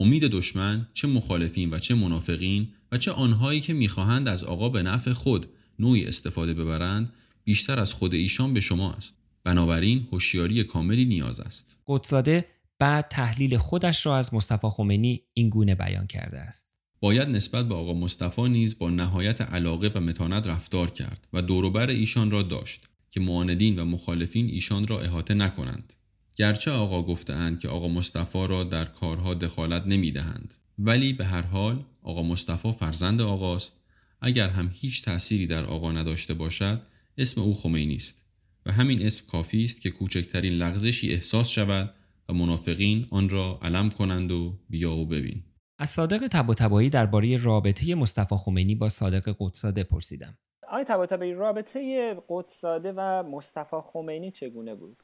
امید 0.00 0.24
دشمن 0.24 0.86
چه 0.94 1.08
مخالفین 1.08 1.70
و 1.70 1.78
چه 1.78 1.94
منافقین 1.94 2.68
و 2.92 2.98
چه 2.98 3.12
آنهایی 3.12 3.60
که 3.60 3.72
می‌خواهند 3.72 4.28
از 4.28 4.44
آقا 4.44 4.68
به 4.68 4.82
نفع 4.82 5.12
خود 5.12 5.46
نوعی 5.78 6.06
استفاده 6.06 6.54
ببرند 6.54 7.12
بیشتر 7.44 7.80
از 7.80 7.92
خود 7.92 8.14
ایشان 8.14 8.54
به 8.54 8.60
شما 8.60 8.92
است. 8.92 9.19
بنابراین 9.44 10.08
هوشیاری 10.12 10.64
کاملی 10.64 11.04
نیاز 11.04 11.40
است. 11.40 11.76
قدساده 11.86 12.46
بعد 12.78 13.08
تحلیل 13.08 13.56
خودش 13.56 14.06
را 14.06 14.16
از 14.16 14.34
مصطفی 14.34 14.68
خمینی 14.70 15.22
این 15.34 15.48
گونه 15.48 15.74
بیان 15.74 16.06
کرده 16.06 16.38
است. 16.38 16.78
باید 17.00 17.28
نسبت 17.28 17.68
به 17.68 17.74
آقا 17.74 17.94
مصطفی 17.94 18.48
نیز 18.48 18.78
با 18.78 18.90
نهایت 18.90 19.40
علاقه 19.40 19.90
و 19.94 20.00
متانت 20.00 20.46
رفتار 20.46 20.90
کرد 20.90 21.28
و 21.32 21.42
دوروبر 21.42 21.90
ایشان 21.90 22.30
را 22.30 22.42
داشت 22.42 22.86
که 23.10 23.20
معاندین 23.20 23.78
و 23.78 23.84
مخالفین 23.84 24.46
ایشان 24.46 24.86
را 24.86 25.00
احاطه 25.00 25.34
نکنند. 25.34 25.92
گرچه 26.36 26.70
آقا 26.70 27.02
گفتهاند 27.02 27.60
که 27.60 27.68
آقا 27.68 27.88
مصطفی 27.88 28.46
را 28.46 28.64
در 28.64 28.84
کارها 28.84 29.34
دخالت 29.34 29.86
نمی 29.86 30.10
دهند. 30.10 30.54
ولی 30.78 31.12
به 31.12 31.24
هر 31.24 31.42
حال 31.42 31.84
آقا 32.02 32.22
مصطفی 32.22 32.72
فرزند 32.72 33.20
آقاست 33.20 33.80
اگر 34.20 34.48
هم 34.48 34.70
هیچ 34.72 35.04
تأثیری 35.04 35.46
در 35.46 35.64
آقا 35.64 35.92
نداشته 35.92 36.34
باشد 36.34 36.82
اسم 37.18 37.40
او 37.40 37.54
خمینی 37.54 37.94
است 37.94 38.19
و 38.66 38.70
همین 38.70 38.98
اسم 39.06 39.24
کافی 39.32 39.62
است 39.64 39.82
که 39.82 39.90
کوچکترین 39.90 40.52
لغزشی 40.52 41.12
احساس 41.12 41.48
شود 41.48 41.86
و 42.28 42.32
منافقین 42.32 42.98
آن 43.12 43.28
را 43.28 43.46
علم 43.66 43.88
کنند 43.98 44.32
و 44.32 44.52
بیا 44.70 44.90
و 44.90 45.06
ببین. 45.06 45.38
از 45.78 45.88
صادق 45.88 46.20
تبا 46.32 46.82
درباره 46.92 47.44
رابطه 47.44 47.94
مصطفی 47.94 48.34
خمینی 48.44 48.74
با 48.74 48.88
صادق 48.88 49.34
قدساده 49.40 49.84
پرسیدم. 49.84 50.34
آقای 50.68 50.84
تبا 50.84 51.26
رابطه 51.32 52.16
قدساده 52.28 52.92
و 52.96 53.22
مصطفی 53.22 53.76
خمینی 53.92 54.30
چگونه 54.30 54.74
بود؟ 54.74 54.96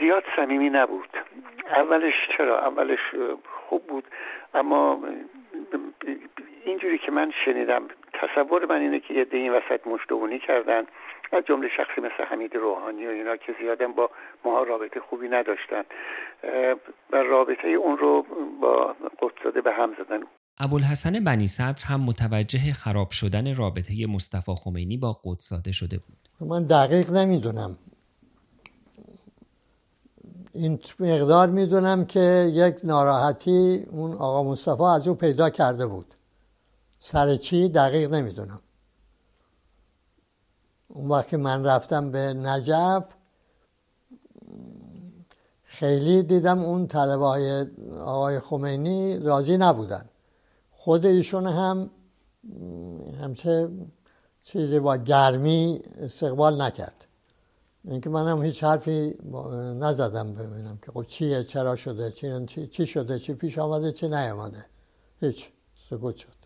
زیاد 0.00 0.22
صمیمی 0.36 0.70
نبود. 0.70 1.08
اولش 1.66 2.14
چرا؟ 2.36 2.66
اولش 2.66 2.98
خوب 3.68 3.86
بود 3.86 4.04
اما 4.54 4.98
اینجوری 6.64 6.98
که 6.98 7.10
من 7.10 7.32
شنیدم 7.44 7.82
تصور 8.12 8.66
من 8.66 8.80
اینه 8.80 9.00
که 9.00 9.14
یه 9.14 9.26
این 9.32 9.52
وسط 9.52 9.86
مشتونی 9.86 10.38
کردن. 10.38 10.82
از 11.32 11.42
جمله 11.48 11.68
شخصی 11.76 12.00
مثل 12.00 12.24
حمید 12.30 12.54
روحانی 12.54 13.06
و 13.06 13.10
اینا 13.10 13.36
که 13.36 13.54
زیادم 13.60 13.92
با 13.92 14.10
ما 14.44 14.62
رابطه 14.62 15.00
خوبی 15.10 15.28
نداشتن. 15.28 15.82
و 17.12 17.16
رابطه 17.16 17.68
اون 17.68 17.98
رو 17.98 18.26
با 18.62 18.96
قدساده 19.22 19.60
به 19.60 19.72
هم 19.72 19.90
زدن. 19.98 20.20
ابوالحسن 20.58 21.24
بنی 21.24 21.46
صدر 21.46 21.84
هم 21.84 22.00
متوجه 22.00 22.72
خراب 22.72 23.10
شدن 23.10 23.56
رابطه 23.56 24.06
مصطفی 24.06 24.52
خمینی 24.64 24.96
با 24.96 25.20
قدساده 25.24 25.72
شده 25.72 25.98
بود. 25.98 26.48
من 26.50 26.66
دقیق 26.66 27.10
نمی‌دونم. 27.12 27.78
این 30.54 30.78
مقدار 31.00 31.48
می‌دونم 31.48 32.04
که 32.04 32.50
یک 32.54 32.74
ناراحتی 32.84 33.86
اون 33.90 34.12
آقا 34.12 34.42
مصطفی 34.42 34.82
از 34.82 35.08
او 35.08 35.14
پیدا 35.14 35.50
کرده 35.50 35.86
بود. 35.86 36.14
سر 36.98 37.36
چی؟ 37.36 37.68
دقیق 37.68 38.14
نمی‌دونم. 38.14 38.60
اون 40.94 41.08
وقت 41.08 41.28
که 41.28 41.36
من 41.36 41.64
رفتم 41.64 42.10
به 42.10 42.34
نجف 42.34 43.04
خیلی 45.64 46.22
دیدم 46.22 46.58
اون 46.58 46.86
طلبه 46.86 47.26
های 47.26 47.66
آقای 48.04 48.40
خمینی 48.40 49.18
راضی 49.18 49.56
نبودن. 49.56 50.04
خود 50.70 51.06
ایشون 51.06 51.46
هم 51.46 51.90
همچه 53.20 53.68
چیزی 54.42 54.78
با 54.78 54.96
گرمی 54.96 55.82
استقبال 56.00 56.62
نکرد. 56.62 57.06
اینکه 57.84 58.10
من 58.10 58.28
هم 58.28 58.42
هیچ 58.42 58.64
حرفی 58.64 59.14
نزدم 59.74 60.34
ببینم 60.34 60.78
که 60.82 60.92
خب 60.92 61.02
چیه 61.02 61.44
چرا 61.44 61.76
شده 61.76 62.10
چی, 62.10 62.66
چی 62.66 62.86
شده 62.86 63.18
چی 63.18 63.34
پیش 63.34 63.58
آمده 63.58 63.92
چی 63.92 64.08
نیامده. 64.08 64.64
هیچ 65.20 65.48
سکوت 65.90 66.16
شد. 66.16 66.41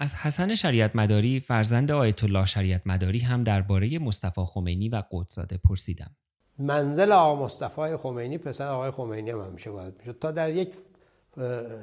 از 0.00 0.16
حسن 0.16 0.54
شریعت 0.54 0.96
مداری 0.96 1.40
فرزند 1.40 1.92
آیت 1.92 2.24
الله 2.24 2.46
شریعت 2.46 2.80
مداری 2.86 3.18
هم 3.18 3.44
درباره 3.44 3.98
مصطفی 3.98 4.40
خمینی 4.46 4.88
و 4.88 5.02
قدزاده 5.12 5.58
پرسیدم. 5.68 6.10
منزل 6.58 7.12
آقا 7.12 7.44
مصطفی 7.44 7.96
خمینی 7.96 8.38
پسر 8.38 8.68
آقای 8.68 8.90
خمینی 8.90 9.30
هم 9.30 9.40
همیشه 9.40 9.70
وارد 9.70 9.92
می‌شد. 9.98 10.18
تا 10.18 10.30
در 10.30 10.50
یک 10.50 10.68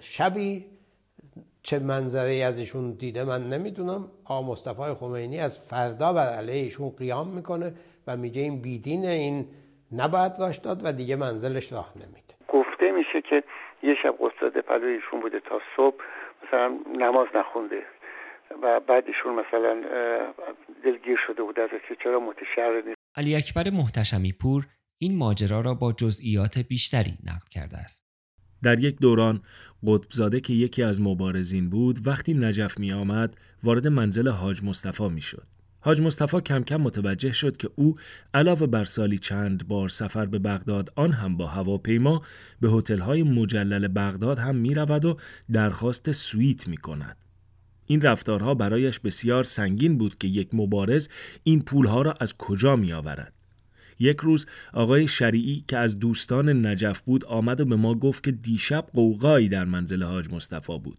شبی 0.02 0.66
چه 1.64 1.80
منظره 1.80 2.36
از 2.36 2.60
ایشون 2.60 2.92
دیده 2.92 3.24
من 3.24 3.50
نمی‌دونم. 3.50 4.08
آقا 4.26 4.52
مصطفی 4.52 4.94
خمینی 4.94 5.40
از 5.40 5.60
فردا 5.60 6.14
بر 6.14 6.34
علیه 6.34 6.64
ایشون 6.64 6.90
قیام 6.90 7.28
می‌کنه 7.28 7.74
و 8.08 8.18
میگه 8.18 8.42
این 8.42 8.62
بیدین 8.62 9.06
این 9.06 9.48
نباید 9.92 10.32
راش 10.40 10.58
داد 10.58 10.82
و 10.84 10.92
دیگه 10.94 11.16
منزلش 11.16 11.74
راه 11.74 11.94
نمیده. 11.96 12.34
گفته 12.48 12.92
میشه 12.92 13.22
که 13.30 13.44
یه 13.84 13.96
شب 14.04 14.16
قصاد 14.20 14.62
پلوی 14.62 14.94
ایشون 14.94 15.22
بوده 15.22 15.40
تا 15.40 15.60
صبح 15.78 15.96
مثلا 16.48 16.80
نماز 17.00 17.28
نخونده. 17.36 17.82
و 18.64 18.80
بعد 18.80 19.04
ایشون 19.08 19.36
مثلا 19.36 19.82
دلگیر 20.84 21.18
شده 21.28 21.44
بوده 21.44 21.62
از 21.62 21.70
که 21.90 21.96
چرا 22.04 22.20
متشهر 22.20 22.82
نیست 22.88 22.98
علی 23.16 23.36
اکبر 23.36 23.70
محتشمی 23.70 24.32
پور 24.32 24.68
این 24.98 25.18
ماجرا 25.18 25.62
را 25.62 25.74
با 25.74 25.94
جزئیات 25.94 26.58
بیشتری 26.60 27.14
نقل 27.26 27.48
کرده 27.52 27.78
است. 27.78 28.12
در 28.64 28.80
یک 28.80 29.00
دوران 29.00 29.42
قطبزاده 29.88 30.40
که 30.40 30.54
یکی 30.54 30.84
از 30.84 31.02
مبارزین 31.02 31.70
بود 31.70 32.08
وقتی 32.08 32.34
نجف 32.34 32.80
می 32.80 32.92
آمد 32.92 33.36
وارد 33.64 33.88
منزل 33.88 34.28
حاج 34.30 34.64
مصطفی 34.64 35.10
می 35.10 35.22
شد. 35.22 35.44
حاج 35.84 36.02
مصطفی 36.02 36.42
کم 36.42 36.64
کم 36.64 36.82
متوجه 36.82 37.32
شد 37.32 37.58
که 37.58 37.70
او 37.76 37.96
علاوه 38.34 38.68
بر 38.68 38.84
سالی 38.84 39.18
چند 39.18 39.68
بار 39.68 39.90
سفر 39.90 40.26
به 40.26 40.40
بغداد 40.40 40.90
آن 40.96 41.12
هم 41.12 41.38
با 41.38 41.48
هواپیما 41.48 42.22
به 42.62 42.70
هتل‌های 42.70 43.24
مجلل 43.24 43.88
بغداد 43.88 44.40
هم 44.40 44.56
می 44.56 44.74
رود 44.74 45.06
و 45.06 45.18
درخواست 45.52 46.12
سویت 46.12 46.68
می 46.68 46.78
کند. 46.78 47.18
این 47.92 48.02
رفتارها 48.02 48.54
برایش 48.54 49.00
بسیار 49.00 49.44
سنگین 49.44 49.98
بود 49.98 50.18
که 50.18 50.28
یک 50.28 50.50
مبارز 50.54 51.10
این 51.44 51.62
پولها 51.62 52.02
را 52.02 52.14
از 52.20 52.38
کجا 52.38 52.76
می 52.76 52.94
آورد. 52.94 53.34
یک 54.00 54.18
روز 54.20 54.46
آقای 54.74 55.08
شریعی 55.08 55.64
که 55.68 55.78
از 55.78 56.00
دوستان 56.00 56.66
نجف 56.68 57.02
بود 57.02 57.26
آمد 57.26 57.60
و 57.60 57.66
به 57.66 57.76
ما 57.76 57.96
گفت 57.96 58.24
که 58.24 58.32
دیشب 58.32 58.86
قوقایی 58.94 59.50
در 59.50 59.66
منزل 59.66 60.04
حاج 60.04 60.30
مصطفی 60.30 60.80
بود. 60.80 60.98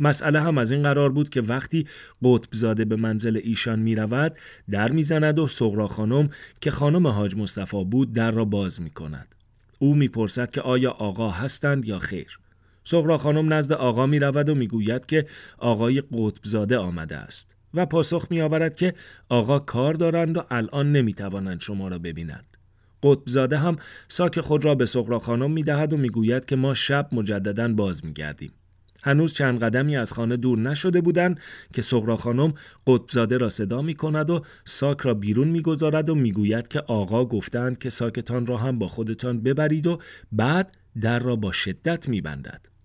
مسئله 0.00 0.40
هم 0.40 0.58
از 0.58 0.70
این 0.70 0.82
قرار 0.82 1.12
بود 1.12 1.28
که 1.28 1.40
وقتی 1.40 1.86
قطب 2.22 2.48
زاده 2.52 2.84
به 2.84 2.96
منزل 2.96 3.40
ایشان 3.44 3.78
می 3.78 3.94
رود 3.94 4.36
در 4.70 4.92
می‌زند 4.92 5.38
و 5.38 5.46
سغرا 5.46 5.88
خانم 5.88 6.30
که 6.60 6.70
خانم 6.70 7.06
حاج 7.06 7.36
مصطفی 7.36 7.84
بود 7.84 8.12
در 8.12 8.30
را 8.30 8.44
باز 8.44 8.80
می 8.80 8.90
کند. 8.90 9.34
او 9.78 9.94
می‌پرسد 9.94 10.50
که 10.50 10.60
آیا 10.60 10.90
آقا 10.90 11.30
هستند 11.30 11.88
یا 11.88 11.98
خیر. 11.98 12.38
سغرا 12.88 13.18
خانم 13.18 13.52
نزد 13.52 13.72
آقا 13.72 14.06
می 14.06 14.18
رود 14.18 14.48
و 14.48 14.54
می‌گوید 14.54 15.06
که 15.06 15.26
آقای 15.58 16.02
قطبزاده 16.12 16.78
آمده 16.78 17.16
است 17.16 17.56
و 17.74 17.86
پاسخ 17.86 18.26
می 18.30 18.40
آورد 18.40 18.76
که 18.76 18.94
آقا 19.28 19.58
کار 19.58 19.94
دارند 19.94 20.36
و 20.36 20.42
الان 20.50 20.92
نمی 20.92 21.14
توانند 21.14 21.60
شما 21.60 21.88
را 21.88 21.98
ببینند. 21.98 22.56
قطبزاده 23.02 23.58
هم 23.58 23.76
ساک 24.08 24.40
خود 24.40 24.64
را 24.64 24.74
به 24.74 24.86
سغرا 24.86 25.18
خانم 25.18 25.50
می 25.50 25.62
دهد 25.62 25.92
و 25.92 25.96
می‌گوید 25.96 26.44
که 26.44 26.56
ما 26.56 26.74
شب 26.74 27.08
مجددا 27.12 27.68
باز 27.68 28.04
می 28.04 28.12
گردیم. 28.12 28.52
هنوز 29.02 29.34
چند 29.34 29.60
قدمی 29.60 29.96
از 29.96 30.12
خانه 30.12 30.36
دور 30.36 30.58
نشده 30.58 31.00
بودند 31.00 31.40
که 31.72 31.82
سغرا 31.82 32.16
خانم 32.16 32.54
قطبزاده 32.86 33.38
را 33.38 33.48
صدا 33.48 33.82
می 33.82 33.94
کند 33.94 34.30
و 34.30 34.42
ساک 34.64 35.00
را 35.00 35.14
بیرون 35.14 35.48
می‌گذارد 35.48 36.08
و 36.08 36.14
می‌گوید 36.14 36.68
که 36.68 36.80
آقا 36.80 37.24
گفتند 37.24 37.78
که 37.78 37.90
ساکتان 37.90 38.46
را 38.46 38.56
هم 38.56 38.78
با 38.78 38.88
خودتان 38.88 39.40
ببرید 39.40 39.86
و 39.86 39.98
بعد 40.32 40.76
در 41.00 41.18
را 41.18 41.36
با 41.36 41.52
شدت 41.52 42.08
میبندد. 42.08 42.75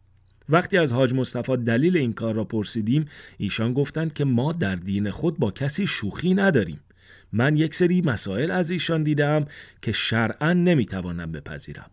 وقتی 0.52 0.78
از 0.78 0.94
حاج 0.94 1.14
مصطفی 1.14 1.58
دلیل 1.58 1.98
این 1.98 2.14
کار 2.14 2.34
را 2.34 2.44
پرسیدیم 2.44 3.06
ایشان 3.38 3.74
گفتند 3.74 4.14
که 4.14 4.26
ما 4.26 4.52
در 4.52 4.76
دین 4.76 5.12
خود 5.12 5.40
با 5.40 5.52
کسی 5.52 5.88
شوخی 5.88 6.34
نداریم. 6.34 6.80
من 7.32 7.56
یک 7.56 7.76
سری 7.76 8.02
مسائل 8.02 8.52
از 8.52 8.72
ایشان 8.72 9.04
دیدم 9.04 9.46
که 9.82 9.92
شرعا 9.92 10.54
نمی‌توانم 10.54 11.32
بپذیرم. 11.32 11.92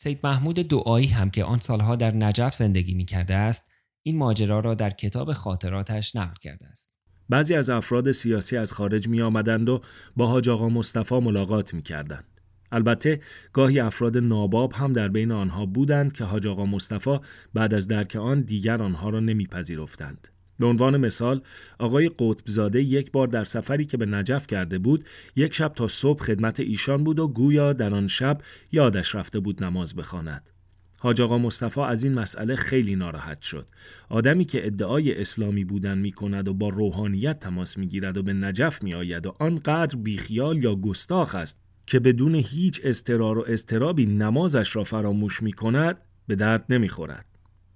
سید 0.00 0.20
محمود 0.24 0.56
دعایی 0.56 1.06
هم 1.06 1.30
که 1.30 1.44
آن 1.44 1.58
سالها 1.58 1.96
در 1.96 2.14
نجف 2.14 2.54
زندگی 2.54 2.94
می 2.94 3.04
کرده 3.04 3.34
است 3.34 3.72
این 4.02 4.18
ماجرا 4.18 4.60
را 4.60 4.74
در 4.74 4.90
کتاب 4.90 5.32
خاطراتش 5.32 6.16
نقل 6.16 6.34
کرده 6.40 6.66
است. 6.66 6.94
بعضی 7.28 7.54
از 7.54 7.70
افراد 7.70 8.12
سیاسی 8.12 8.56
از 8.56 8.72
خارج 8.72 9.08
می 9.08 9.22
آمدند 9.22 9.68
و 9.68 9.82
با 10.16 10.26
حاج 10.26 10.48
آقا 10.48 10.68
مصطفی 10.68 11.14
ملاقات 11.18 11.74
می 11.74 11.82
کردند. 11.82 12.39
البته 12.72 13.20
گاهی 13.52 13.80
افراد 13.80 14.16
ناباب 14.16 14.72
هم 14.72 14.92
در 14.92 15.08
بین 15.08 15.32
آنها 15.32 15.66
بودند 15.66 16.12
که 16.12 16.24
حاج 16.24 16.46
آقا 16.46 16.66
مصطفی 16.66 17.18
بعد 17.54 17.74
از 17.74 17.88
درک 17.88 18.16
آن 18.16 18.40
دیگر 18.40 18.82
آنها 18.82 19.10
را 19.10 19.20
نمیپذیرفتند. 19.20 20.28
به 20.58 20.66
عنوان 20.66 20.96
مثال 20.96 21.42
آقای 21.78 22.10
قطبزاده 22.18 22.82
یک 22.82 23.12
بار 23.12 23.28
در 23.28 23.44
سفری 23.44 23.86
که 23.86 23.96
به 23.96 24.06
نجف 24.06 24.46
کرده 24.46 24.78
بود 24.78 25.04
یک 25.36 25.54
شب 25.54 25.72
تا 25.74 25.88
صبح 25.88 26.24
خدمت 26.24 26.60
ایشان 26.60 27.04
بود 27.04 27.18
و 27.18 27.28
گویا 27.28 27.72
در 27.72 27.94
آن 27.94 28.08
شب 28.08 28.40
یادش 28.72 29.14
رفته 29.14 29.40
بود 29.40 29.64
نماز 29.64 29.94
بخواند. 29.96 30.50
حاج 30.98 31.20
آقا 31.20 31.38
مصطفی 31.38 31.80
از 31.80 32.04
این 32.04 32.14
مسئله 32.14 32.56
خیلی 32.56 32.96
ناراحت 32.96 33.42
شد. 33.42 33.68
آدمی 34.08 34.44
که 34.44 34.66
ادعای 34.66 35.20
اسلامی 35.20 35.64
بودن 35.64 35.98
می 35.98 36.12
کند 36.12 36.48
و 36.48 36.54
با 36.54 36.68
روحانیت 36.68 37.38
تماس 37.38 37.78
می 37.78 37.86
گیرد 37.86 38.16
و 38.16 38.22
به 38.22 38.32
نجف 38.32 38.82
می 38.82 38.94
آید 38.94 39.26
و 39.26 39.34
آنقدر 39.38 39.96
بیخیال 39.96 40.64
یا 40.64 40.74
گستاخ 40.74 41.34
است 41.34 41.60
که 41.90 42.00
بدون 42.00 42.34
هیچ 42.34 42.80
استرار 42.84 43.38
و 43.38 43.44
استرابی 43.48 44.06
نمازش 44.06 44.76
را 44.76 44.84
فراموش 44.84 45.42
می 45.42 45.52
کند 45.52 45.98
به 46.26 46.34
درد 46.36 46.64
نمی 46.68 46.88
خورد. 46.88 47.26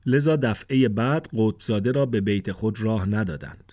لذا 0.06 0.36
دفعه 0.36 0.88
بعد 0.88 1.28
قطبزاده 1.38 1.92
را 1.92 2.06
به 2.06 2.20
بیت 2.20 2.52
خود 2.52 2.80
راه 2.80 3.08
ندادند. 3.08 3.72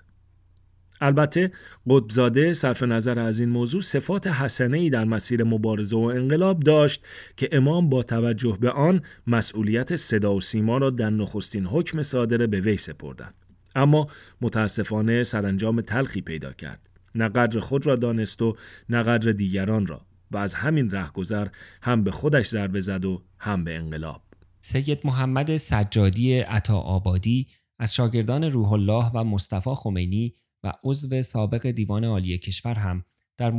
البته 1.01 1.51
قطبزاده 1.89 2.53
صرف 2.53 2.83
نظر 2.83 3.19
از 3.19 3.39
این 3.39 3.49
موضوع 3.49 3.81
صفات 3.81 4.27
حسنه 4.27 4.77
ای 4.77 4.89
در 4.89 5.03
مسیر 5.03 5.43
مبارزه 5.43 5.95
و 5.95 5.99
انقلاب 5.99 6.59
داشت 6.59 7.03
که 7.37 7.49
امام 7.51 7.89
با 7.89 8.03
توجه 8.03 8.57
به 8.61 8.71
آن 8.71 9.01
مسئولیت 9.27 9.95
صدا 9.95 10.35
و 10.35 10.41
سیما 10.41 10.77
را 10.77 10.89
در 10.89 11.09
نخستین 11.09 11.65
حکم 11.65 12.01
صادره 12.01 12.47
به 12.47 12.59
وی 12.59 12.77
سپردند. 12.77 13.33
اما 13.75 14.07
متاسفانه 14.41 15.23
سرانجام 15.23 15.81
تلخی 15.81 16.21
پیدا 16.21 16.53
کرد. 16.53 16.89
نه 17.15 17.29
قدر 17.29 17.59
خود 17.59 17.87
را 17.87 17.95
دانست 17.95 18.41
و 18.41 18.55
نه 18.89 19.03
قدر 19.03 19.31
دیگران 19.31 19.87
را 19.87 20.01
و 20.31 20.37
از 20.37 20.53
همین 20.53 20.91
رهگذر 20.91 21.47
هم 21.81 22.03
به 22.03 22.11
خودش 22.11 22.47
ضربه 22.47 22.79
زد 22.79 23.05
و 23.05 23.21
هم 23.39 23.63
به 23.63 23.75
انقلاب. 23.75 24.21
سید 24.61 24.99
محمد 25.03 25.57
سجادی 25.57 26.39
عطا 26.39 26.77
آبادی 26.77 27.47
از 27.79 27.93
شاگردان 27.93 28.43
روح 28.43 28.71
الله 28.71 29.11
و 29.13 29.23
مصطفی 29.23 29.69
خمینی 29.75 30.35
و 30.63 30.73
عضو 30.83 31.21
سابق 31.21 31.67
دیوان 31.67 32.03
عالی 32.03 32.37
کشور 32.37 32.73
هم 32.73 33.05
در 33.37 33.53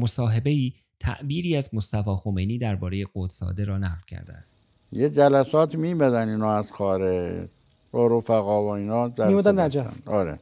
ای 0.45 0.73
تعبیری 1.01 1.57
از 1.57 1.75
مصطفی 1.75 2.11
خمینی 2.17 2.59
درباره 2.59 3.05
قدساده 3.15 3.65
را 3.65 3.79
نقل 3.79 4.03
کرده 4.07 4.33
است. 4.33 4.59
یه 4.93 5.09
جلسات 5.09 5.75
میبدن 5.75 6.29
اینا 6.29 6.53
از 6.53 6.73
خارج 6.73 7.49
با 7.91 8.07
رفقا 8.07 8.65
و 8.65 8.69
اینا 8.69 9.13
میبودن 9.19 9.61
نجف 9.61 10.09
آره. 10.09 10.39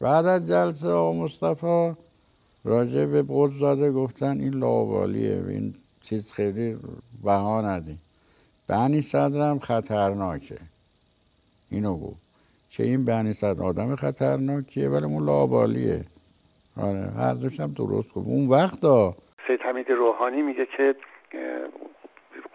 بعد 0.00 0.26
از 0.26 0.48
جلسه 0.48 0.88
آقا 0.88 1.12
مصطفی 1.12 1.92
راجع 2.64 3.06
به 3.06 3.24
زاده 3.60 3.92
گفتن 3.92 4.40
این 4.40 4.54
لاوالیه 4.54 5.42
این 5.48 5.74
چیز 6.02 6.32
خیلی 6.32 6.76
بها 7.24 7.60
ندیم. 7.60 7.98
بنی 8.68 9.00
صدرم 9.00 9.58
خطرناکه. 9.58 10.58
اینو 11.70 11.94
گفت. 11.94 12.20
چه 12.70 12.82
این 12.82 13.04
بنی 13.04 13.32
صدر 13.32 13.62
آدم 13.62 13.96
خطرناکیه 13.96 14.88
ولی 14.88 15.04
اون 15.04 15.26
لابالیه 15.26 16.04
آره 16.76 17.10
هر 17.16 17.34
دوشم 17.34 17.72
درست 17.72 18.08
گفت. 18.14 18.26
اون 18.26 18.48
وقتا 18.48 19.14
سید 19.46 19.60
حمید 19.60 19.90
روحانی 19.90 20.42
میگه 20.42 20.66
که 20.76 20.94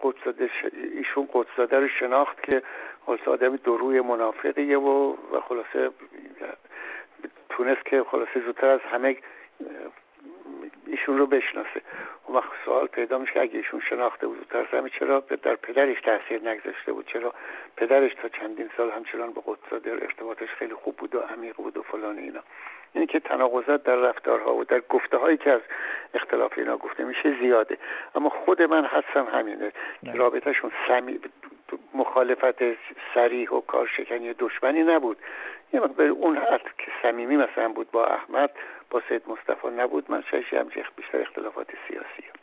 قدساده 0.03 0.49
ایشون 0.97 1.27
قدساده 1.33 1.79
رو 1.79 1.87
شناخت 1.99 2.43
که 2.43 2.61
خلاصه 3.05 3.31
آدمی 3.31 3.57
دروی 3.57 4.01
منافقیه 4.01 4.77
و 4.77 5.15
و 5.33 5.41
خلاصه 5.49 5.89
تونست 7.49 7.85
که 7.85 8.03
خلاصه 8.11 8.45
زودتر 8.45 8.67
از 8.67 8.79
همه 8.91 9.17
ایشون 10.87 11.17
رو 11.17 11.27
بشناسه. 11.27 11.81
و 12.29 12.33
وقت 12.33 12.49
سوال 12.65 12.87
پیدا 12.87 13.17
میشه 13.17 13.39
اگه 13.39 13.57
ایشون 13.57 13.81
شناخته 13.89 14.27
بود 14.27 14.53
زمین 14.71 14.91
چرا 14.99 15.19
در 15.19 15.55
پدرش 15.55 16.01
تاثیر 16.01 16.49
نگذاشته 16.49 16.93
بود؟ 16.93 17.07
چرا 17.07 17.33
پدرش 17.77 18.13
تا 18.13 18.29
چندین 18.29 18.69
سال 18.77 18.91
همچنان 18.91 19.31
به 19.31 19.41
قدس 19.45 19.87
ارتباطش 20.01 20.49
خیلی 20.49 20.73
خوب 20.73 20.95
بود 20.95 21.15
و 21.15 21.19
عمیق 21.19 21.55
بود 21.55 21.77
و 21.77 21.81
فلان 21.81 22.17
اینا؟ 22.17 22.39
اینه 22.93 23.07
که 23.07 23.19
تناقضات 23.19 23.83
در 23.83 23.95
رفتارها 23.95 24.55
و 24.55 24.63
در 24.63 24.79
گفته 24.79 25.17
هایی 25.17 25.37
که 25.37 25.51
از 25.51 25.61
اختلاف 26.13 26.57
اینا 26.57 26.77
گفته 26.77 27.03
میشه 27.03 27.39
زیاده. 27.39 27.77
اما 28.15 28.29
خود 28.29 28.61
من 28.61 28.85
حدسم 28.85 29.27
همینه. 29.33 29.71
که 30.05 30.11
رابطهشون 30.11 30.71
سمی 30.87 31.19
مخالفت 31.93 32.63
سریح 33.13 33.49
و 33.49 33.61
کارشکنی 33.61 34.33
دشمنی 34.33 34.83
نبود. 34.83 35.17
یه 35.73 35.79
مقدار 35.79 36.07
اون 36.07 36.37
حد 36.37 36.61
که 36.77 36.91
صمیمی 37.01 37.37
مثلا 37.37 37.69
بود 37.69 37.91
با 37.91 38.05
احمد 38.05 38.51
با 38.91 39.01
سید 39.09 39.21
مصطفی 39.27 39.67
نبود 39.77 40.11
من 40.11 40.23
هم 40.51 40.69
بیشتر 40.97 41.21
اختلافات 41.21 41.67
سیاسی 41.87 42.39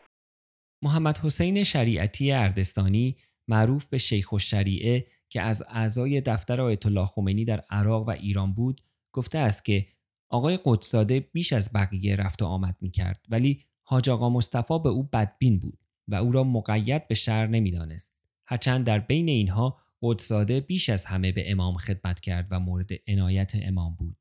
محمد 0.83 1.19
حسین 1.19 1.65
شریعتی 1.65 2.33
اردستانی 2.33 3.17
معروف 3.49 3.87
به 3.87 3.99
شیخ 3.99 4.33
الشریعه 4.33 5.07
که 5.29 5.43
از 5.43 5.63
اعضای 5.69 6.21
دفتر 6.21 6.61
آیت 6.61 6.87
الله 6.87 7.07
خمینی 7.07 7.45
در 7.45 7.61
عراق 7.71 8.09
و 8.09 8.11
ایران 8.11 8.55
بود 8.55 8.81
گفته 9.13 9.39
است 9.39 9.65
که 9.65 9.87
آقای 10.29 10.59
قدساده 10.65 11.21
بیش 11.21 11.53
از 11.53 11.73
بقیه 11.75 12.17
رفت 12.17 12.43
و 12.43 12.47
آمد 12.47 12.77
می 12.81 12.91
کرد 12.91 13.27
ولی 13.29 13.65
حاج 13.83 14.11
آقا 14.11 14.31
مصطفی 14.31 14.79
به 14.79 14.89
او 14.89 15.03
بدبین 15.03 15.59
بود 15.59 15.79
و 16.09 16.15
او 16.15 16.33
را 16.33 16.45
مقید 16.45 17.09
به 17.09 17.15
شهر 17.15 17.47
نمی‌دانست. 17.47 18.25
هرچند 18.47 18.87
در 18.87 18.99
بین 18.99 19.29
اینها 19.29 19.79
قدساده 20.03 20.61
بیش 20.61 20.91
از 20.91 21.07
همه 21.07 21.33
به 21.33 21.51
امام 21.51 21.77
خدمت 21.77 22.21
کرد 22.21 22.47
و 22.51 22.61
مورد 22.61 22.89
عنایت 23.09 23.53
امام 23.63 23.95
بود. 23.99 24.17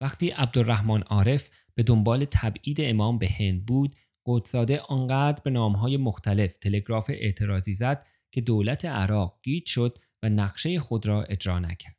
وقتی 0.00 0.30
عبدالرحمن 0.30 1.02
عارف 1.02 1.50
به 1.74 1.82
دنبال 1.82 2.24
تبعید 2.24 2.76
امام 2.80 3.18
به 3.18 3.28
هند 3.28 3.66
بود 3.66 3.96
قدساده 4.26 4.80
آنقدر 4.80 5.42
به 5.44 5.50
نامهای 5.50 5.96
مختلف 5.96 6.56
تلگراف 6.56 7.10
اعتراضی 7.10 7.72
زد 7.72 8.06
که 8.30 8.40
دولت 8.40 8.84
عراق 8.84 9.38
گیج 9.42 9.66
شد 9.66 9.98
و 10.22 10.28
نقشه 10.28 10.80
خود 10.80 11.06
را 11.06 11.22
اجرا 11.22 11.58
نکرد. 11.58 11.96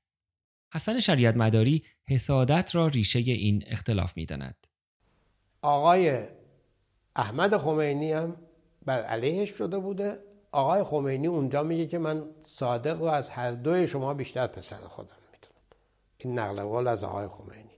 حسن 0.74 1.00
شریعت 1.00 1.38
مداری 1.38 1.84
حسادت 2.10 2.76
را 2.76 2.88
ریشه 2.88 3.20
این 3.20 3.64
اختلاف 3.68 4.18
می 4.18 4.26
داند. 4.26 4.68
آقای 5.62 6.24
احمد 7.16 7.58
خمینی 7.58 8.12
هم 8.12 8.36
بر 8.86 9.04
علیهش 9.04 9.50
شده 9.50 9.78
بوده 9.78 10.20
آقای 10.52 10.84
خمینی 10.84 11.28
اونجا 11.28 11.64
میگه 11.64 11.88
که 11.88 11.98
من 11.98 12.24
صادق 12.42 13.02
و 13.02 13.06
از 13.06 13.30
هر 13.30 13.52
دوی 13.52 13.88
شما 13.88 14.14
بیشتر 14.14 14.48
پسر 14.48 14.76
خودم 14.76 15.18
می‌تونم 15.32 15.62
این 16.18 16.40
نقل 16.40 16.64
قول 16.64 16.88
از 16.88 17.04
آقای 17.04 17.28
خمینی 17.28 17.69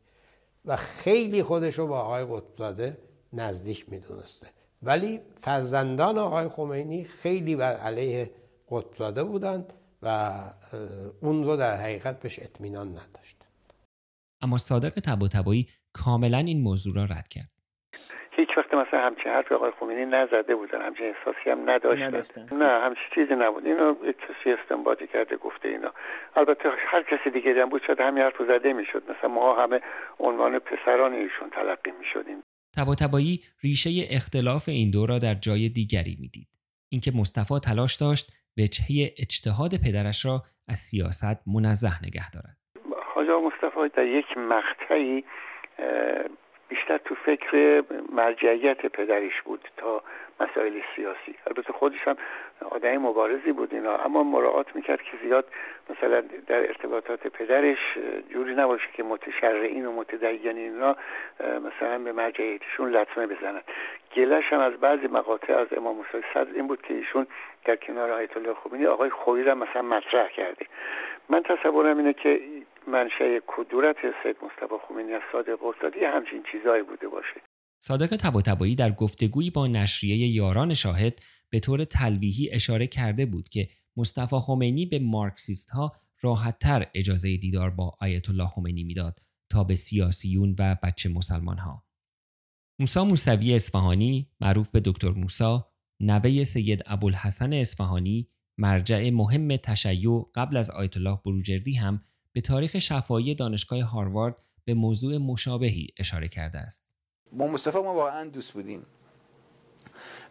و 0.65 0.76
خیلی 0.76 1.43
خودش 1.43 1.80
رو 1.80 1.88
با 1.88 2.00
آقای 2.00 2.26
قطبزاده 2.26 2.97
نزدیک 3.34 3.91
می‌دونسته. 3.91 4.47
ولی 4.84 5.19
فرزندان 5.38 6.17
آقای 6.17 6.50
خمینی 6.50 7.04
خیلی 7.04 7.56
بر 7.56 7.76
علیه 7.78 8.32
قطبزاده 8.69 9.24
بودند 9.24 9.74
و 10.02 10.39
اون 11.21 11.43
رو 11.43 11.58
در 11.58 11.82
حقیقت 11.82 12.19
بهش 12.19 12.39
اطمینان 12.39 12.88
نداشت. 12.88 13.38
اما 14.41 14.58
صادق 14.58 15.00
تبا 15.00 15.56
کاملا 15.93 16.38
این 16.38 16.62
موضوع 16.62 16.95
را 16.95 17.06
رد 17.06 17.28
کرد. 17.28 17.50
هیچ 18.41 18.58
وقت 18.58 18.73
مثلا 18.73 18.99
همچین 19.08 19.32
حرفی 19.32 19.54
آقای 19.54 19.71
خمینی 19.80 20.06
نزده 20.06 20.56
بودن 20.56 20.82
همچین 20.82 21.06
احساسی 21.06 21.49
هم 21.49 21.69
نداشتن. 21.69 22.47
نه 22.51 22.69
همچین 22.86 23.04
چیزی 23.15 23.36
نبود. 23.36 23.65
اینو 23.65 23.95
یک 24.04 24.17
کسی 24.17 24.51
استنباطی 24.51 25.08
کرده 25.08 25.38
گفته 25.38 25.67
اینا. 25.67 25.91
البته 26.36 26.69
هر 26.77 27.04
کسی 27.04 27.30
دیگری 27.30 27.60
هم 27.60 27.69
بود 27.69 27.82
شاید 27.88 27.99
همین 27.99 28.23
حرف 28.23 28.41
زده 28.47 28.73
می‌شد. 28.73 29.04
مثلا 29.12 29.30
ما 29.30 29.63
همه 29.63 29.82
عنوان 30.19 30.60
پسران 30.60 31.13
ایشون 31.13 31.49
تلقی 31.49 31.91
می‌شدیم. 31.99 32.43
تبایی 32.99 33.39
ریشه 33.63 33.89
اختلاف 34.12 34.69
این 34.69 34.91
دو 34.91 35.06
را 35.06 35.19
در 35.19 35.34
جای 35.34 35.69
دیگری 35.69 36.17
می‌دید. 36.19 36.47
اینکه 36.91 37.12
مصطفی 37.15 37.60
تلاش 37.60 37.95
داشت 37.95 38.32
وجهه 38.58 39.12
اجتهاد 39.19 39.71
پدرش 39.86 40.25
را 40.25 40.41
از 40.67 40.77
سیاست 40.77 41.47
منزه 41.47 42.06
نگه 42.06 42.32
دارد. 42.32 42.58
حاج 43.13 43.27
مصطفی 43.27 43.89
در 43.95 44.06
یک 44.06 44.38
مقطعی 44.38 45.23
بیشتر 46.72 46.98
تو 46.98 47.16
فکر 47.16 47.84
مرجعیت 48.12 48.86
پدرش 48.86 49.42
بود 49.42 49.68
تا 49.78 50.04
مسائل 50.40 50.80
سیاسی. 50.96 51.36
البته 51.48 51.74
خودش 51.74 52.08
هم 52.08 52.18
آدم 52.70 52.98
مبارزی 52.98 53.52
بود 53.52 53.74
اینا 53.74 53.96
اما 53.98 54.24
مراعات 54.24 54.76
می‌کرد 54.76 55.02
که 55.02 55.18
زیاد 55.24 55.46
مثلا 55.90 56.22
در 56.48 56.60
ارتباطات 56.60 57.28
پدرش 57.28 57.98
جوری 58.30 58.56
نباشه 58.56 58.88
که 58.94 59.04
متشرعین 59.04 59.86
و 59.86 59.92
متدینین 59.92 60.74
اینا 60.74 60.96
مثلا 61.40 62.00
به 62.00 62.12
مرجعیتشون 62.12 62.90
لطمه 62.90 63.28
بزنن. 63.28 63.62
گلش 64.16 64.54
هم 64.54 64.60
از 64.60 64.74
بعضی 64.74 65.08
مقاطع 65.08 65.54
از 65.54 65.68
امام 65.78 65.96
موسی 65.96 66.28
صدر 66.34 66.54
این 66.56 66.68
بود 66.68 66.82
که 66.82 66.94
ایشون 66.94 67.28
در 67.66 67.76
کنار 67.76 68.12
آیت 68.12 68.38
الله 68.38 68.54
خمینی 68.54 68.86
آقای 68.86 69.10
خویی 69.10 69.44
را 69.44 69.56
مثلا 69.56 69.82
مطرح 69.82 70.30
کرده. 70.30 70.66
من 71.30 71.44
تصورم 71.44 71.98
اینه 71.98 72.14
که 72.14 72.42
منشأ 72.91 73.39
کدورت 73.47 73.95
سید 74.23 74.36
مصطفی 74.45 74.75
خمینی 74.88 75.13
از 75.13 75.21
صادق 75.32 75.63
استادی 75.63 75.99
همچین 76.06 76.43
چیزایی 76.51 76.84
بوده 76.84 77.08
باشه 77.08 77.41
صادق 77.80 78.15
تباتبایی 78.15 78.75
در 78.75 78.91
گفتگویی 78.91 79.49
با 79.49 79.67
نشریه 79.67 80.27
یاران 80.27 80.73
شاهد 80.73 81.13
به 81.49 81.60
طور 81.60 81.84
تلویحی 81.84 82.49
اشاره 82.51 82.88
کرده 82.88 83.25
بود 83.25 83.49
که 83.49 83.67
مصطفی 83.97 84.36
خمینی 84.39 84.86
به 84.86 84.99
مارکسیست 84.99 85.71
ها 85.71 85.91
راحتتر 86.21 86.88
اجازه 86.93 87.38
دیدار 87.38 87.69
با 87.69 87.97
آیت 88.01 88.30
الله 88.30 88.47
خمینی 88.47 88.84
می‌داد 88.84 89.19
تا 89.49 89.63
به 89.63 89.75
سیاسیون 89.75 90.56
و 90.60 90.75
بچه 90.84 91.10
مسلمان 91.10 91.58
ها. 91.58 91.84
موسا 92.80 93.06
موسوی 93.06 93.56
اصفهانی 93.56 94.27
معروف 94.41 94.71
به 94.71 94.82
دکتر 94.86 95.10
موسا 95.10 95.67
نوه 95.99 96.43
سید 96.43 96.84
ابوالحسن 96.86 97.54
اصفهانی 97.54 98.30
مرجع 98.58 99.10
مهم 99.10 99.56
تشیع 99.56 100.25
قبل 100.36 100.58
از 100.58 100.69
آیت 100.69 100.97
الله 100.97 101.19
بروجردی 101.25 101.73
هم 101.73 102.01
به 102.34 102.41
تاریخ 102.41 102.80
شفایی 102.80 103.36
دانشگاه 103.36 103.82
هاروارد 103.82 104.41
به 104.65 104.74
موضوع 104.74 105.17
مشابهی 105.17 105.88
اشاره 106.00 106.28
کرده 106.28 106.58
است. 106.58 106.88
با 107.32 107.48
مصطفی 107.48 107.78
ما 107.78 107.94
واقعا 107.94 108.30
دوست 108.30 108.52
بودیم. 108.52 108.86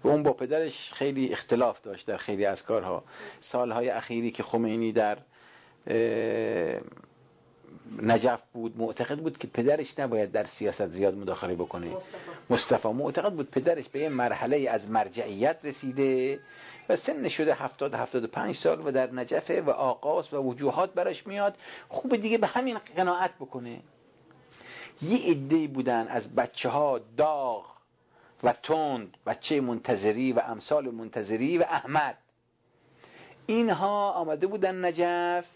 و 0.05 0.09
اون 0.09 0.23
با 0.23 0.33
پدرش 0.33 0.93
خیلی 0.93 1.33
اختلاف 1.33 1.81
داشت 1.81 2.07
در 2.07 2.17
خیلی 2.17 2.45
از 2.45 2.63
کارها. 2.63 3.05
سالهای 3.41 3.91
اخیری 3.91 4.31
که 4.31 4.43
خمینی 4.43 4.93
در 4.93 5.19
نجف 8.03 8.41
بود 8.53 8.77
معتقد 8.79 9.19
بود 9.19 9.39
که 9.39 9.47
پدرش 9.47 9.99
نباید 9.99 10.33
در 10.33 10.45
سیاست 10.45 10.89
زیاد 10.89 11.15
مداخله 11.15 11.55
بکنه. 11.55 11.97
مصطفی. 12.51 12.89
معتقد 12.89 13.33
بود 13.33 13.51
پدرش 13.51 13.89
به 13.89 14.01
یه 14.01 14.09
مرحله 14.09 14.71
از 14.71 14.91
مرجعیت 14.91 15.61
رسیده 15.65 16.41
و 16.91 16.97
سن 16.97 17.29
شده 17.29 17.55
هفتاد 17.55 17.95
هفتاد 17.95 18.25
پنج 18.25 18.57
سال 18.57 18.87
و 18.87 18.91
در 18.91 19.11
نجفه 19.13 19.61
و 19.61 19.71
آقاس 19.71 20.33
و 20.33 20.37
وجوهات 20.37 20.95
براش 20.95 21.27
میاد 21.27 21.57
خوب 21.89 22.17
دیگه 22.17 22.39
به 22.39 22.47
همین 22.47 22.79
قناعت 22.97 23.35
بکنه. 23.35 23.81
یه 25.03 25.31
عده 25.31 25.67
بودن 25.67 26.09
از 26.09 26.35
بچه 26.35 26.69
ها 26.69 27.01
داغ 27.17 27.65
و 28.43 28.53
تند 28.53 29.17
بچه 29.27 29.61
منتظری 29.61 30.33
و 30.33 30.41
امثال 30.47 30.91
منتظری 30.91 31.59
و 31.59 31.63
احمد. 31.63 32.19
اینها 33.47 34.11
آمده 34.13 34.47
بودن 34.47 34.85
نجف 34.85 35.47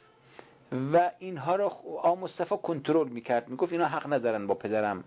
و 0.92 1.10
اینها 1.18 1.56
را 1.56 1.68
آ 2.02 2.14
مصطفی 2.14 2.56
کنترل 2.62 3.08
می‌کرد. 3.08 3.48
می‌گفت 3.48 3.72
اینا 3.72 3.86
حق 3.86 4.12
ندارن 4.12 4.46
با 4.46 4.54
پدرم 4.54 5.04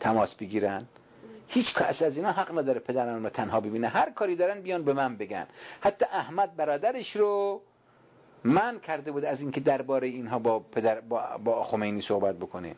تماس 0.00 0.34
بگیرن. 0.34 0.86
هیچ 1.48 1.74
کس 1.74 2.02
از 2.02 2.16
اینا 2.16 2.32
حق 2.32 2.58
نداره 2.58 2.80
پدرم 2.80 3.22
رو 3.24 3.30
تنها 3.30 3.60
ببینه. 3.60 3.88
هر 3.88 4.10
کاری 4.10 4.36
دارن 4.36 4.60
بیان 4.60 4.84
به 4.84 4.92
من 4.92 5.16
بگن. 5.16 5.46
حتی 5.80 6.04
احمد 6.12 6.56
برادرش 6.56 7.16
رو 7.16 7.62
من 8.44 8.78
کرده 8.78 9.12
بود 9.12 9.24
از 9.24 9.40
اینکه 9.40 9.60
درباره 9.60 10.08
اینها 10.08 10.38
با 10.38 10.58
پدر 10.58 11.00
با, 11.00 11.38
با 11.44 11.64
خمینی 11.64 12.00
صحبت 12.00 12.36
بکنه. 12.36 12.74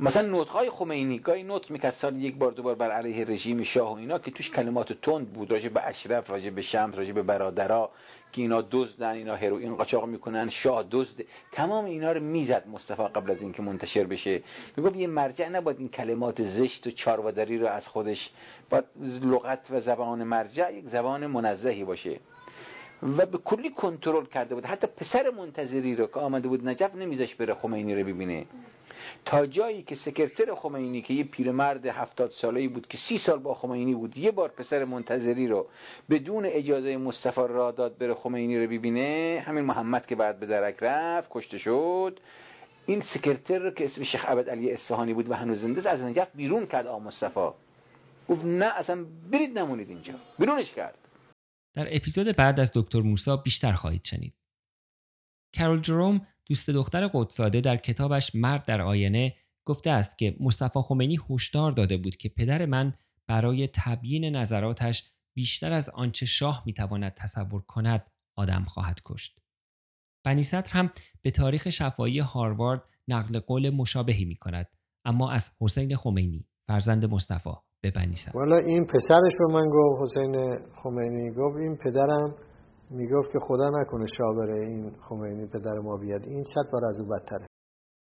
مثلا 0.00 0.28
نوتهای 0.28 0.70
خمینی 0.70 1.18
گاهی 1.18 1.42
نوت 1.42 1.70
می‌کرد 1.70 1.94
سال 1.94 2.22
یک 2.22 2.36
بار 2.36 2.52
دوبار 2.52 2.74
بر 2.74 2.90
علیه 2.90 3.24
رژیم 3.24 3.62
شاه 3.62 3.92
و 3.92 3.96
اینا 3.96 4.18
که 4.18 4.30
توش 4.30 4.50
کلمات 4.50 4.92
تند 4.92 5.32
بود 5.32 5.50
راجع 5.50 5.68
به 5.68 5.86
اشرف 5.86 6.30
راجع 6.30 6.50
به 6.50 6.62
شمس 6.62 6.94
راجع 6.94 7.12
به 7.12 7.22
برادرها 7.22 7.90
که 8.32 8.42
اینا 8.42 8.64
دزدن 8.70 9.12
اینا 9.12 9.34
هروئین 9.36 9.76
قاچاق 9.76 10.06
می‌کنن 10.06 10.50
شاه 10.50 10.84
دزد. 10.90 11.24
تمام 11.52 11.84
اینا 11.84 12.12
رو 12.12 12.20
می‌زد 12.20 12.68
مصطفی 12.68 13.02
قبل 13.02 13.30
از 13.30 13.42
اینکه 13.42 13.62
منتشر 13.62 14.04
بشه. 14.04 14.42
می‌گفت 14.76 14.96
یه 14.96 15.06
مرجع 15.06 15.48
نباید 15.48 15.78
این 15.78 15.88
کلمات 15.88 16.42
زشت 16.42 16.86
و 16.86 16.90
چاروادری 16.90 17.58
رو 17.58 17.66
از 17.66 17.88
خودش 17.88 18.30
با 18.70 18.82
لغت 19.22 19.66
و 19.70 19.80
زبان 19.80 20.24
مرجع 20.24 20.74
یک 20.74 20.86
زبان 20.86 21.26
منزهی 21.26 21.84
باشه. 21.84 22.20
و 23.02 23.26
به 23.26 23.38
کلی 23.38 23.70
کنترل 23.70 24.24
کرده 24.24 24.54
بود. 24.54 24.64
حتی 24.64 24.86
پسر 24.86 25.30
منتظری 25.30 25.96
رو 25.96 26.06
که 26.06 26.20
آمده 26.20 26.48
بود 26.48 26.68
نجف 26.68 26.94
نمیذاش 26.94 27.34
بره 27.34 27.54
خمینی 27.54 27.94
رو 27.94 28.06
ببینه. 28.06 28.46
تا 29.24 29.46
جایی 29.46 29.82
که 29.82 29.94
سکرتر 29.94 30.54
خمینی 30.54 31.02
که 31.02 31.14
یه 31.14 31.24
پیرمرد 31.24 31.86
هفتاد 31.86 32.30
ساله 32.30 32.68
بود 32.68 32.86
که 32.86 32.98
سی 32.98 33.18
سال 33.18 33.38
با 33.38 33.54
خمینی 33.54 33.94
بود 33.94 34.18
یه 34.18 34.30
بار 34.30 34.48
پسر 34.48 34.84
منتظری 34.84 35.48
رو 35.48 35.66
بدون 36.10 36.46
اجازه 36.46 36.96
مصطفی 36.96 37.40
را 37.40 37.70
داد 37.70 37.98
بره 37.98 38.14
خمینی 38.14 38.58
رو 38.58 38.70
ببینه 38.70 39.42
همین 39.46 39.64
محمد 39.64 40.06
که 40.06 40.16
بعد 40.16 40.40
به 40.40 40.46
درک 40.46 40.76
رفت 40.80 41.28
کشته 41.30 41.58
شد. 41.58 42.20
این 42.86 43.00
سکرتر 43.00 43.58
رو 43.58 43.70
که 43.70 43.84
اسم 43.84 44.04
شیخ 44.04 44.24
عبد 44.24 44.50
علی 44.50 44.70
اصفهانی 44.70 45.14
بود 45.14 45.30
و 45.30 45.34
هنوز 45.34 45.60
زنده 45.60 45.90
از 45.90 46.00
نجف 46.00 46.28
بیرون 46.34 46.66
کرد 46.66 46.86
آ 46.86 46.98
مصطفی. 46.98 47.50
گفت 48.28 48.44
نه 48.44 48.66
اصلا 48.66 49.04
برید 49.32 49.58
نمونید 49.58 49.88
اینجا. 49.88 50.14
بیرونش 50.38 50.72
کرد. 50.72 50.98
در 51.74 51.96
اپیزود 51.96 52.36
بعد 52.36 52.60
از 52.60 52.72
دکتر 52.74 53.00
موسی 53.00 53.36
بیشتر 53.36 53.72
خواهید 53.72 54.04
شنید. 54.04 54.34
کارول 55.58 55.80
جروم 55.80 56.26
دوست 56.48 56.70
دختر 56.70 57.10
قدساده 57.14 57.60
در 57.60 57.76
کتابش 57.76 58.34
مرد 58.34 58.64
در 58.64 58.80
آینه 58.80 59.34
گفته 59.64 59.90
است 59.90 60.18
که 60.18 60.36
مصطفی 60.40 60.80
خمینی 60.82 61.18
هشدار 61.30 61.72
داده 61.72 61.96
بود 61.96 62.16
که 62.16 62.28
پدر 62.28 62.66
من 62.66 62.94
برای 63.26 63.68
تبیین 63.74 64.24
نظراتش 64.36 65.12
بیشتر 65.34 65.72
از 65.72 65.88
آنچه 65.88 66.26
شاه 66.26 66.62
می‌تواند 66.66 67.14
تصور 67.14 67.62
کند 67.62 68.06
آدم 68.36 68.64
خواهد 68.64 69.00
کشت. 69.04 69.38
بنی 70.24 70.42
هم 70.72 70.90
به 71.22 71.30
تاریخ 71.30 71.70
شفایی 71.70 72.18
هاروارد 72.18 72.82
نقل 73.08 73.38
قول 73.38 73.70
مشابهی 73.70 74.24
می 74.24 74.36
کند 74.36 74.68
اما 75.04 75.30
از 75.30 75.50
حسین 75.60 75.96
خمینی. 75.96 76.48
فرزند 76.68 77.04
مصطفی 77.04 77.50
به 77.80 77.90
بنی 77.90 78.14
والا 78.34 78.56
این 78.56 78.84
پسرش 78.84 79.32
به 79.38 79.46
من 79.46 79.68
گفت 79.68 80.02
حسین 80.02 80.58
خمینی. 80.82 81.30
گفت 81.30 81.56
این 81.56 81.76
پدرم 81.76 82.34
می‌گفت 82.92 83.32
که 83.32 83.38
خدا 83.48 83.70
نکنه 83.80 84.06
شابره 84.16 84.66
این 84.66 84.90
خمینی 85.08 85.46
پدر 85.46 85.78
ما 85.78 85.96
بیاد 85.96 86.22
این 86.22 86.44
صد 86.44 86.70
بار 86.72 86.84
از 86.84 86.96
او 86.96 87.06
بدتره 87.08 87.46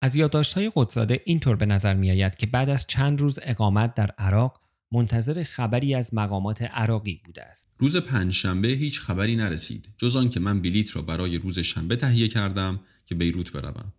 از 0.01 0.15
یادداشت‌های 0.15 0.71
قدساده 0.75 1.21
اینطور 1.25 1.55
به 1.55 1.65
نظر 1.65 1.93
میآید 1.93 2.35
که 2.35 2.45
بعد 2.45 2.69
از 2.69 2.87
چند 2.87 3.21
روز 3.21 3.39
اقامت 3.43 3.93
در 3.93 4.11
عراق 4.17 4.59
منتظر 4.91 5.43
خبری 5.43 5.95
از 5.95 6.13
مقامات 6.13 6.61
عراقی 6.61 7.21
بوده 7.25 7.43
است. 7.43 7.75
روز 7.79 7.97
پنجشنبه 7.97 8.67
هیچ 8.67 8.99
خبری 8.99 9.35
نرسید 9.35 9.89
جز 9.97 10.15
آنکه 10.15 10.39
من 10.39 10.61
بلیت 10.61 10.95
را 10.95 11.01
برای 11.01 11.37
روز 11.37 11.59
شنبه 11.59 11.95
تهیه 11.95 12.27
کردم 12.27 12.79
که 13.05 13.15
بیروت 13.15 13.51
بروم. 13.51 13.93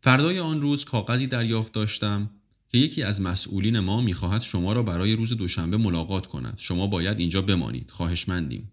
فردای 0.00 0.40
آن 0.40 0.62
روز 0.62 0.84
کاغذی 0.84 1.26
دریافت 1.26 1.74
داشتم 1.74 2.30
که 2.68 2.78
یکی 2.78 3.02
از 3.02 3.20
مسئولین 3.20 3.78
ما 3.78 4.00
می‌خواهد 4.00 4.40
شما 4.40 4.72
را 4.72 4.82
برای 4.82 5.16
روز 5.16 5.36
دوشنبه 5.36 5.76
ملاقات 5.76 6.26
کند. 6.26 6.54
شما 6.58 6.86
باید 6.86 7.18
اینجا 7.20 7.42
بمانید. 7.42 7.90
خواهشمندیم. 7.90 8.72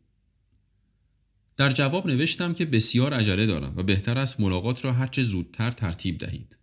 در 1.57 1.69
جواب 1.69 2.07
نوشتم 2.07 2.53
که 2.53 2.65
بسیار 2.65 3.13
عجله 3.13 3.45
دارم 3.45 3.73
و 3.75 3.83
بهتر 3.83 4.17
است 4.17 4.39
ملاقات 4.39 4.85
را 4.85 4.93
هرچه 4.93 5.23
زودتر 5.23 5.71
ترتیب 5.71 6.17
دهید. 6.17 6.57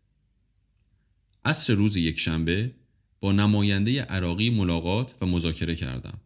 عصر 1.45 1.73
روز 1.73 1.97
یک 1.97 2.19
شنبه 2.19 2.73
با 3.21 3.33
نماینده 3.33 4.03
عراقی 4.03 4.51
ملاقات 4.51 5.15
و 5.21 5.27
مذاکره 5.27 5.75
کردم 5.75 6.21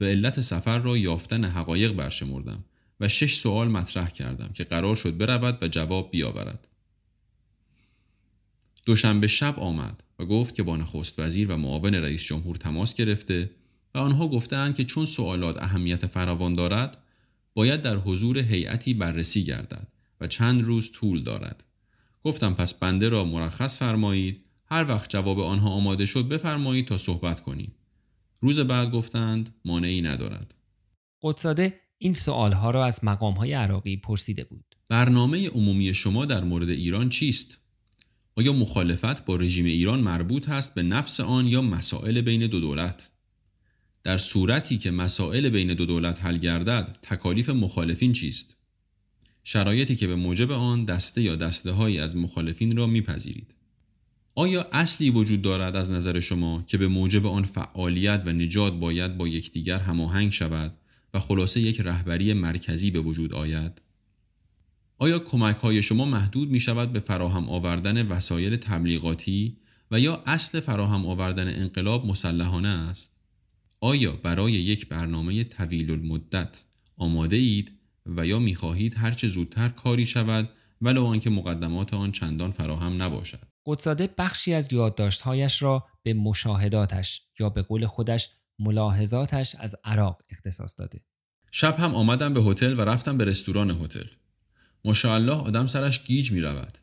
و 0.00 0.04
علت 0.04 0.40
سفر 0.40 0.78
را 0.78 0.96
یافتن 0.96 1.44
حقایق 1.44 1.92
برشمردم 1.92 2.64
و 3.00 3.08
شش 3.08 3.34
سوال 3.34 3.68
مطرح 3.68 4.10
کردم 4.10 4.50
که 4.54 4.64
قرار 4.64 4.96
شد 4.96 5.16
برود 5.16 5.62
و 5.62 5.68
جواب 5.68 6.10
بیاورد. 6.10 6.68
دوشنبه 8.86 9.26
شب 9.26 9.58
آمد 9.58 10.02
و 10.18 10.24
گفت 10.24 10.54
که 10.54 10.62
با 10.62 10.76
نخست 10.76 11.18
وزیر 11.18 11.50
و 11.50 11.56
معاون 11.56 11.94
رئیس 11.94 12.24
جمهور 12.24 12.56
تماس 12.56 12.94
گرفته 12.94 13.50
و 13.94 13.98
آنها 13.98 14.28
گفتند 14.28 14.74
که 14.74 14.84
چون 14.84 15.06
سوالات 15.06 15.62
اهمیت 15.62 16.06
فراوان 16.06 16.54
دارد 16.54 16.98
باید 17.60 17.82
در 17.82 17.96
حضور 17.96 18.38
هیئتی 18.38 18.94
بررسی 18.94 19.44
گردد 19.44 19.88
و 20.20 20.26
چند 20.26 20.62
روز 20.62 20.92
طول 20.92 21.22
دارد. 21.22 21.64
گفتم 22.22 22.54
پس 22.54 22.74
بنده 22.74 23.08
را 23.08 23.24
مرخص 23.24 23.78
فرمایید 23.78 24.44
هر 24.66 24.88
وقت 24.88 25.10
جواب 25.10 25.40
آنها 25.40 25.70
آماده 25.70 26.06
شد 26.06 26.28
بفرمایید 26.28 26.86
تا 26.86 26.98
صحبت 26.98 27.40
کنیم. 27.40 27.74
روز 28.40 28.60
بعد 28.60 28.90
گفتند 28.90 29.54
مانعی 29.64 30.02
ندارد. 30.02 30.54
قدساده 31.22 31.80
این 31.98 32.14
سوالها 32.14 32.70
را 32.70 32.86
از 32.86 33.04
مقامهای 33.04 33.52
عراقی 33.52 33.96
پرسیده 33.96 34.44
بود. 34.44 34.76
برنامه 34.88 35.48
عمومی 35.48 35.94
شما 35.94 36.24
در 36.24 36.44
مورد 36.44 36.68
ایران 36.68 37.08
چیست؟ 37.08 37.58
آیا 38.36 38.52
مخالفت 38.52 39.24
با 39.24 39.36
رژیم 39.36 39.64
ایران 39.64 40.00
مربوط 40.00 40.48
است 40.48 40.74
به 40.74 40.82
نفس 40.82 41.20
آن 41.20 41.46
یا 41.46 41.62
مسائل 41.62 42.20
بین 42.20 42.46
دو 42.46 42.60
دولت؟ 42.60 43.10
در 44.10 44.18
صورتی 44.18 44.78
که 44.78 44.90
مسائل 44.90 45.48
بین 45.48 45.74
دو 45.74 45.86
دولت 45.86 46.24
حل 46.24 46.36
گردد 46.36 46.98
تکالیف 47.02 47.48
مخالفین 47.48 48.12
چیست؟ 48.12 48.56
شرایطی 49.42 49.96
که 49.96 50.06
به 50.06 50.14
موجب 50.14 50.50
آن 50.50 50.84
دسته 50.84 51.22
یا 51.22 51.36
دسته 51.36 51.70
هایی 51.70 51.98
از 51.98 52.16
مخالفین 52.16 52.76
را 52.76 52.86
میپذیرید. 52.86 53.54
آیا 54.34 54.68
اصلی 54.72 55.10
وجود 55.10 55.42
دارد 55.42 55.76
از 55.76 55.90
نظر 55.90 56.20
شما 56.20 56.64
که 56.66 56.78
به 56.78 56.88
موجب 56.88 57.26
آن 57.26 57.42
فعالیت 57.42 58.22
و 58.26 58.32
نجات 58.32 58.72
باید 58.72 59.18
با 59.18 59.28
یکدیگر 59.28 59.78
هماهنگ 59.78 60.32
شود 60.32 60.74
و 61.14 61.20
خلاصه 61.20 61.60
یک 61.60 61.80
رهبری 61.80 62.32
مرکزی 62.32 62.90
به 62.90 63.00
وجود 63.00 63.34
آید؟ 63.34 63.82
آیا 64.98 65.18
کمک 65.18 65.56
های 65.56 65.82
شما 65.82 66.04
محدود 66.04 66.50
می 66.50 66.60
شود 66.60 66.92
به 66.92 67.00
فراهم 67.00 67.48
آوردن 67.48 68.06
وسایل 68.06 68.56
تبلیغاتی 68.56 69.56
و 69.90 70.00
یا 70.00 70.22
اصل 70.26 70.60
فراهم 70.60 71.06
آوردن 71.06 71.60
انقلاب 71.60 72.06
مسلحانه 72.06 72.68
است؟ 72.68 73.19
آیا 73.80 74.12
برای 74.12 74.52
یک 74.52 74.88
برنامه 74.88 75.44
طویل 75.44 75.90
المدت 75.90 76.62
آماده 76.96 77.36
اید 77.36 77.72
و 78.06 78.26
یا 78.26 78.38
می 78.38 78.54
خواهید 78.54 78.94
هرچه 78.96 79.28
زودتر 79.28 79.68
کاری 79.68 80.06
شود 80.06 80.48
ولو 80.80 81.04
آنکه 81.04 81.30
مقدمات 81.30 81.94
آن 81.94 82.12
چندان 82.12 82.50
فراهم 82.50 83.02
نباشد؟ 83.02 83.40
قدساده 83.66 84.08
بخشی 84.18 84.54
از 84.54 84.72
یادداشتهایش 84.72 85.62
را 85.62 85.84
به 86.02 86.14
مشاهداتش 86.14 87.22
یا 87.40 87.48
به 87.48 87.62
قول 87.62 87.86
خودش 87.86 88.28
ملاحظاتش 88.58 89.54
از 89.58 89.76
عراق 89.84 90.22
اختصاص 90.30 90.74
داده. 90.78 91.00
شب 91.52 91.76
هم 91.78 91.94
آمدم 91.94 92.34
به 92.34 92.42
هتل 92.42 92.78
و 92.78 92.80
رفتم 92.80 93.18
به 93.18 93.24
رستوران 93.24 93.70
هتل. 93.70 94.06
ماشاءالله 94.84 95.32
آدم 95.32 95.66
سرش 95.66 96.04
گیج 96.04 96.32
می 96.32 96.40
رود. 96.40 96.78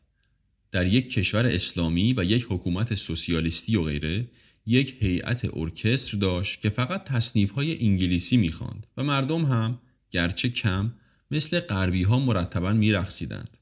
در 0.70 0.86
یک 0.86 1.12
کشور 1.12 1.46
اسلامی 1.46 2.12
و 2.12 2.24
یک 2.24 2.46
حکومت 2.50 2.94
سوسیالیستی 2.94 3.76
و 3.76 3.82
غیره 3.82 4.28
یک 4.68 4.96
هیئت 5.00 5.56
ارکستر 5.56 6.18
داشت 6.18 6.60
که 6.60 6.68
فقط 6.68 7.04
تصنیف 7.04 7.50
های 7.50 7.84
انگلیسی 7.84 8.36
می‌خواند 8.36 8.86
و 8.96 9.02
مردم 9.02 9.44
هم 9.44 9.78
گرچه 10.10 10.48
کم 10.48 10.92
مثل 11.30 11.60
غربی 11.60 12.02
ها 12.02 12.18
مرتبا 12.18 12.72
میرقصیدند. 12.72 13.58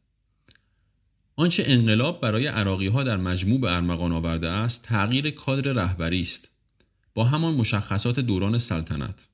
آنچه 1.37 1.65
انقلاب 1.67 2.21
برای 2.21 2.47
عراقی 2.47 2.87
ها 2.87 3.03
در 3.03 3.17
مجموع 3.17 3.61
به 3.61 3.73
ارمغان 3.77 4.13
آورده 4.13 4.49
است 4.49 4.83
تغییر 4.83 5.31
کادر 5.31 5.73
رهبری 5.73 6.21
است 6.21 6.49
با 7.15 7.25
همان 7.25 7.55
مشخصات 7.55 8.21
دوران 8.21 8.59
سلطنت 8.59 9.29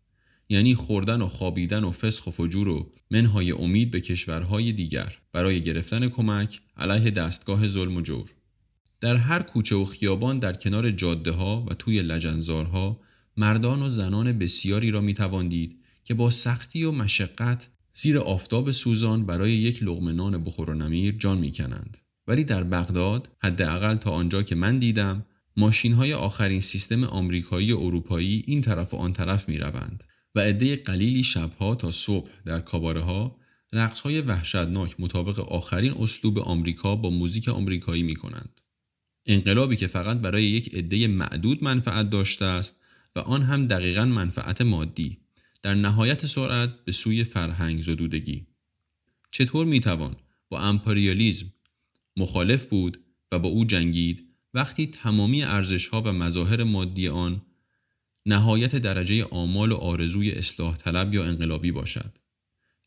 یعنی 0.49 0.75
خوردن 0.75 1.23
و 1.23 1.29
خوابیدن 1.29 1.85
و 1.85 1.91
فسخ 1.91 2.27
و 2.27 2.31
فجور 2.31 2.69
و 2.69 2.93
منهای 3.11 3.53
امید 3.53 3.91
به 3.91 4.01
کشورهای 4.01 4.73
دیگر 4.73 5.19
برای 5.33 5.61
گرفتن 5.61 6.09
کمک 6.09 6.61
علیه 6.77 7.11
دستگاه 7.11 7.69
ظلم 7.69 7.97
و 7.97 8.01
جور 8.01 8.31
در 9.03 9.17
هر 9.17 9.43
کوچه 9.43 9.77
و 9.77 9.85
خیابان 9.85 10.39
در 10.39 10.53
کنار 10.53 10.91
جاده 10.91 11.31
ها 11.31 11.67
و 11.71 11.75
توی 11.75 12.03
لجنزارها 12.03 13.01
مردان 13.37 13.83
و 13.83 13.91
زنان 13.91 14.39
بسیاری 14.39 14.91
را 14.91 15.01
می 15.01 15.15
تواندید 15.15 15.79
که 16.05 16.15
با 16.15 16.31
سختی 16.31 16.85
و 16.85 16.93
مشقت 16.93 17.69
زیر 17.93 18.19
آفتاب 18.19 18.71
سوزان 18.71 19.27
برای 19.27 19.53
یک 19.53 19.83
لغمه 19.83 20.13
نان 20.13 20.43
بخور 20.43 20.71
و 20.71 20.75
نمیر 20.75 21.17
جان 21.19 21.39
می‌کنند 21.39 21.99
ولی 22.27 22.45
در 22.45 22.65
بغداد 22.65 23.29
حداقل 23.39 23.97
تا 23.97 24.11
آنجا 24.11 24.43
که 24.43 24.55
من 24.55 24.79
دیدم 24.79 25.27
ماشین 25.57 25.93
های 25.93 26.13
آخرین 26.13 26.61
سیستم 26.61 27.05
آمریکایی 27.05 27.73
و 27.73 27.79
اروپایی 27.79 28.43
این 28.47 28.61
طرف 28.61 28.95
و 28.95 28.97
آن 28.97 29.13
طرف 29.13 29.49
می 29.49 29.59
روند 29.59 30.05
و 30.35 30.41
عده 30.41 30.77
قلیلی 30.77 31.23
شبها 31.23 31.75
تا 31.75 31.91
صبح 31.91 32.31
در 32.45 32.59
کاباره 32.59 33.01
ها 33.01 33.37
رقص 33.73 34.01
های 34.01 34.21
وحشتناک 34.21 34.95
مطابق 34.99 35.41
آخرین 35.41 35.93
اسلوب 35.93 36.39
آمریکا 36.39 36.97
با 36.97 37.11
موزیک 37.11 37.49
آمریکایی 37.49 38.03
می 38.03 38.15
کنند. 38.15 38.62
انقلابی 39.27 39.77
که 39.77 39.87
فقط 39.87 40.17
برای 40.17 40.45
یک 40.45 40.75
عده 40.75 41.07
معدود 41.07 41.65
منفعت 41.65 42.11
داشته 42.11 42.45
است 42.45 42.77
و 43.17 43.19
آن 43.19 43.43
هم 43.43 43.67
دقیقا 43.67 44.05
منفعت 44.05 44.61
مادی. 44.61 45.19
در 45.63 45.75
نهایت 45.75 46.27
سرعت 46.27 46.85
به 46.85 46.93
سوی 46.93 47.25
فرهنگ 47.25 47.83
زدودگی. 47.83 48.47
چطور 49.31 49.67
می‌توان 49.67 50.17
با 50.49 50.61
امپریالیزم 50.61 51.53
مخالف 52.17 52.65
بود 52.65 53.01
و 53.33 53.39
با 53.39 53.49
او 53.49 53.65
جنگید 53.65 54.29
وقتی 54.55 54.87
تمامی 54.87 55.43
ارزشها 55.43 56.03
و 56.03 56.13
مظاهر 56.13 56.65
مادی 56.65 57.09
آن 57.09 57.43
نهایت 58.27 58.77
درجه 58.77 59.25
آمال 59.25 59.73
و 59.73 59.77
آرزوی 59.77 60.31
اصلاح 60.31 60.77
طلب 60.77 61.15
یا 61.15 61.25
انقلابی 61.25 61.73
باشد؟ 61.73 62.19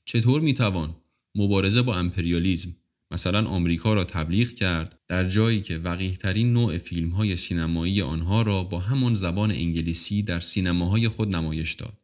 چطور 0.06 0.42
می‌توان 0.42 0.96
مبارزه 1.36 1.82
با 1.82 1.96
امپریالیزم 1.96 2.76
مثلا 3.12 3.46
آمریکا 3.46 3.94
را 3.94 4.04
تبلیغ 4.04 4.50
کرد 4.50 5.00
در 5.08 5.30
جایی 5.30 5.62
که 5.62 5.78
وقیهترین 5.78 6.54
نوع 6.54 6.78
فیلم 6.78 7.10
های 7.10 7.36
سینمایی 7.36 8.02
آنها 8.02 8.42
را 8.42 8.64
با 8.64 8.80
همان 8.80 9.16
زبان 9.16 9.52
انگلیسی 9.52 10.24
در 10.24 10.40
سینماهای 10.40 11.08
خود 11.08 11.36
نمایش 11.36 11.74
داد 11.74 11.98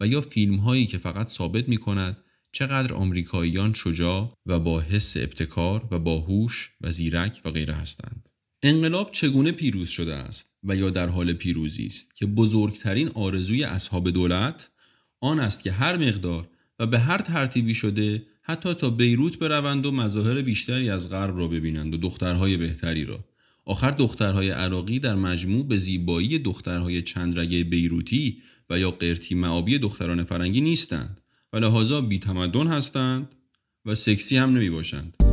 و 0.00 0.06
یا 0.06 0.20
فیلم 0.20 0.56
هایی 0.56 0.86
که 0.86 0.98
فقط 0.98 1.28
ثابت 1.28 1.68
می 1.68 1.76
کند 1.76 2.16
چقدر 2.52 2.94
آمریکاییان 2.94 3.74
شجاع 3.74 4.32
و 4.46 4.60
با 4.60 4.80
حس 4.80 5.16
ابتکار 5.16 5.88
و 5.90 5.98
باهوش 5.98 6.70
و 6.80 6.92
زیرک 6.92 7.40
و 7.44 7.50
غیره 7.50 7.74
هستند. 7.74 8.28
انقلاب 8.62 9.10
چگونه 9.12 9.52
پیروز 9.52 9.88
شده 9.88 10.14
است 10.14 10.50
و 10.62 10.76
یا 10.76 10.90
در 10.90 11.08
حال 11.08 11.32
پیروزی 11.32 11.86
است 11.86 12.16
که 12.16 12.26
بزرگترین 12.26 13.08
آرزوی 13.08 13.64
اصحاب 13.64 14.10
دولت 14.10 14.70
آن 15.20 15.40
است 15.40 15.62
که 15.62 15.72
هر 15.72 15.96
مقدار 15.96 16.48
و 16.78 16.86
به 16.86 16.98
هر 16.98 17.18
ترتیبی 17.18 17.74
شده 17.74 18.26
حتی 18.48 18.74
تا 18.74 18.90
بیروت 18.90 19.38
بروند 19.38 19.86
و 19.86 19.92
مظاهر 19.92 20.42
بیشتری 20.42 20.90
از 20.90 21.10
غرب 21.10 21.38
را 21.38 21.48
ببینند 21.48 21.94
و 21.94 21.96
دخترهای 21.96 22.56
بهتری 22.56 23.04
را 23.04 23.24
آخر 23.64 23.90
دخترهای 23.90 24.50
عراقی 24.50 24.98
در 24.98 25.14
مجموع 25.14 25.66
به 25.66 25.76
زیبایی 25.76 26.38
دخترهای 26.38 27.02
چند 27.02 27.40
رگه 27.40 27.64
بیروتی 27.64 28.42
و 28.70 28.78
یا 28.78 28.90
قرتی 28.90 29.34
معابی 29.34 29.78
دختران 29.78 30.24
فرنگی 30.24 30.60
نیستند 30.60 31.20
و 31.52 31.56
لحاظا 31.56 32.00
بی 32.00 32.18
تمدن 32.18 32.66
هستند 32.66 33.28
و 33.84 33.94
سکسی 33.94 34.36
هم 34.36 34.50
نمی 34.50 34.70
باشند. 34.70 35.25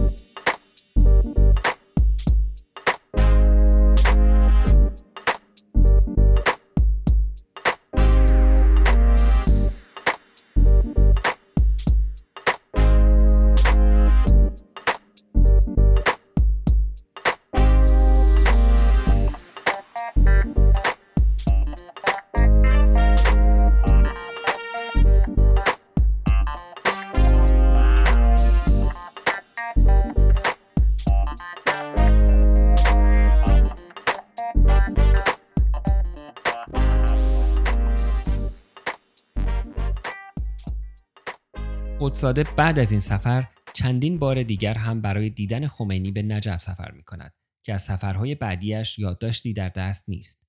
قدساده 42.24 42.44
بعد 42.58 42.80
از 42.80 42.92
این 42.92 43.02
سفر 43.02 43.48
چندین 43.74 44.20
بار 44.20 44.44
دیگر 44.44 44.74
هم 44.74 45.02
برای 45.02 45.30
دیدن 45.30 45.68
خمینی 45.68 46.12
به 46.12 46.22
نجف 46.22 46.62
سفر 46.62 46.92
می 46.92 47.04
کند 47.04 47.34
که 47.64 47.74
از 47.74 47.82
سفرهای 47.82 48.36
بعدیش 48.36 49.00
یادداشتی 49.00 49.54
در 49.54 49.70
دست 49.70 50.10
نیست. 50.10 50.48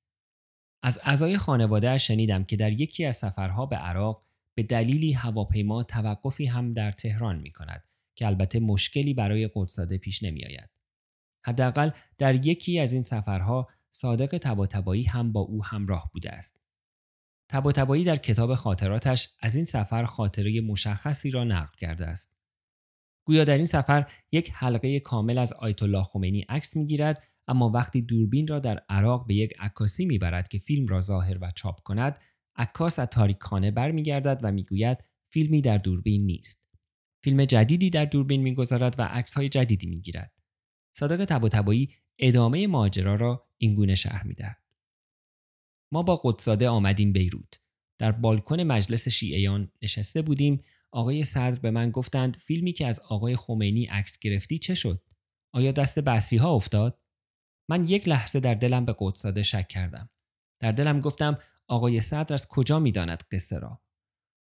از 0.83 1.01
اعضای 1.05 1.39
خانواده 1.39 1.99
شنیدم 1.99 2.45
که 2.45 2.57
در 2.57 2.73
یکی 2.73 3.05
از 3.05 3.17
سفرها 3.17 3.67
به 3.67 3.77
عراق 3.77 4.23
به 4.55 4.63
دلیلی 4.63 5.13
هواپیما 5.13 5.83
توقفی 5.83 6.47
هم 6.47 6.73
در 6.73 6.93
تهران 6.93 7.39
می 7.39 7.51
کند 7.51 7.85
که 8.17 8.27
البته 8.27 8.61
مشکلی 8.61 9.15
برای 9.15 9.51
قدساده 9.55 9.99
پیش 9.99 10.23
نمی 10.23 10.45
آید. 10.45 10.71
حداقل 11.47 11.91
در 12.19 12.47
یکی 12.47 12.81
از 12.81 12.93
این 12.93 13.05
سفرها 13.05 13.69
صادق 13.91 14.39
تباتبایی 14.39 15.05
هم 15.05 15.33
با 15.33 15.41
او 15.41 15.65
همراه 15.65 16.11
بوده 16.13 16.33
است. 16.33 16.64
تباتبایی 17.49 18.05
در 18.05 18.17
کتاب 18.17 18.55
خاطراتش 18.55 19.29
از 19.41 19.57
این 19.57 19.65
سفر 19.65 20.05
خاطره 20.05 20.61
مشخصی 20.61 21.31
را 21.31 21.45
نقل 21.45 21.77
کرده 21.79 22.07
است. 22.07 22.39
گویا 23.27 23.45
در 23.45 23.57
این 23.57 23.67
سفر 23.67 24.11
یک 24.33 24.51
حلقه 24.55 25.01
کامل 25.01 25.39
از 25.39 25.53
آیت 25.53 25.83
الله 25.83 26.03
خمینی 26.03 26.41
عکس 26.41 26.77
می‌گیرد 26.77 27.23
اما 27.49 27.71
وقتی 27.71 28.03
دوربین 28.03 28.47
را 28.47 28.59
در 28.59 28.83
عراق 28.89 29.27
به 29.27 29.35
یک 29.35 29.53
عکاسی 29.59 30.07
می‌برد 30.07 30.49
که 30.49 30.59
فیلم 30.59 30.87
را 30.87 31.01
ظاهر 31.01 31.39
و 31.41 31.51
چاپ 31.57 31.81
کند 31.81 32.21
عکاس 32.57 32.99
از 32.99 33.07
تاریکخانه 33.07 33.71
برمیگردد 33.71 34.41
و 34.43 34.53
می‌گوید 34.53 34.99
فیلمی 35.27 35.61
در 35.61 35.79
دوربین 35.79 36.27
نیست. 36.27 36.69
فیلم 37.25 37.45
جدیدی 37.45 37.91
در 37.91 38.05
دوربین 38.05 38.43
می‌گذارد 38.43 38.95
و 38.99 39.03
عکسهای 39.03 39.49
جدیدی 39.49 39.87
می‌گیرد. 39.87 40.39
صادق 40.97 41.25
تباتبایی 41.25 41.95
ادامه 42.19 42.67
ماجرا 42.67 43.15
را 43.15 43.49
اینگونه 43.59 43.95
شرح 43.95 44.27
می‌دهد. 44.27 44.64
ما 45.95 46.03
با 46.03 46.21
قدساده 46.25 46.69
آمدیم 46.69 47.13
بیروت. 47.13 47.61
در 47.99 48.13
بالکن 48.13 48.61
مجلس 48.61 49.09
شیعیان 49.09 49.71
نشسته 49.83 50.23
بودیم. 50.23 50.61
آقای 50.91 51.25
صدر 51.25 51.59
به 51.59 51.71
من 51.71 51.91
گفتند 51.91 52.37
فیلمی 52.37 52.73
که 52.73 52.87
از 52.87 53.01
آقای 53.01 53.37
خمینی 53.37 53.85
عکس 53.85 54.19
گرفتی 54.19 54.59
چه 54.59 54.75
شد؟ 54.75 55.03
آیا 55.53 55.73
دست 55.73 56.01
بحثی 56.01 56.37
ها 56.37 56.55
افتاد؟ 56.55 56.99
من 57.69 57.89
یک 57.89 58.09
لحظه 58.09 58.41
در 58.41 58.55
دلم 58.55 58.85
به 58.85 58.97
قدساده 58.99 59.43
شک 59.43 59.69
کردم. 59.69 60.11
در 60.61 60.73
دلم 60.73 61.01
گفتم 61.01 61.39
آقای 61.69 62.01
صدر 62.01 62.35
از 62.35 62.49
کجا 62.49 62.79
می‌داند 62.79 63.25
قصه 63.33 63.59
را؟ 63.59 63.81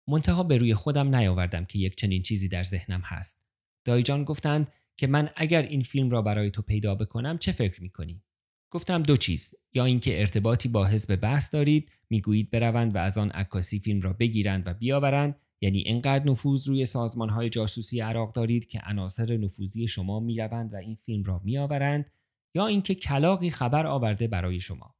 منتها 0.07 0.43
به 0.43 0.57
روی 0.57 0.75
خودم 0.75 1.15
نیاوردم 1.15 1.65
که 1.65 1.79
یک 1.79 1.95
چنین 1.95 2.21
چیزی 2.21 2.47
در 2.47 2.63
ذهنم 2.63 3.01
هست. 3.03 3.45
دایجان 3.85 4.23
گفتند 4.23 4.71
که 4.97 5.07
من 5.07 5.29
اگر 5.35 5.61
این 5.61 5.83
فیلم 5.83 6.09
را 6.09 6.21
برای 6.21 6.51
تو 6.51 6.61
پیدا 6.61 6.95
بکنم 6.95 7.37
چه 7.37 7.51
فکر 7.51 7.81
می‌کنی؟ 7.81 8.23
گفتم 8.71 9.03
دو 9.03 9.17
چیز 9.17 9.55
یا 9.73 9.85
اینکه 9.85 10.19
ارتباطی 10.19 10.69
با 10.69 10.85
حزب 10.85 11.15
بحث 11.15 11.53
دارید 11.53 11.91
می‌گویید 12.09 12.51
بروند 12.51 12.95
و 12.95 12.97
از 12.97 13.17
آن 13.17 13.29
عکاسی 13.29 13.79
فیلم 13.79 14.01
را 14.01 14.13
بگیرند 14.13 14.67
و 14.67 14.73
بیاورند 14.73 15.35
یعنی 15.61 15.79
اینقدر 15.79 16.25
نفوذ 16.25 16.67
روی 16.67 16.85
سازمان 16.85 17.29
های 17.29 17.49
جاسوسی 17.49 17.99
عراق 18.01 18.33
دارید 18.33 18.65
که 18.65 18.81
عناصر 18.85 19.37
نفوذی 19.37 19.87
شما 19.87 20.19
می‌روند 20.19 20.73
و 20.73 20.75
این 20.75 20.95
فیلم 20.95 21.23
را 21.23 21.41
میآورند 21.43 22.11
یا 22.55 22.67
اینکه 22.67 22.95
کلاقی 22.95 23.49
خبر 23.49 23.87
آورده 23.87 24.27
برای 24.27 24.59
شما. 24.59 24.95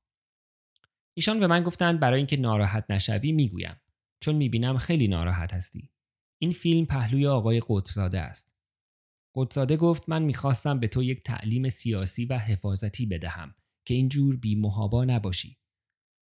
ایشان 1.14 1.40
به 1.40 1.48
من 1.48 1.64
گفتند 1.64 2.00
برای 2.00 2.18
اینکه 2.18 2.38
ناراحت 2.38 2.86
نشوی 2.90 3.32
می‌گویم 3.32 3.82
چون 4.20 4.36
می‌بینم 4.36 4.78
خیلی 4.78 5.08
ناراحت 5.08 5.54
هستی. 5.54 5.90
این 6.42 6.52
فیلم 6.52 6.86
پهلوی 6.86 7.28
آقای 7.28 7.62
قطبزاده 7.68 8.20
است. 8.20 8.57
قطبزاده 9.38 9.78
گفت 9.78 10.10
من 10.10 10.24
می‌خواستم 10.24 10.80
به 10.80 10.88
تو 10.88 11.04
یک 11.04 11.24
تعلیم 11.24 11.70
سیاسی 11.70 12.26
و 12.26 12.38
حفاظتی 12.38 13.06
بدهم 13.06 13.56
که 13.86 13.94
اینجور 13.94 14.38
بی 14.38 14.56
محابا 14.56 15.06
نباشی. 15.06 15.58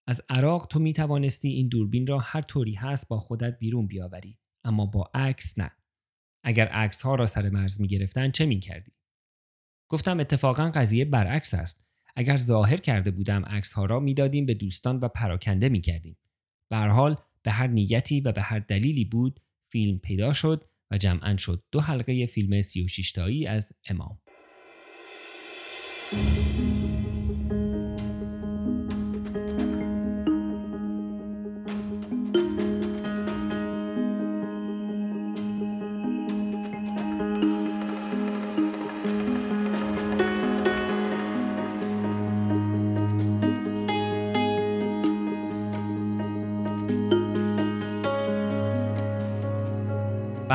از 0.08 0.22
عراق 0.30 0.68
تو 0.68 0.80
می 0.80 0.94
توانستی 0.94 1.50
این 1.50 1.68
دوربین 1.68 2.08
را 2.08 2.20
هر 2.20 2.42
طوری 2.42 2.74
هست 2.74 3.08
با 3.08 3.20
خودت 3.20 3.60
بیرون 3.60 3.88
بیاوری 3.88 4.40
اما 4.64 4.86
با 4.86 5.12
عکس 5.14 5.60
نه. 5.60 5.72
اگر 6.44 6.68
عکس 6.68 7.02
ها 7.02 7.16
را 7.16 7.26
سر 7.26 7.50
مرز 7.50 7.82
می 7.82 7.88
گرفتن 7.88 8.32
چه 8.32 8.46
می 8.46 8.60
کردی؟ 8.60 8.92
گفتم 9.90 10.20
اتفاقا 10.20 10.72
قضیه 10.74 11.06
برعکس 11.06 11.54
است. 11.54 11.88
اگر 12.16 12.38
ظاهر 12.38 12.78
کرده 12.78 13.12
بودم 13.12 13.46
عکس 13.46 13.74
ها 13.74 13.86
را 13.86 14.00
می‌دادیم 14.00 14.46
به 14.46 14.54
دوستان 14.54 15.00
و 15.00 15.08
پراکنده 15.08 15.70
می 15.70 15.82
کردیم 15.82 16.18
حال 16.72 17.18
به 17.44 17.52
هر 17.52 17.68
نیتی 17.68 18.22
و 18.22 18.32
به 18.32 18.42
هر 18.42 18.60
دلیلی 18.60 19.06
بود 19.06 19.40
فیلم 19.68 20.00
پیدا 20.00 20.34
شد 20.34 20.70
و 20.92 20.98
جمعا 20.98 21.38
شد 21.38 21.64
دو 21.72 21.80
حلقه 21.80 22.26
فیلم 22.26 22.62
36 22.62 23.12
تایی 23.12 23.48
از 23.48 23.74
امام. 23.90 24.20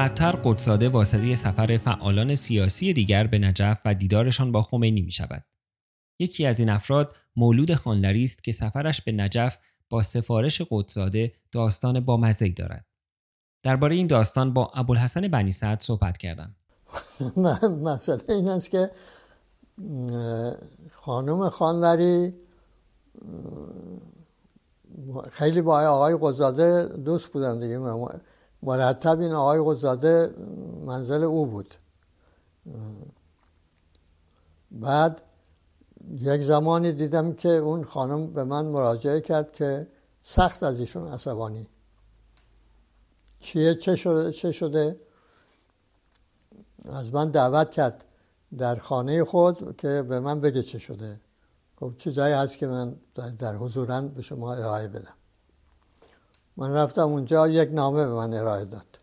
بعدتر 0.00 0.32
قدساده 0.44 0.88
واسطه 0.88 1.34
سفر 1.34 1.78
فعالان 1.78 2.34
سیاسی 2.34 2.92
دیگر 2.92 3.26
به 3.26 3.38
نجف 3.38 3.78
و 3.84 3.94
دیدارشان 3.94 4.52
با 4.52 4.62
خمینی 4.62 5.02
می 5.02 5.10
شود. 5.12 5.44
یکی 6.18 6.46
از 6.46 6.60
این 6.60 6.70
افراد 6.70 7.16
مولود 7.36 7.74
خانلری 7.74 8.24
است 8.24 8.44
که 8.44 8.52
سفرش 8.52 9.02
به 9.02 9.12
نجف 9.12 9.58
با 9.90 10.02
سفارش 10.02 10.62
قدساده 10.70 11.32
داستان 11.52 12.00
با 12.00 12.16
مزه 12.16 12.48
دارد. 12.48 12.86
درباره 13.62 13.96
این 13.96 14.06
داستان 14.06 14.52
با 14.52 14.70
ابوالحسن 14.74 15.28
بنی 15.28 15.52
سعد 15.52 15.80
صحبت 15.80 16.18
کردم. 16.18 16.54
مسئله 17.84 18.22
این 18.28 18.48
است 18.48 18.70
که 18.70 18.90
خانم 20.92 21.48
خانلری 21.48 22.34
خیلی 25.30 25.60
با 25.60 25.80
آقای 25.80 26.18
قدساده 26.20 26.82
دوست 26.82 27.28
بودن 27.28 27.60
دیگه 27.60 27.78
مرتب 28.62 29.20
این 29.20 29.32
آقای 29.32 29.60
قزاده 29.64 30.34
منزل 30.86 31.22
او 31.22 31.46
بود. 31.46 31.74
بعد 34.70 35.22
یک 36.10 36.42
زمانی 36.42 36.92
دیدم 36.92 37.32
که 37.32 37.48
اون 37.48 37.84
خانم 37.84 38.32
به 38.32 38.44
من 38.44 38.66
مراجعه 38.66 39.20
کرد 39.20 39.52
که 39.52 39.86
سخت 40.22 40.62
از 40.62 40.80
ایشون 40.80 41.12
عصبانی. 41.12 41.68
چیه؟ 43.40 43.74
چه 43.74 43.96
شده, 43.96 44.32
چه 44.32 44.52
شده؟ 44.52 45.00
از 46.84 47.14
من 47.14 47.30
دعوت 47.30 47.70
کرد 47.70 48.04
در 48.58 48.76
خانه 48.76 49.24
خود 49.24 49.76
که 49.76 50.02
به 50.02 50.20
من 50.20 50.40
بگه 50.40 50.62
چه 50.62 50.78
شده. 50.78 51.20
خب 51.80 51.94
چیزایی 51.98 52.34
هست 52.34 52.56
که 52.56 52.66
من 52.66 52.96
در 53.38 53.56
حضورن 53.56 54.08
به 54.08 54.22
شما 54.22 54.54
ارائه 54.54 54.88
بدم. 54.88 55.14
من 56.56 56.72
رفتم 56.72 57.02
اونجا 57.02 57.48
یک 57.48 57.68
نامه 57.72 58.06
به 58.06 58.14
من 58.14 58.34
ارائه 58.34 58.64
داد. 58.64 58.98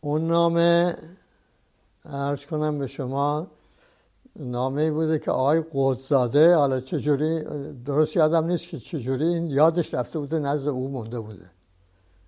اون 0.00 0.26
نامه 0.26 0.96
ارز 2.04 2.46
کنم 2.46 2.78
به 2.78 2.86
شما 2.86 3.46
نامه 4.36 4.90
بوده 4.90 5.18
که 5.18 5.30
آقای 5.30 5.64
قدزاده 5.72 6.54
حالا 6.54 6.80
چجوری؟ 6.80 7.44
درست 7.84 8.16
یادم 8.16 8.44
نیست 8.44 8.68
که 8.68 8.78
چجوری 8.78 9.24
این 9.24 9.50
یادش 9.50 9.94
رفته 9.94 10.18
بوده 10.18 10.38
نزد 10.38 10.68
او 10.68 10.88
مونده 10.88 11.20
بوده. 11.20 11.50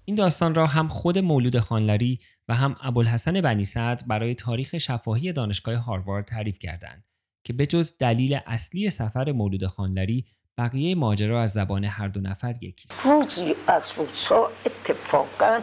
این 0.04 0.16
داستان 0.16 0.54
را 0.54 0.66
هم 0.66 0.88
خود 0.88 1.18
مولود 1.18 1.58
خانلری 1.58 2.20
و 2.48 2.54
هم 2.54 2.76
ابوالحسن 2.80 3.40
بنی 3.40 3.64
سعد 3.64 4.02
برای 4.06 4.34
تاریخ 4.34 4.78
شفاهی 4.78 5.32
دانشگاه 5.32 5.74
هاروارد 5.74 6.24
تعریف 6.24 6.58
کردند 6.58 7.04
که 7.44 7.52
به 7.52 7.66
جز 7.66 7.98
دلیل 7.98 8.38
اصلی 8.46 8.90
سفر 8.90 9.32
مولود 9.32 9.66
خانلری 9.66 10.26
بقیه 10.58 10.94
ماجرا 10.94 11.42
از 11.42 11.52
زبان 11.52 11.84
هر 11.84 12.08
دو 12.08 12.20
نفر 12.20 12.54
یکیست 12.60 13.06
روزی 13.06 13.56
از 13.66 13.92
روزها 13.96 14.50
اتفاقا 14.66 15.60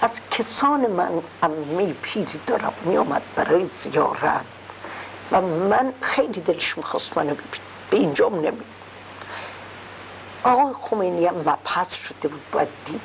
از 0.00 0.10
کسان 0.30 0.86
من 0.86 1.22
امی 1.42 1.92
پیری 2.02 2.40
دارم 2.46 2.72
میامد 2.84 3.22
برای 3.36 3.68
زیارت 3.68 4.44
و 5.32 5.40
من 5.40 5.92
خیلی 6.00 6.40
دلش 6.40 6.78
می‌خواست 6.78 7.18
منو 7.18 7.34
به 7.90 7.96
اینجا 7.96 8.28
نمی 8.28 8.62
آقای 10.44 10.74
خمینی 10.74 11.26
هم 11.26 11.36
مبحث 11.36 11.94
شده 11.94 12.28
بود 12.28 12.42
باید 12.52 12.68
دید. 12.84 13.02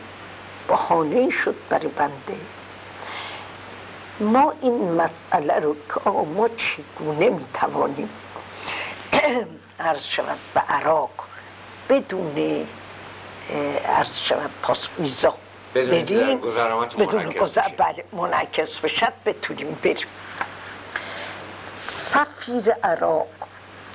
بحانه 0.69 1.29
شد 1.29 1.55
برای 1.69 1.87
بنده. 1.87 2.39
ما 4.19 4.53
این 4.61 4.91
مسئله 4.91 5.53
رو 5.53 5.75
که 5.75 5.99
آقا 6.05 6.23
ما 6.23 6.47
چگونه 6.47 7.29
می‌توانیم 7.29 8.09
عرض 9.79 10.03
شود 10.03 10.37
به 10.53 10.59
عراق 10.59 11.09
بدون 11.89 12.67
عرض 13.85 14.17
شود 14.19 14.51
پاس 14.61 14.89
ویزا. 14.99 15.33
بریم. 15.73 16.41
بدون 16.99 17.29
گذر 17.29 17.67
بله 17.77 18.03
منعکس 18.13 18.79
بشد 18.79 19.13
بتونیم 19.25 19.77
بریم. 19.83 20.07
سفیر 21.75 22.71
عراق 22.83 23.27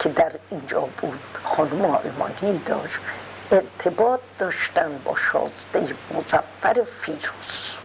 که 0.01 0.09
در 0.09 0.33
اینجا 0.51 0.81
بود 0.81 1.21
خانم 1.43 1.85
آلمانی 1.85 2.59
داشت 2.67 2.99
ارتباط 3.53 4.21
داشتن 4.39 5.01
با 5.05 5.15
شازده 5.15 5.95
مزفر 6.15 6.83
فیروز. 7.01 7.79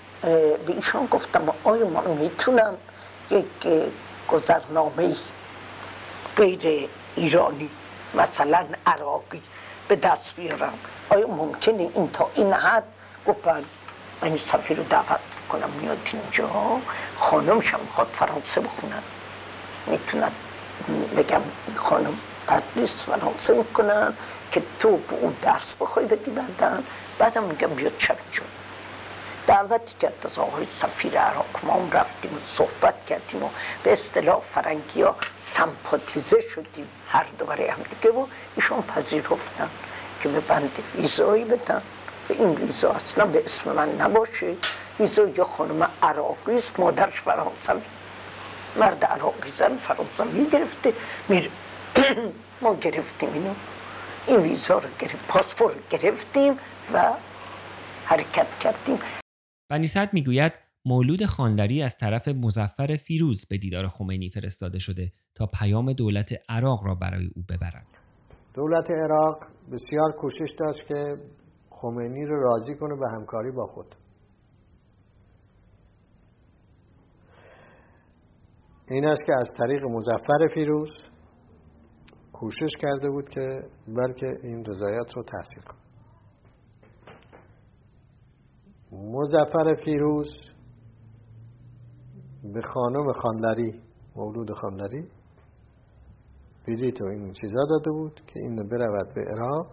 به 0.66 0.74
ایشان 0.76 1.06
گفتم 1.06 1.54
آیا 1.64 1.86
من 1.86 2.08
می‌تونم 2.08 2.78
یک 3.30 3.90
گذرنامه 4.28 5.16
غیر 6.38 6.90
ایرانی 7.18 7.70
مثلا 8.14 8.66
عراقی 8.86 9.42
به 9.88 9.96
دست 9.96 10.36
بیارم. 10.36 10.80
آیا 11.10 11.28
ممکنه 11.28 11.90
این 11.96 12.12
تا 12.12 12.30
این 12.36 12.54
حد؟ 12.54 12.84
گفت 13.28 13.44
بله. 13.44 13.64
من 14.22 14.28
این 14.28 14.38
سفیر 14.38 14.78
رو 14.78 14.84
دعوت 14.84 15.20
کنم 15.52 15.70
میاد 15.82 15.98
اینجا. 16.14 16.50
خانمشم 17.18 17.80
می‌خواد 17.80 18.08
فرانسه 18.14 18.62
بخونن. 18.62 19.04
می‌تونن 19.88 20.32
بگم 21.18 21.42
خانم 21.76 22.20
تدریس 22.48 23.04
فرانسه 23.04 23.54
می‌کنن 23.54 24.14
که 24.52 24.64
تو 24.80 24.98
به 24.98 25.16
اون 25.22 25.36
درس 25.42 25.76
بخوای 25.80 26.06
بدی 26.06 26.32
بعدن 26.32 26.84
بعدم 27.20 27.44
میگم 27.44 27.68
بیاد 27.68 27.94
جون 28.32 28.48
دعوتی 29.48 29.96
کرد 30.00 30.26
از 30.26 30.40
آقای 30.40 30.66
سفیر 30.70 31.20
عراق 31.20 31.60
ما 31.64 31.74
هم 31.74 31.92
رفتیم 31.92 32.34
و 32.34 32.40
صحبت 32.46 33.06
کردیم 33.06 33.44
و 33.44 33.50
به 33.84 33.92
اصطلاح 33.92 34.42
فرنگی 34.56 35.02
ها 35.02 35.16
سمپاتیزه 35.36 36.42
شدیم 36.42 36.90
هر 37.10 37.26
دو 37.40 37.46
برای 37.46 37.68
هم 37.68 37.84
دیگه 37.90 38.16
و 38.16 38.26
ایشون 38.56 38.82
پذیرفتن 38.82 39.70
که 40.22 40.30
به 40.30 40.40
بند 40.40 40.72
ویزایی 40.96 41.46
بدن. 41.46 41.82
و 42.30 42.34
این 42.34 42.56
ویزا 42.56 42.92
اصلا 42.92 43.26
به 43.26 43.44
اسم 43.44 43.72
من 43.72 43.90
نباشه. 43.90 44.56
ویزا 45.00 45.28
یه 45.28 45.44
خانم 45.44 45.90
عراقی 46.04 46.56
است 46.56 46.80
مادرش 46.80 47.22
فرانسوی. 47.22 47.82
مرد 48.76 49.06
عراقی 49.06 49.52
زن 49.52 49.78
فرانسوی 49.78 50.46
گرفته 50.46 50.94
میره 51.28 51.50
ما 52.62 52.76
گرفتیم 52.76 53.34
اینو. 53.34 53.54
این 54.28 54.40
ویزا 54.40 54.78
رو 54.78 54.90
گرفت 55.00 55.28
پاسپور 55.28 55.76
گرفتیم 55.90 56.60
و 56.94 57.04
حرکت 58.06 58.60
کردیم. 58.60 59.00
بنی 59.70 59.88
صد 59.88 60.14
می‌گوید 60.14 60.54
مولود 60.86 61.26
خانلری 61.26 61.82
از 61.84 61.98
طرف 61.98 62.28
مزفر 62.28 62.96
فیروز 62.96 63.46
به 63.50 63.58
دیدار 63.58 63.88
خمینی 63.88 64.30
فرستاده 64.30 64.80
شده 64.80 65.12
تا 65.36 65.46
پیام 65.60 65.94
دولت 65.94 66.30
عراق 66.50 66.80
را 66.86 66.96
برای 66.96 67.30
او 67.36 67.44
ببرد. 67.50 67.88
دولت 68.54 68.92
عراق 68.92 69.40
بسیار 69.72 70.12
کوشش 70.12 70.50
داشت 70.60 70.88
که 70.88 71.18
خمینی 71.70 72.26
رو 72.26 72.42
راضی 72.42 72.76
کنه 72.76 72.96
به 72.96 73.10
همکاری 73.10 73.52
با 73.52 73.68
خود. 73.68 73.96
این 78.90 79.06
است 79.06 79.22
که 79.26 79.34
از 79.34 79.48
طریق 79.58 79.84
مزفر 79.84 80.48
فیروز 80.54 80.90
کوشش 82.34 82.72
کرده 82.82 83.10
بود 83.10 83.30
که 83.30 83.64
بلکه 83.88 84.28
این 84.44 84.66
رضایت 84.66 85.14
رو 85.16 85.24
تحصیل 85.24 85.64
کنه. 85.64 85.87
مزفر 88.92 89.76
فیروز 89.86 90.28
به 92.44 92.62
خانم 92.62 93.14
خانلری 93.14 93.82
مولود 94.16 94.52
خانلری 94.52 95.04
بلیط 96.68 97.02
و 97.02 97.06
این 97.06 97.34
چیزا 97.34 97.60
داده 97.70 97.92
بود 97.92 98.22
که 98.28 98.40
این 98.40 98.56
برود 98.56 99.14
به 99.16 99.22
عراق 99.22 99.68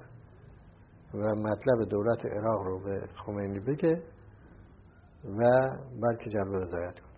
و 1.14 1.34
مطلب 1.34 1.88
دولت 1.90 2.26
عراق 2.26 2.62
رو 2.62 2.84
به 2.84 3.08
خمینی 3.26 3.60
بگه 3.60 4.02
و 5.24 5.70
بلکه 6.02 6.30
جلب 6.30 6.54
رضایت 6.54 6.94
کنه. 7.00 7.14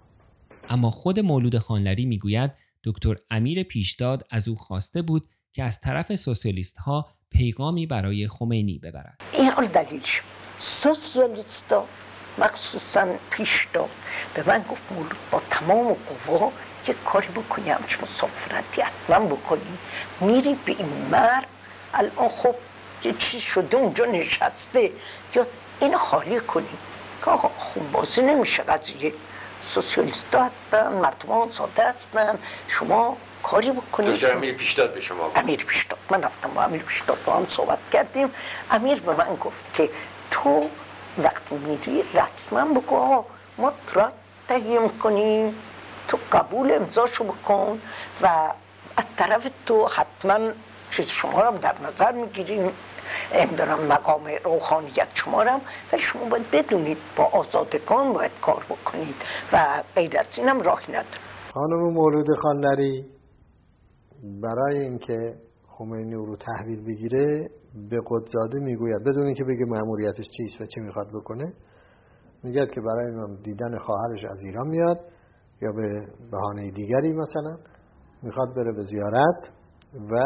اما 0.69 0.91
خود 0.91 1.21
مولود 1.21 1.59
خانلری 1.59 2.07
می‌گوید 2.07 2.51
دکتر 2.85 3.15
امیر 3.31 3.63
پیشداد 3.63 4.23
از 4.31 4.49
او 4.49 4.55
خواسته 4.55 5.03
بود 5.03 5.23
که 5.53 5.63
از 5.63 5.81
طرف 5.81 6.15
سوسیالیست 6.15 6.79
ها 6.79 7.07
پیغامی 7.31 7.87
برای 7.87 8.29
خمینی 8.29 8.79
ببرد. 8.79 9.19
این 9.33 9.51
دلیلش 9.75 10.23
سوسیالیستا 10.59 11.85
مخصوصا 12.39 13.07
پیش 13.31 13.69
داد 13.73 13.91
به 14.35 14.43
من 14.47 14.65
گفت 14.71 14.83
مولود 14.91 15.17
با 15.31 15.43
تمام 15.51 15.97
قوا 16.27 16.53
یه 16.89 16.95
کاری 17.05 17.29
بکنی 17.29 17.71
همچه 17.71 17.99
مسافرتی 18.03 18.83
حتما 18.83 19.27
بکنی. 19.27 19.79
میری 20.21 20.55
به 20.55 20.73
این 20.73 21.09
مرد 21.11 21.47
الان 21.95 22.29
خب 22.29 22.55
یه 23.05 23.13
چیز 23.13 23.41
شده 23.41 23.77
اونجا 23.77 24.05
نشسته. 24.05 24.91
یا 25.35 25.47
این 25.81 25.97
خالی 25.97 26.41
کنی. 26.41 26.69
که 27.25 27.31
آقا 27.31 27.49
خون 27.59 27.93
بازی 27.93 28.23
نمیشه 28.23 28.63
قضیه. 28.63 29.13
سوسیالیست 29.63 30.35
هستن 30.35 30.93
مردمان 30.93 31.51
ساده 31.51 31.89
هستن. 31.89 32.39
شما 32.69 33.17
کاری 33.43 33.71
بکنید 33.71 34.25
امیر 34.25 34.55
پیشداد 34.55 34.95
به 34.95 35.01
شما 35.01 35.33
امیر 35.37 35.65
پیشداد 35.65 35.99
من 36.11 36.23
رفتم 36.23 36.51
با 36.55 36.63
امیر 36.63 36.83
پیشداد 36.83 37.19
با 37.27 37.33
هم 37.33 37.47
صحبت 37.49 37.79
کردیم. 37.93 38.31
امیر 38.71 39.01
به 39.01 39.13
من 39.15 39.37
گفت 39.37 39.73
که 39.75 39.91
تو 40.31 40.69
وقتی 41.19 41.55
میری 41.55 42.05
رسما 42.15 42.65
بگو 42.65 43.25
ما 43.59 43.73
ترا 43.87 44.13
تهیه 44.49 44.89
کنیم 45.03 45.55
تو 46.09 46.19
قبول 46.33 46.73
امضاشو 46.73 47.25
بکن 47.25 47.81
و 48.23 48.27
از 48.97 49.05
طرف 49.17 49.51
تو 49.67 49.87
حتما 49.87 50.39
چیز 50.91 51.07
شما 51.07 51.41
رو 51.41 51.59
در 51.59 51.75
نظر 51.85 52.13
می‌گیریم. 52.13 52.73
دارم 53.59 53.87
مقام 53.87 54.23
روحانیت 54.45 55.09
شما 55.15 55.43
رو 55.43 55.61
و 55.93 55.97
شما 55.97 56.25
باید 56.25 56.51
بدونید 56.51 56.99
با 57.17 57.25
آزادگان 57.25 58.13
باید 58.13 58.31
کار 58.43 58.65
بکنید 58.71 59.15
و 59.53 59.83
غیر 59.95 60.19
از 60.19 60.39
اینم 60.39 60.61
راهی 60.61 60.93
نداره 60.93 61.21
خانم 61.55 61.93
مولود 61.93 62.27
خانلری 62.43 63.05
برای 64.43 64.79
اینکه 64.79 65.35
خمینی 65.69 66.15
رو 66.15 66.37
تحویل 66.37 66.85
بگیره 66.85 67.51
به 67.91 68.01
قدزاده 68.07 68.59
می‌گوید 68.59 69.05
بدون 69.05 69.27
اینکه 69.27 69.45
بگه 69.45 69.65
مأموریتش 69.65 70.25
چیست 70.37 70.61
و 70.61 70.67
چی 70.67 70.81
می‌خواد 70.81 71.09
بکنه 71.15 71.53
میگه 72.43 72.67
که 72.67 72.81
برای 72.81 73.37
دیدن 73.43 73.79
خواهرش 73.79 74.25
از 74.25 74.39
ایران 74.45 74.69
میاد 74.69 75.01
یا 75.63 75.73
به 75.73 76.07
بهانه 76.31 76.71
دیگری 76.71 77.13
مثلا 77.13 77.57
می‌خواد 78.23 78.55
بره 78.57 78.73
به 78.73 78.85
زیارت 78.85 79.49
و 80.11 80.17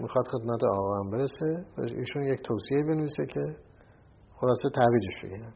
می‌خواد 0.00 0.26
خدمت 0.26 0.64
آقا 0.64 0.98
هم 0.98 1.10
برسه. 1.10 1.64
ایشون 1.78 2.22
یک 2.22 2.42
توصیه 2.42 2.82
بنویسه 2.82 3.26
که 3.26 3.40
خلاصه 4.40 4.68
تحویلش 4.74 5.24
بگیره 5.24 5.46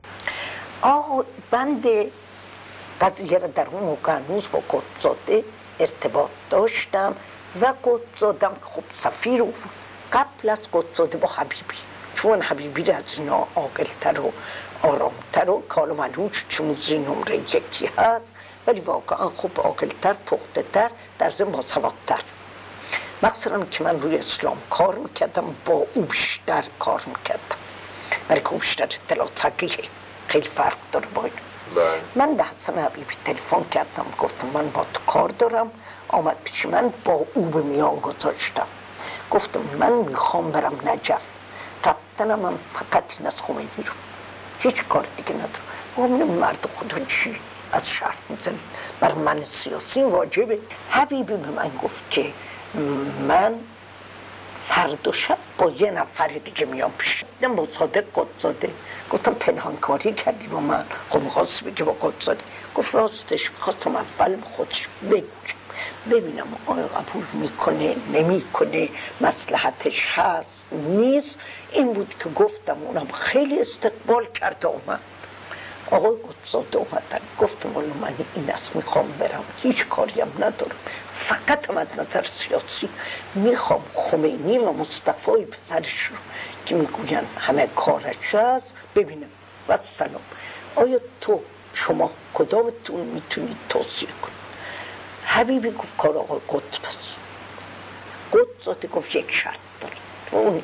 آقا 0.82 1.24
بند 1.52 1.84
قضیه 3.00 3.38
را 3.38 3.48
در 3.48 3.68
اون 3.72 3.82
موقع 3.82 4.20
با 4.52 4.60
قدزاده 4.70 5.44
ارتباط 5.80 6.30
داشتم 6.50 7.14
و 7.62 7.74
قدزادم 7.84 8.54
خب 8.62 8.82
سفیر 8.94 9.42
قبل 10.12 10.48
از 10.48 10.58
قدزاده 10.72 11.18
با 11.18 11.28
حبیبی. 11.28 11.76
چون 12.14 12.42
حبیبی 12.42 12.90
از 12.90 13.18
اینا 13.18 13.46
عاقلتر 13.56 14.20
و 14.20 14.32
آرامتر 14.82 15.50
و 15.50 15.62
کالو 15.68 15.94
ملوچ 15.94 16.42
چموزی 16.48 16.98
نمره 16.98 17.36
یکی 17.36 17.90
هست. 17.98 18.34
ولی 18.66 18.80
واقعا 18.80 19.28
خوب 19.28 19.60
عاقلتر 19.60 20.12
پخته 20.12 20.64
تر 20.72 20.90
در 21.18 21.30
با 21.30 21.62
سوادتر 21.62 22.20
مقصدم 23.22 23.66
که 23.66 23.84
من 23.84 24.02
روی 24.02 24.18
اسلام 24.18 24.58
کار 24.70 24.94
می‌کردم 24.94 25.56
با 25.64 25.86
او 25.94 26.02
بیشتر 26.02 26.64
کار 26.78 27.02
می‌کردم. 27.06 27.56
برای 28.28 28.40
که 28.40 28.48
او 28.48 28.58
بیشتر 28.58 28.84
اطلاعات 28.84 29.32
فقیه 29.34 29.88
خیلی 30.28 30.48
فرق 30.48 30.76
داره 30.92 31.06
باید 31.06 31.32
من 32.14 32.36
به 32.36 32.44
حسن 32.44 32.78
حبیبی 32.78 33.14
تلفن 33.24 33.64
کردم 33.70 34.06
گفتم 34.18 34.46
من 34.46 34.70
با 34.70 34.86
تو 34.94 35.00
کار 35.06 35.28
دارم. 35.28 35.70
آمد 36.08 36.36
پیش 36.44 36.66
من 36.66 36.92
با 37.04 37.26
او 37.34 37.42
به 37.42 37.62
میان 37.62 37.96
گذاشتم. 37.96 38.66
گفتم 39.30 39.60
من 39.60 39.92
می‌خوام 39.92 40.50
برم 40.50 40.80
نجف. 40.88 41.20
رفتنم 41.84 42.38
من 42.38 42.58
فقط 42.72 43.04
این 43.18 43.26
از 43.26 43.42
خمینی 43.42 43.70
رو 43.76 43.92
هیچ 44.58 44.82
کار 44.88 45.06
دیگه 45.16 45.32
ندارم. 45.32 45.50
گفتم 45.96 46.32
مرد 46.34 46.68
خدا 46.76 47.04
چی 47.04 47.40
از 47.72 47.88
شرف 47.88 48.30
می‌زنید 48.30 48.60
بر 49.00 49.14
من 49.14 49.42
سیاسی 49.42 50.02
واجبه. 50.02 50.58
حبیبی 50.90 51.36
به 51.36 51.50
من 51.50 51.70
گفت 51.82 52.10
که 52.10 52.32
من 53.28 53.54
فرد 54.68 55.08
و 55.08 55.12
شب 55.12 55.38
با 55.58 55.70
یه 55.70 55.90
نفر 55.90 56.28
دیگه 56.28 56.66
میام 56.66 56.92
پیش. 56.98 57.24
با 57.56 57.68
صادق 57.72 58.04
قدزاده. 58.14 58.70
گفتم 59.10 59.34
پنهانکاری 59.34 60.12
کردی 60.12 60.46
با 60.46 60.60
من. 60.60 60.84
خب 61.10 61.20
می‌خواست 61.20 61.64
بگه 61.64 61.84
با 61.84 61.92
قدزاده. 61.92 62.44
گفت 62.74 62.94
راستش 62.94 63.50
می‌خواستم 63.50 63.96
اول 63.96 64.40
خودش 64.40 64.88
بگو 65.10 65.26
ببینم 66.10 66.46
آیا 66.66 66.86
قبول 66.86 67.24
می‌کنه 67.32 67.96
نمی‌کنه 68.12 68.88
مسلحتش 69.20 70.06
هست 70.08 70.66
نیست. 70.72 71.38
این 71.72 71.92
بود 71.92 72.14
که 72.22 72.28
گفتم 72.28 72.76
اونم 72.82 73.06
خیلی 73.12 73.60
استقبال 73.60 74.26
کرده 74.26 74.66
اومد. 74.66 75.00
آقای 75.90 76.10
قدساده 76.10 76.78
اومدن. 76.78 77.20
گفتم 77.38 77.72
والا 77.72 77.94
من 78.00 78.14
این 78.34 78.50
است 78.50 78.76
می‌خوام 78.76 79.12
برم. 79.18 79.44
هیچ 79.62 79.86
کاری 79.86 80.20
هم 80.20 80.32
ندارم. 80.38 80.76
فقط 81.14 81.70
هم 81.70 81.76
از 81.76 81.86
نظر 81.96 82.22
سیاسی. 82.22 82.88
می‌خوام 83.34 83.82
خمینی 83.94 84.58
و 84.58 84.72
مصطفی 84.72 85.30
پسرش 85.30 86.02
رو 86.02 86.16
که 86.66 86.74
می‌گوین 86.74 87.20
همه 87.38 87.66
کارش 87.66 88.34
هست 88.34 88.74
ببینم. 88.94 89.30
و 89.68 89.76
سلام 89.76 90.22
آیا 90.76 91.00
تو 91.20 91.40
شما 91.74 92.10
کدامتون 92.34 93.00
می‌تونید 93.00 93.56
توصیه 93.68 94.08
کنید؟ 94.22 94.45
حبیبی 95.26 95.70
گفت 95.70 95.96
کار 95.96 96.18
آقای 96.18 96.40
قدس 96.48 96.78
بس. 96.78 97.16
قدس 98.32 98.90
گفت 98.90 99.16
یک 99.16 99.30
شرط 99.30 99.58
داره. 99.80 99.94
و 100.32 100.36
اون 100.36 100.62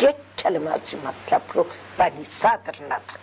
یک 0.00 0.16
کلمه 0.38 0.70
از 0.70 0.94
این 0.94 1.02
مطلب 1.06 1.42
رو 1.54 1.66
بنی 1.98 2.24
صدر 2.24 2.84
نداره. 2.84 3.20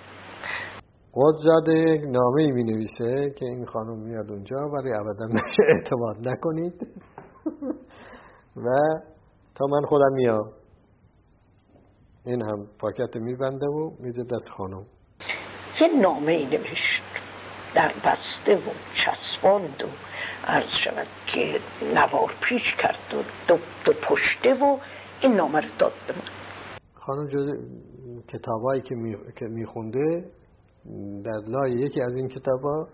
قدزاده 1.14 1.74
یک 1.74 2.02
نامه 2.02 2.42
ای 2.42 2.52
می 2.52 2.64
نویسه 2.64 3.34
که 3.40 3.46
این 3.46 3.66
خانم 3.66 3.98
میاد 3.98 4.32
اونجا 4.32 4.58
ولی 4.58 4.94
ابدا 4.94 5.26
نشه 5.26 5.64
اعتماد 5.76 6.28
نکنید. 6.28 6.88
و 8.66 8.70
تا 9.56 9.66
من 9.66 9.82
خودم 9.88 10.14
میام. 10.14 10.52
این 12.26 12.42
هم 12.42 12.68
پاکت 12.80 13.16
میبنده 13.16 13.66
و 13.66 13.92
میده 14.00 14.24
دست 14.24 14.50
خانم. 14.58 14.86
یه 15.82 16.02
نامه 16.02 16.32
ای 16.32 16.46
نوشت. 16.46 17.04
در 17.74 17.92
بسته 18.06 18.56
و 18.56 18.70
چسباند 18.94 19.84
و 19.84 19.88
عرض 20.48 20.76
شود 20.76 21.08
که 21.28 21.60
نوار 21.96 22.36
پیش 22.42 22.76
کرد 22.76 23.14
و 23.14 23.24
دو, 23.48 23.58
دو 23.86 23.94
پشته 23.94 24.54
و 24.54 24.78
این 25.22 25.36
نامه 25.36 25.60
رو 25.60 25.70
داد 25.80 25.94
به 26.08 26.14
من. 26.14 26.30
خانم 26.94 27.28
جز 27.28 27.58
کتابایی 28.28 28.82
که 28.82 28.96
می... 28.96 29.16
که 29.36 29.46
میخونده 29.46 30.26
در 31.26 31.40
لای 31.48 31.72
یکی 31.72 32.02
از 32.02 32.16
این 32.16 32.28
کتابا 32.28 32.88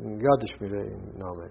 یادش 0.00 0.60
میره 0.60 0.78
این 0.78 1.00
نامه. 1.18 1.50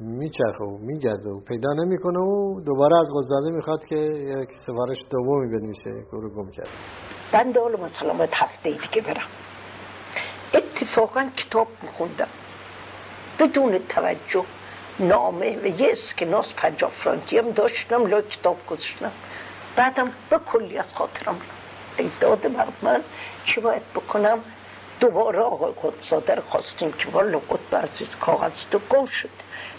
میچرخه 0.00 0.64
و 0.64 0.78
میگرده 0.78 1.30
و 1.30 1.40
پیدا 1.40 1.72
نمی‌کنه 1.72 2.18
و 2.18 2.60
دوباره 2.60 2.96
از 3.00 3.06
قزاده 3.16 3.50
می‌خواد 3.50 3.84
که 3.84 3.96
یک 3.96 4.48
سفارش 4.66 4.98
دومی 5.10 5.58
بنویسه 5.58 6.06
که 6.10 6.16
رو 6.16 6.30
گم 6.34 6.50
کرد 6.50 6.68
بنده 7.32 7.60
مثلا 7.60 8.14
باید 8.14 8.30
هفته 8.32 8.70
دیگه 8.70 9.08
برم. 9.08 9.28
اتفاقا 10.54 11.30
کتاب 11.36 11.68
میخوندم 11.82 12.28
بدون 13.38 13.86
توجه 13.88 14.44
نامه 14.98 15.58
و 15.62 15.66
یه 15.66 15.88
اسکناس 15.92 16.54
پنجاه 16.54 16.90
فرانکی 16.90 17.38
هم 17.38 17.50
داشتم 17.50 18.06
لای 18.06 18.22
کتاب 18.22 18.66
گذاشتم 18.66 19.12
بعدم 19.76 20.12
به 20.30 20.38
کلی 20.38 20.78
از 20.78 20.94
خاطرم 20.94 21.40
ای 21.96 22.10
داده 22.20 22.48
بر 22.48 22.66
من 22.82 23.02
چی 23.44 23.60
باید 23.60 23.92
بکنم 23.94 24.44
دوباره 25.00 25.38
آقای 25.38 25.72
قدساده 25.82 26.34
رو 26.34 26.42
خواستیم 26.48 26.92
که 26.92 27.08
والا 27.08 27.38
قطب 27.38 27.76
عزیز 27.76 28.16
کاغذ 28.16 28.64
تو 28.70 28.78
گم 28.78 29.06
شد 29.06 29.30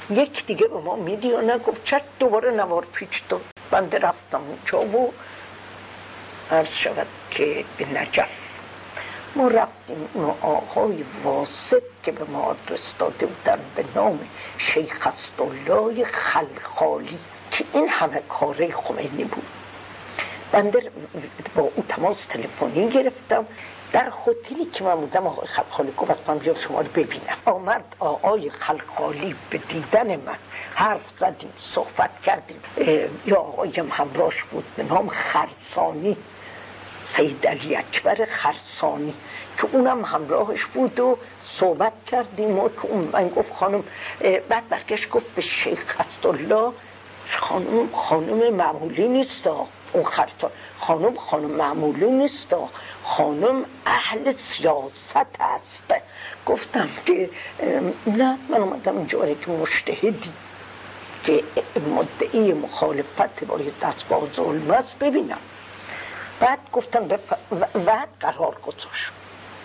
یک 0.09 0.45
دیگه 0.45 0.67
به 0.67 0.79
ما 0.79 0.95
میدی 0.95 1.27
یا 1.27 1.41
نگفت 1.41 1.83
چرا 1.83 2.01
دوباره 2.19 2.51
نوار 2.51 2.85
پیچ 2.93 3.23
داد 3.29 3.41
بنده 3.71 3.99
رفتم 3.99 4.41
اونجا 4.41 4.97
و 4.97 5.13
عرض 6.51 6.75
شود 6.75 7.07
که 7.31 7.65
به 7.77 7.85
نجف 7.85 8.42
ما 9.35 9.47
رفتیم 9.47 10.09
اون 10.13 10.35
آقای 10.41 11.03
واسط 11.23 11.83
که 12.03 12.11
به 12.11 12.23
ما 12.25 12.41
آدرس 12.41 12.93
داده 12.99 13.25
بودن 13.25 13.59
به 13.75 13.85
نام 13.95 14.19
شیخ 14.57 15.07
استالله 15.07 16.05
خلخالی 16.05 17.19
که 17.51 17.65
این 17.73 17.87
همه 17.89 18.21
کاره 18.29 18.71
خمینی 18.71 19.23
بود. 19.23 19.45
بنده 20.51 20.91
با 21.55 21.61
او 21.61 21.83
تماس 21.89 22.25
تلفنی 22.25 22.89
گرفتم. 22.89 23.45
در 23.93 24.13
هتلی 24.25 24.65
که 24.65 24.83
من 24.83 24.95
بودم 24.95 25.27
آقای 25.27 25.47
خلخالی 25.47 25.91
گفت 25.97 26.29
من 26.29 26.37
بیام 26.37 26.55
شما 26.55 26.81
رو 26.81 26.87
ببینم. 26.87 27.37
آمد 27.45 27.95
آقای 27.99 28.49
خلخالی 28.49 29.35
به 29.49 29.57
دیدن 29.57 30.15
من 30.15 30.35
حرف 30.75 31.09
زدیم 31.17 31.53
صحبت 31.57 32.21
کردیم. 32.21 32.59
یا 33.25 33.37
آقایم 33.37 33.87
همراش 33.91 34.43
بود 34.43 34.65
به 34.75 34.83
نام 34.83 35.07
خرسانی. 35.07 36.17
سید 37.03 37.47
علی 37.47 37.75
اکبر 37.75 38.25
خرسانی 38.25 39.13
که 39.57 39.67
اونم 39.71 40.05
همراهش 40.05 40.65
بود 40.65 40.99
و 40.99 41.17
صحبت 41.41 41.93
کردیم 42.11 42.59
و 42.59 42.69
که 42.69 42.85
اون 42.85 43.09
من 43.13 43.29
گفت 43.29 43.53
خانم 43.53 43.83
بعد 44.49 44.69
برگشت 44.69 45.09
گفت 45.09 45.25
به 45.35 45.41
شیخ 45.41 45.97
الله 46.23 46.73
خانم 47.27 47.89
خانم 47.93 48.53
معمولی 48.53 49.07
نیست 49.07 49.47
اون 49.93 50.03
خرسان 50.03 50.51
خانم 50.79 51.15
خانم 51.15 51.51
معمولی 51.51 52.11
نیست 52.11 52.55
خانم 53.03 53.65
اهل 53.85 54.31
سیاست 54.31 55.27
است. 55.39 55.93
گفتم 56.45 56.87
که 57.05 57.29
نه 58.07 58.37
من 58.49 58.57
اومدم 58.61 58.97
اینجا 58.97 59.33
که 59.33 59.51
مشتهدی 59.51 60.33
که 61.25 61.43
مدعی 61.95 62.53
مخالفت 62.53 63.43
با 63.43 63.59
دستگاه 63.81 64.31
ظلم 64.31 64.71
است 64.71 64.99
ببینم. 64.99 65.37
بعد 66.43 66.59
گفتم 66.73 67.07
بف... 67.07 67.19
بعد 67.85 68.07
قرار 68.19 68.57
گذاشت. 68.65 69.11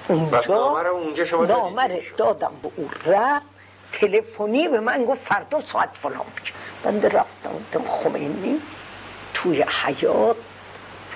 اونجا 0.09 0.91
اونجا 0.91 1.25
شما 1.25 1.45
نامه 1.47 2.03
دادم 2.17 2.53
به 2.63 2.71
او 2.77 2.91
رفت 3.07 3.47
تلفنی 3.93 4.69
به 4.69 4.81
من 4.81 5.05
گفت 5.05 5.25
فردا 5.25 5.61
ساعت 5.61 5.91
فلان 5.93 6.27
بشه 6.43 6.53
بنده 6.83 7.09
رفتم 7.09 7.51
دم 7.73 7.85
خمینی 7.89 8.61
توی 9.35 9.65
حیات 9.85 10.37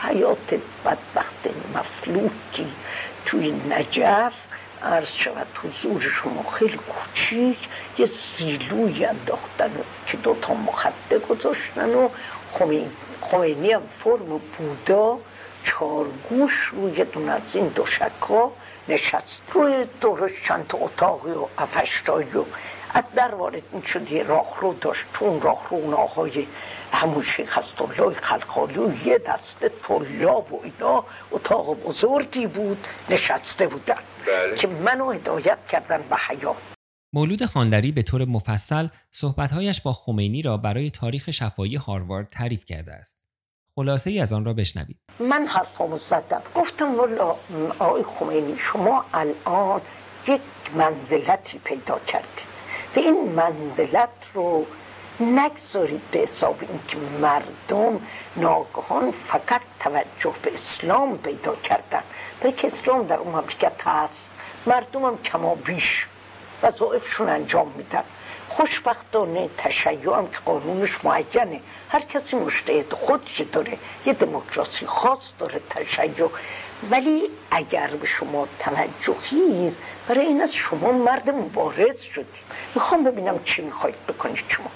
حیات 0.00 0.54
بدبخت 0.84 1.48
مفلوکی 1.74 2.72
توی 3.26 3.50
نجف. 3.50 4.34
عرض 4.82 5.12
شود 5.12 5.46
حضور 5.64 6.00
شما 6.00 6.50
خیلی 6.50 6.78
کوچیک. 6.78 7.58
یه 7.98 8.06
سیلوی 8.06 9.04
انداختن 9.04 9.70
که 10.06 10.16
دوتا 10.16 10.54
مخده 10.54 11.18
گذاشتن 11.18 11.94
و 11.94 12.08
خمینی 13.20 13.72
هم 13.72 13.82
فرم 14.04 14.40
بودا. 14.58 15.18
چارگوش 15.64 16.52
روی 16.52 17.04
دون 17.04 17.28
از 17.28 17.56
این 17.56 17.68
دو 17.68 17.86
شکا 17.86 18.52
نشست 18.88 19.44
روی 19.52 19.86
دورش 20.00 20.32
چند 20.44 20.66
تا 20.66 20.78
اتاقی 20.78 21.30
و 21.30 21.46
افشتایی 21.58 22.30
و 22.30 22.44
از 22.94 23.04
در 23.16 23.34
وارد 23.34 23.62
می 23.72 23.86
شد 23.86 24.12
یه 24.12 24.22
راهرو 24.22 24.74
داشت 24.74 25.06
چون 25.18 25.40
راهرو 25.40 25.76
اون 25.76 25.94
آقای 25.94 26.46
همون 26.92 27.22
شیخ 27.22 27.58
الله 27.78 28.14
خلخالی 28.14 28.78
و 28.78 29.06
یه 29.06 29.18
دسته 29.18 29.68
طلاب 29.68 30.52
و 30.52 30.60
اینا 30.64 31.04
اتاق 31.30 31.74
بزرگی 31.74 32.46
بود 32.46 32.86
نشسته 33.10 33.66
بودن 33.66 33.98
بله. 34.26 34.56
که 34.56 34.68
منو 34.68 35.10
هدایت 35.10 35.58
کردن 35.70 36.02
به 36.10 36.16
حیات 36.16 36.56
مولود 37.14 37.44
خاندری 37.44 37.92
به 37.92 38.02
طور 38.02 38.24
مفصل 38.24 38.88
صحبتهایش 39.10 39.80
با 39.80 39.92
خمینی 39.92 40.42
را 40.42 40.56
برای 40.56 40.90
تاریخ 40.90 41.30
شفایی 41.30 41.76
هاروارد 41.76 42.28
تعریف 42.30 42.64
کرده 42.64 42.92
است. 42.92 43.21
خلاصه 43.76 44.10
ای 44.10 44.20
از 44.20 44.32
آن 44.32 44.44
را 44.44 44.52
بشنوید. 44.52 44.96
من 45.18 45.46
حرفامو 45.46 45.98
زدم. 45.98 46.42
گفتم 46.54 46.94
والا 46.94 47.36
آقای 47.78 48.02
خمینی 48.02 48.58
شما 48.58 49.04
الان 49.14 49.80
یک 50.28 50.40
منزلتی 50.74 51.58
پیدا 51.58 51.98
کردید 51.98 52.48
و 52.96 52.98
این 52.98 53.32
منزلت 53.32 54.08
رو 54.34 54.66
نگذارید 55.20 56.00
به 56.10 56.18
حساب 56.18 56.56
اینکه 56.60 56.96
مردم 57.20 58.00
ناگهان 58.36 59.10
فقط 59.10 59.60
توجه 59.80 60.34
به 60.42 60.52
اسلام 60.52 61.18
پیدا 61.18 61.56
کردن 61.56 62.02
برای 62.40 62.52
که 62.52 62.66
اسلام 62.66 63.06
در 63.06 63.16
اون 63.16 63.32
مملکت 63.32 63.86
هست 63.86 64.32
مردم 64.66 65.04
هم 65.04 65.18
کما 65.18 65.54
بیش 65.54 66.06
وظایفشون 66.62 67.28
انجام 67.28 67.72
میدن 67.76 68.04
خوشبختانه 68.57 69.50
تشیع 69.59 70.16
هم 70.16 70.28
که 70.28 70.38
قانونش 70.44 71.05
معینه. 71.05 71.61
هر 71.88 72.00
کسی 72.00 72.36
مشتهد 72.36 72.92
خودش 72.92 73.40
داره 73.40 73.78
یه 74.07 74.12
دموکراسی 74.12 74.86
خاص 74.86 75.34
داره 75.38 75.61
تشیع. 75.70 76.28
ولی 76.90 77.30
اگر 77.50 77.86
به 77.86 78.07
شما 78.07 78.48
توجهی 78.59 79.76
برای 80.09 80.26
این 80.26 80.42
از 80.42 80.53
شما 80.53 80.92
مرد 80.92 81.30
مبارز 81.30 82.03
شدید. 82.03 82.44
می‌خوام 82.74 83.05
ببینم 83.05 83.44
چی 83.44 83.62
می‌خواید 83.62 84.07
بکنید 84.07 84.44
شما. 84.48 84.70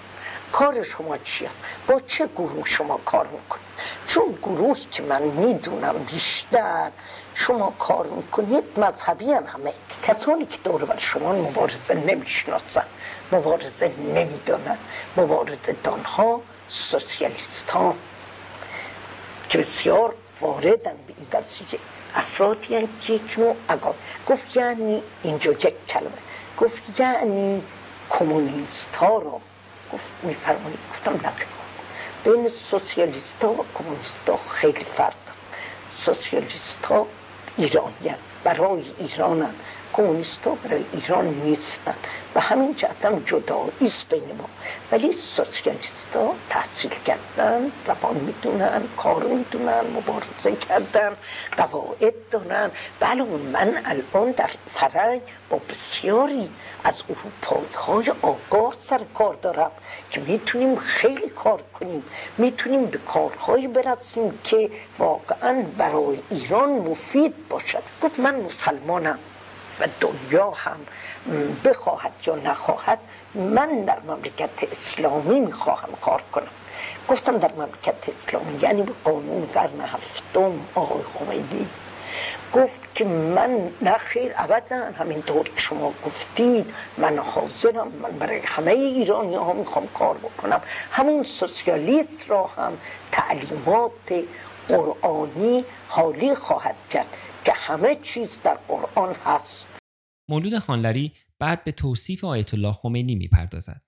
کار 0.53 0.83
شما 0.83 1.16
چی 1.16 1.47
است 1.47 1.57
با 1.89 2.01
چه 2.01 2.27
گروه 2.27 2.64
شما 2.64 2.97
کار 2.97 3.27
می‌کنید؟ 3.27 3.66
چون 4.07 4.39
گروهی 4.43 4.87
که 4.91 5.03
من 5.03 5.22
می‌دونم 5.22 5.95
بیشتر 6.12 6.91
شما 7.35 7.70
کار 7.79 8.07
می‌کنید 8.07 8.64
مذهبی 8.81 9.33
هم 9.33 9.45
همه. 9.47 9.72
کسانی 10.07 10.47
که 10.47 10.59
دور 10.64 10.85
بر 10.85 10.97
شما 10.99 11.33
مبارزه 11.33 11.95
نمی‌شناسن. 11.95 12.85
مبارزه 13.33 13.89
نمی‌دانن 13.89 14.79
مبارزه 15.16 15.77
دانها 15.85 16.41
سوسیالیست 16.68 17.70
ها 17.70 17.95
که 19.49 19.59
بسیار 19.59 20.14
واردن 20.41 20.97
به 21.07 21.14
این 21.18 21.27
قضیه 21.33 21.81
افرادی 22.14 22.77
هم 22.77 22.89
که 23.01 23.12
یک 23.12 23.39
نوع 23.39 23.57
اگاه 23.68 23.95
گفت 24.27 24.57
یعنی 24.57 25.03
اینجا 25.22 25.53
یک 25.53 25.87
کلمه 25.89 26.11
گفت 26.61 27.01
یعنی 27.01 27.62
کمونیست 28.11 28.97
ها 28.97 29.18
را 29.18 29.41
گفت 29.93 30.12
میفرمایید. 30.22 30.79
گفتم 30.93 31.12
نقل 31.12 31.45
بین 32.24 32.49
سوسیالیست 32.49 33.45
ها 33.45 33.53
و 33.53 33.64
کمونیست 33.79 34.29
ها 34.29 34.37
خیلی 34.37 34.85
فرق 34.85 35.14
است. 35.29 35.49
سوسیالیست 35.91 36.87
ها 36.87 37.07
ایرانی 37.57 38.14
برای 38.45 38.83
ایرانن 38.99 39.55
کمونیست 39.55 39.76
ها 39.97 40.55
برای 40.55 40.84
ایران 40.92 41.26
نیستن. 41.26 41.94
و 42.34 42.40
همین 42.40 42.74
جهت 42.74 43.05
هم 43.05 43.22
جدایی 43.24 43.70
است 43.80 44.09
بین 44.09 44.36
ما. 44.38 44.49
ولی 44.92 45.12
سوسیالیست 45.12 46.16
ها 46.16 46.34
تحصیل 46.49 46.90
کردن 46.90 47.72
زبان 47.86 48.16
می‌دونن 48.16 48.82
کار 48.97 49.22
می‌دونن 49.24 49.80
مبارزه 49.97 50.57
کردن 50.68 51.16
قواعد 51.57 52.14
دارن. 52.30 52.70
بله 53.01 53.24
من 53.24 53.82
الان 53.84 54.30
در 54.30 54.51
فرنگ 54.74 55.20
با 55.51 55.61
بسیاری 55.70 56.51
از 56.84 57.03
اروپایی 57.11 57.72
های 57.74 58.12
آگاه 58.22 58.74
سر 58.80 59.01
کار 59.14 59.34
دارم 59.34 59.70
که 60.11 60.20
می‌تونیم 60.20 60.76
خیلی 60.76 61.28
کار 61.28 61.62
کنیم. 61.80 62.05
می‌تونیم 62.38 62.86
به 62.86 62.99
کارهایی 62.99 63.68
برسیم 63.68 64.38
که 64.44 64.70
واقعا 64.99 65.64
برای 65.78 66.18
ایران 66.30 66.68
مفید 66.68 67.49
باشد. 67.49 67.82
گفت 68.03 68.20
من 68.20 68.34
مسلمانم. 68.40 69.18
و 69.81 69.89
دنیا 70.01 70.51
هم 70.51 70.87
بخواهد 71.64 72.12
یا 72.27 72.35
نخواهد 72.35 72.99
من 73.35 73.85
در 73.85 73.99
مملکت 74.07 74.51
اسلامی 74.72 75.41
می‌خواهم 75.41 75.89
کار 76.03 76.22
کنم. 76.33 76.49
گفتم 77.09 77.39
در 77.39 77.53
مملکت 77.53 78.09
اسلامی 78.09 78.59
یعنی 78.62 78.83
به 78.83 78.93
قانون 79.05 79.47
قرن 79.55 79.81
هفتم 79.81 80.53
آقای 80.74 81.03
خمینی. 81.18 81.68
گفت 82.55 82.95
که 82.95 83.05
من 83.05 83.70
نه 83.83 83.99
خیر 83.99 84.33
ابدا 84.37 84.77
همینطور 84.99 85.45
که 85.49 85.61
شما 85.61 85.93
گفتید 86.07 86.74
من 86.99 87.18
حاضرم 87.18 87.89
من 88.03 88.11
برای 88.18 88.41
همه 88.45 88.70
ایرانی 88.70 89.35
ها 89.35 89.53
می‌خوام 89.53 89.89
کار 89.89 90.16
بکنم. 90.16 90.61
همون 90.93 91.22
سوسیالیست 91.22 92.31
را 92.31 92.47
هم 92.47 92.72
تعلیمات 93.12 94.24
قرآنی 94.68 95.64
حالی 95.89 96.35
خواهد 96.35 96.74
کرد. 96.91 97.07
که 97.47 97.53
همه 97.53 97.97
چیز 98.03 98.40
در 98.44 98.55
قرآن 98.55 99.14
هست. 99.14 99.66
مولود 100.28 100.59
خانلری 100.59 101.12
بعد 101.38 101.64
به 101.64 101.72
توصیف 101.72 102.24
آیت 102.24 102.55
الله 102.55 102.72
خمینی 102.72 103.14
می‌پردازد. 103.14 103.82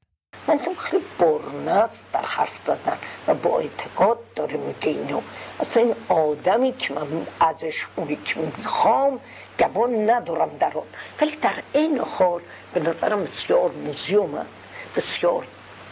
من 0.48 0.58
خیلی 0.58 1.04
برنه 1.18 1.70
است 1.70 2.06
در 2.12 2.24
حرف 2.24 2.60
زدن 2.64 2.98
و 3.26 3.34
با 3.34 3.58
اعتقاد 3.58 4.18
داره 4.36 4.56
میگه 4.56 4.88
اینو. 4.88 5.20
اصلا 5.60 5.82
این 5.82 5.94
آدمی 6.08 6.72
که 6.72 6.94
من 6.94 7.26
ازش 7.40 7.86
اونی 7.96 8.16
که 8.24 8.40
می‌خوام 8.40 9.20
گمان 9.58 10.10
ندارم 10.10 10.58
در 10.60 10.72
آن 10.78 10.86
ولی 11.20 11.36
در 11.36 11.62
این 11.72 11.98
حال 11.98 12.40
به 12.74 12.80
نظرم 12.80 13.24
بسیار 13.24 13.70
موزی 13.70 14.16
اومد. 14.16 14.46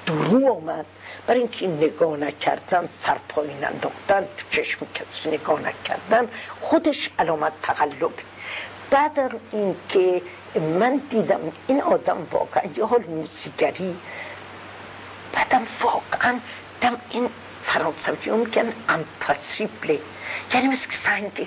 بسیار 0.07 0.28
درو 0.28 0.52
آمد 0.52 0.86
برای 1.26 1.40
اینکه 1.40 1.66
نگاه 1.66 2.16
نکردن 2.16 2.88
سرپایین 2.98 3.64
انداختن 3.64 4.20
تو 4.36 4.46
چشم 4.50 4.86
کسی 4.94 5.30
نگاه 5.30 5.61
نکردن 5.61 6.28
خودش 6.61 7.11
علامت 7.18 7.52
تقلب 7.62 8.11
بعد 8.90 9.18
اینکه 9.52 10.22
من 10.80 11.00
دیدم 11.11 11.40
این 11.66 11.82
آدم 11.82 12.26
واقعا 12.30 12.62
یه 12.76 12.84
حال 12.84 13.04
موسیگری 13.04 13.96
بعدم 15.32 15.66
واقعا 15.80 16.38
دم 16.80 16.96
این 17.11 17.28
فرانسوی 17.62 18.30
ها 18.30 18.36
میگن 18.36 18.72
امپاسیبله 18.88 19.98
یعنی 20.54 20.68
مثل 20.68 20.88
که 20.90 20.96
سنگه. 20.96 21.46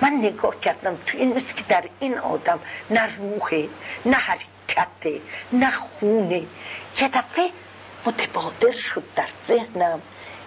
من 0.00 0.12
نگاه 0.12 0.60
کردم 0.60 0.96
تو 1.06 1.18
این 1.18 1.36
مثل 1.36 1.54
که 1.54 1.64
در 1.68 1.84
این 2.00 2.18
آدم 2.18 2.58
نه 2.90 3.16
روحه 3.16 3.68
نه 4.06 4.16
حرکته 4.16 5.20
نه 5.52 5.70
خونه. 5.70 6.42
یه 7.00 7.08
دفعه 7.08 7.50
متبادر 8.06 8.72
شد 8.72 9.02
در 9.16 9.28
ذهنم 9.42 10.02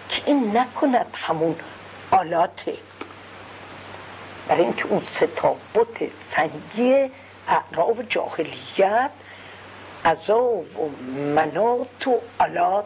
که 0.10 0.22
این 0.26 0.58
نکند 0.58 1.18
همون 1.28 1.56
آلاته 2.12 2.78
برای 4.48 4.62
اینکه 4.62 4.86
اون 4.86 5.02
ستابت 5.02 6.08
سنگی 6.28 7.10
اعراب 7.48 8.04
جاهلیت 8.04 9.12
عذا 10.06 10.40
و 10.42 10.92
منات 11.36 12.08
و 12.08 12.20
آلات 12.40 12.86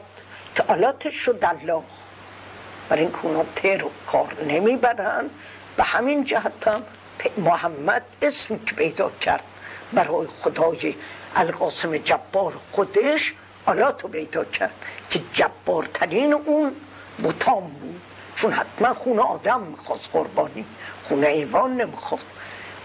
که 0.55 0.63
آلاتش 0.67 1.13
شد 1.13 1.39
الله 1.41 1.83
برای 2.89 3.01
اینکه 3.01 3.17
اونا 3.25 3.43
تر 3.55 3.85
و 3.85 3.91
کار 4.07 4.43
نمی‌برن. 4.47 5.29
و 5.77 5.83
همین 5.83 6.23
جهت 6.23 6.67
هم 6.67 6.83
محمد 7.37 8.03
اسمی 8.21 8.59
که 8.65 8.75
پیدا 8.75 9.11
کرد 9.21 9.43
برای 9.93 10.27
خدای 10.27 10.95
القاسم 11.35 11.97
جبار 11.97 12.53
خودش 12.71 13.33
آلات 13.67 14.01
رو 14.03 14.09
پیدا 14.09 14.45
کرد 14.45 14.73
که 15.09 15.21
جبارترین 15.33 16.33
اون 16.33 16.71
بوتام 17.23 17.67
بود. 17.67 18.01
چون 18.35 18.53
حتما 18.53 18.93
خونه 18.93 19.21
آدم 19.21 19.61
می‌خواست 19.61 20.11
قربانی. 20.11 20.65
خونه 21.03 21.27
ایوان 21.27 21.81
نمی‌خواست. 21.81 22.25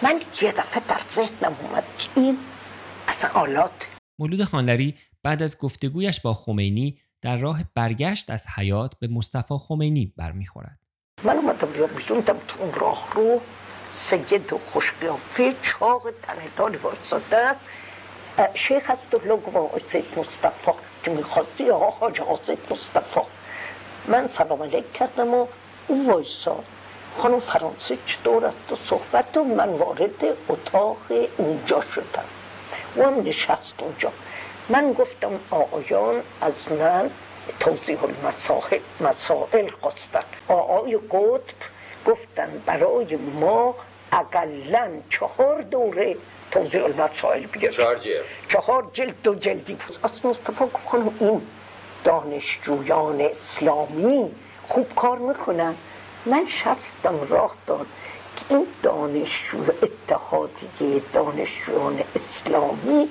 من 0.02 0.20
یه 0.42 0.52
دفعه 0.52 0.82
در 0.88 1.00
ذهنم 1.08 1.56
اومد 1.62 1.84
که 1.98 2.08
این 2.14 2.38
اصلا 3.08 3.30
آلات 3.30 3.88
مولود 4.18 4.44
خانلری 4.44 4.94
بعد 5.22 5.42
از 5.42 5.58
گفتگویش 5.58 6.20
با 6.20 6.34
خمینی 6.34 6.98
در 7.22 7.36
راه 7.36 7.64
برگشت 7.74 8.30
از 8.30 8.46
حیات 8.56 8.94
به 9.00 9.08
مصطفی 9.08 9.54
خمینی 9.68 10.12
برمیخورد. 10.16 10.78
من 11.24 11.36
اومدم 11.36 11.80
یا 11.80 11.86
بیزوندم 11.86 12.36
تو 12.48 12.62
اون 12.62 12.74
راه 12.74 13.08
رو. 13.14 13.40
سید 13.90 14.52
و 14.52 14.58
خوشقیافه 14.58 15.54
چاق 15.62 16.02
تنهداری 16.22 16.76
واسطه 16.76 17.36
است. 17.36 17.64
شیخ 18.54 18.90
الله 19.12 19.36
گفت 19.36 19.86
سید 19.86 20.18
مصطفی 20.18 20.72
که 21.04 21.10
می‌خواستی 21.10 21.70
آقا 21.70 21.90
حاج 21.90 22.22
سید 22.42 22.58
مصطفی 22.70 23.20
من 24.06 24.28
سلام 24.28 24.62
علیک 24.62 24.92
کردم 24.92 25.34
و 25.34 25.46
او 25.88 26.10
وایساد 26.10 26.64
خانم 27.18 27.40
فرانسه 27.40 27.98
چطور 28.06 28.46
است 28.46 28.72
و 28.72 28.76
صحبت 28.76 29.36
و 29.36 29.44
من 29.44 29.68
وارد 29.68 30.24
اتاق 30.48 30.96
اونجا 31.36 31.80
شدم 31.80 32.24
و 32.96 33.02
هم 33.02 33.22
نشست 33.22 33.74
اونجا 33.78 34.12
من 34.68 34.92
گفتم 34.92 35.40
آقایان 35.50 36.22
از 36.40 36.72
من 36.72 37.10
توضیح 37.60 37.98
المسائل 38.04 38.80
مسائل 39.00 39.70
خواستن 39.70 40.24
آقای 40.48 40.96
قطب 40.96 41.56
گفتن 42.06 42.62
برای 42.66 43.16
ما 43.16 43.74
اقلا 44.12 44.90
چهار 45.10 45.62
دوره 45.62 46.16
توضیح 46.52 46.84
المسائل 46.84 47.46
بیاد 47.46 47.72
چهار 47.72 47.98
جلد. 47.98 48.24
چهار 48.48 48.90
جلد 48.92 49.14
دو 49.22 49.34
جلدی 49.34 49.74
بود 49.74 49.96
از 50.02 50.22
گفت 50.22 50.50
خانم 50.86 51.16
این 51.20 51.42
دانشجویان 52.04 53.20
اسلامی 53.20 54.30
خوب 54.68 54.94
کار 54.94 55.18
می‌کنن. 55.18 55.74
من 56.26 56.46
شستم 56.46 57.26
راه 57.28 57.56
داد 57.66 57.86
که 58.36 58.44
این 58.54 58.66
دانشجو 58.82 59.64
اتحادیه 59.82 61.02
دانشجویان 61.12 62.04
اسلامی 62.14 63.08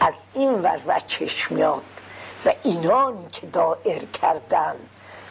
از 0.00 0.14
این 0.34 0.52
ور 0.52 1.00
چشم 1.06 1.54
میاد 1.54 1.82
و 2.46 2.52
اینان 2.62 3.28
که 3.32 3.46
دائر 3.46 4.04
کردن 4.04 4.74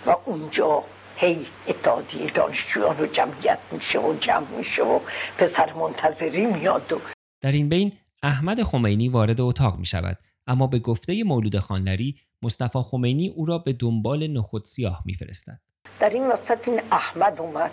و 0.06 0.16
اونجا 0.26 0.84
هی 1.16 1.48
اتحادیه 1.68 2.32
دانشجویان 2.32 3.00
و 3.00 3.06
جمعیت 3.06 3.60
میشه 3.72 4.00
و 4.00 4.14
جمع 4.14 4.48
میشه 4.48 4.84
و 4.84 5.00
پسر 5.38 5.74
منتظری 5.74 6.46
میاد 6.46 6.94
و 6.94 7.18
در 7.42 7.52
این 7.52 7.70
بین 7.70 7.94
احمد 8.24 8.64
خمینی 8.64 9.10
وارد 9.10 9.42
اتاق 9.42 9.78
می 9.78 9.86
شود 9.86 10.18
اما 10.48 10.68
به 10.68 10.80
گفته 10.80 11.24
مولود 11.24 11.60
خانلری 11.60 12.16
مصطفی 12.42 12.80
خمینی 12.80 13.30
او 13.30 13.46
را 13.46 13.58
به 13.58 13.74
دنبال 13.74 14.28
نخود 14.28 14.66
سیاه 14.66 15.02
میفرستد. 15.06 15.60
در 16.00 16.10
این 16.10 16.28
وسط 16.28 16.68
این 16.68 16.82
احمد 16.92 17.40
اومد. 17.40 17.72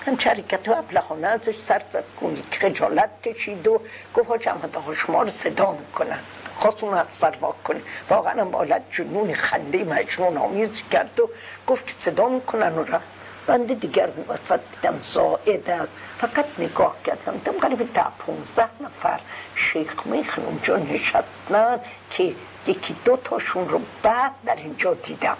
هم 0.00 0.14
حرکت 0.14 0.68
و 0.68 0.72
ابلهانه 0.72 1.26
ازش 1.26 1.58
سر 1.58 1.82
زد 1.92 2.04
کنی 2.20 2.42
که 2.50 2.58
خجالت 2.58 3.22
کشید 3.22 3.68
و 3.68 3.80
گفت 4.14 4.28
ها 4.28 4.38
جمعه 4.38 4.94
شما 4.96 5.22
رو 5.22 5.30
صدا 5.30 5.72
می‌کنن. 5.72 6.20
خواست 6.56 6.84
اون 6.84 6.94
از 6.94 7.06
سر 7.10 7.36
واک 7.40 7.62
کنه. 7.62 7.80
واقعا 8.10 8.40
هم 8.40 8.50
بالت 8.50 8.82
جنون 8.90 9.34
خنده 9.34 9.84
مجنون 9.84 10.36
آمیز 10.36 10.82
کرد 10.90 11.20
و 11.20 11.28
گفت 11.66 11.86
که 11.86 11.92
صدا 11.92 12.28
می‌کنن 12.28 12.74
و 12.74 12.82
رفت. 12.82 13.21
بنده 13.46 13.74
دیگر 13.74 14.08
وسط 14.28 14.60
دیدم 14.72 14.98
زائد 15.00 15.70
است. 15.70 15.90
فقط 16.18 16.44
نگاه 16.58 16.96
کردم. 17.06 17.32
دیدم 17.32 17.52
قریب 17.52 17.92
ده 17.92 18.04
پونزه 18.18 18.68
نفر. 18.80 19.20
شیخ 19.54 20.06
میخن 20.06 20.42
اونجا 20.42 20.76
نشستن 20.76 21.80
که 22.10 22.34
یکی 22.66 22.96
دو 23.04 23.16
تاشون 23.16 23.68
رو 23.68 23.80
بعد 24.02 24.32
در 24.46 24.56
اینجا 24.56 24.94
دیدم. 24.94 25.36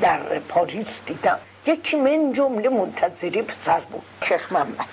در 0.00 0.38
پاریس 0.38 1.02
دیدم. 1.06 1.38
یکی 1.66 1.96
من 1.96 2.32
جمله 2.32 2.68
منتظری 2.68 3.42
پسر 3.42 3.80
بود. 3.80 4.02
شیخ 4.28 4.52
محمد. 4.52 4.86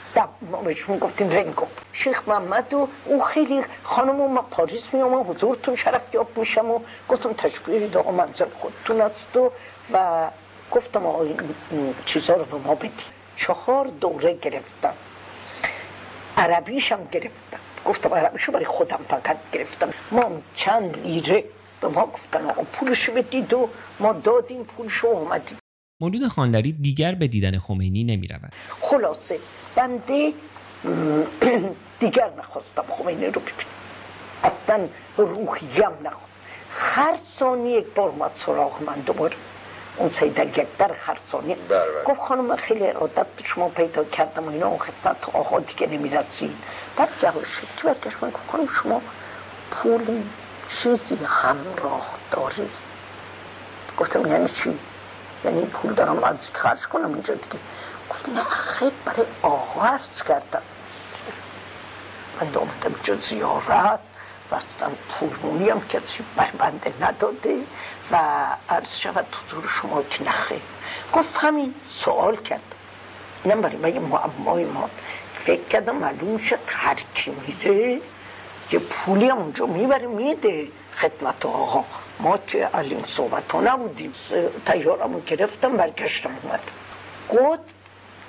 بهشون 0.65 0.99
گفتیم 0.99 1.29
رنگو 1.29 1.65
شیخ 1.93 2.27
محمد 2.27 2.73
و 2.73 2.87
او 3.05 3.21
خیلی 3.21 3.61
خانم 3.83 4.21
و 4.21 4.27
ما 4.27 4.41
پاریس 4.41 4.93
میام 4.93 5.13
و 5.13 5.23
حضورتون 5.23 5.75
شرف 5.75 6.13
یاب 6.13 6.37
میشم 6.37 6.71
و 6.71 6.79
گفتم 7.09 7.33
تشبیری 7.33 7.87
دا 7.87 8.03
منزل 8.03 8.45
خودتون 8.59 9.01
است 9.01 9.37
و 9.37 10.29
گفتم 10.73 11.05
آقا 11.05 11.23
این 11.23 11.37
چیزا 12.05 12.33
رو 12.33 12.45
به 12.45 12.57
ما 12.57 12.75
بدی 12.75 12.89
چهار 13.35 13.87
دوره 13.87 14.33
گرفتم. 14.41 14.93
عربیشم 16.37 17.07
گرفتم. 17.11 17.59
گفتم 17.85 18.13
عربیشو 18.13 18.51
برای 18.51 18.65
خودم 18.65 18.99
فقط 19.09 19.37
گرفتم. 19.51 19.89
ما 20.11 20.31
چند 20.55 20.97
لیره 21.03 21.43
به 21.81 21.87
ما 21.87 22.05
گفتن 22.05 22.45
آقا. 22.49 22.63
پولشو 22.63 23.13
بدید 23.13 23.53
و 23.53 23.69
ما 23.99 24.13
دادیم 24.13 24.63
پولشو 24.63 25.07
اومدیم. 25.07 25.57
مولود 26.01 26.27
خانلری 26.27 26.71
دیگر 26.71 27.15
به 27.15 27.27
دیدن 27.27 27.59
خمینی 27.59 28.03
نمی 28.03 28.27
رود. 28.27 28.51
خلاصه 28.81 29.39
بنده 29.75 30.33
دیگر 31.99 32.29
نخواستم 32.37 32.83
خمینی 32.89 33.25
رو 33.25 33.41
ببینم. 33.41 33.73
اصلا 34.43 34.87
روحیم 35.17 35.93
نخون 36.03 36.29
هر 36.69 37.17
ثانیه 37.17 37.77
یک 37.77 37.85
بار 37.95 38.09
اومد 38.09 38.31
سراغ 38.35 38.81
من 38.81 38.99
دوباره. 38.99 39.35
اون 39.97 40.09
سید 40.09 40.77
در 40.77 40.91
هر 40.91 41.17
ثانیه 41.27 41.57
گفت 42.05 42.19
خانم 42.19 42.55
خیلی 42.55 42.87
ارادت 42.87 43.27
به 43.27 43.43
شما 43.43 43.69
پیدا 43.69 44.03
کردم 44.03 44.47
و 44.47 44.49
اینا 44.49 44.67
اون 44.67 44.77
خدمت 44.77 45.29
آقا 45.33 45.59
دیگه 45.59 45.87
نمی‌رسید. 45.87 46.57
بعد 46.97 47.09
یواش 47.23 47.61
تو 47.77 47.87
برگشت 47.87 48.17
من 48.21 48.29
گفت 48.29 48.51
خانم 48.51 48.67
شما 48.67 49.01
پول 49.71 50.23
چیزی 50.69 51.19
همراه 51.25 52.09
داری. 52.31 52.69
گفتم 53.97 54.25
یعنی 54.25 54.47
چی؟ 54.47 54.79
یعنی 55.45 55.65
پول 55.65 55.93
دارم 55.93 56.23
از 56.23 56.49
خرج 56.53 56.87
کنم 56.87 57.13
اینجا 57.13 57.33
دیگه. 57.33 57.59
گفت 58.09 58.29
نه 58.29 58.43
خیلی 58.43 58.91
برای 59.05 59.25
آقا 59.41 59.81
عرض 59.81 60.23
کردم. 60.23 60.61
من 62.41 62.55
آمدم 62.55 62.95
جو 63.03 63.15
زیارت 63.15 63.99
و 64.53 64.89
پولمونی 65.09 65.69
هم 65.69 65.87
کسی 65.87 66.23
بنده 66.59 66.93
نداده 67.01 67.57
و 68.11 68.17
عرض 68.69 68.97
شود 68.97 69.25
حضور 69.35 69.67
شما 69.67 70.03
که 70.03 70.23
نخه 70.23 70.59
گفت 71.13 71.35
همین 71.35 71.73
سوال 71.85 72.35
کرد. 72.35 72.75
اینم 73.43 73.61
برای 73.61 73.75
من 73.75 73.93
یه 73.93 73.99
معمای 73.99 74.65
ما 74.65 74.89
فکر 75.35 75.63
کردم 75.63 75.95
معلوم 75.95 76.37
شد 76.37 76.59
هر 76.67 76.97
کی 77.15 77.31
میره 77.47 78.01
یه 78.71 78.79
پولی 78.79 79.29
هم 79.29 79.37
اونجا 79.37 79.65
می‌بره 79.65 80.07
میده 80.07 80.67
خدمت 80.93 81.45
آقا. 81.45 81.83
ما 82.19 82.37
که 82.37 82.65
علیم 82.65 83.03
صحبت 83.05 83.51
ها 83.51 83.61
نبودیم. 83.61 84.13
تیارمو 84.65 85.19
گرفتم 85.19 85.77
برگشتم 85.77 86.31
اومدم 86.43 86.61
گفت 87.29 87.61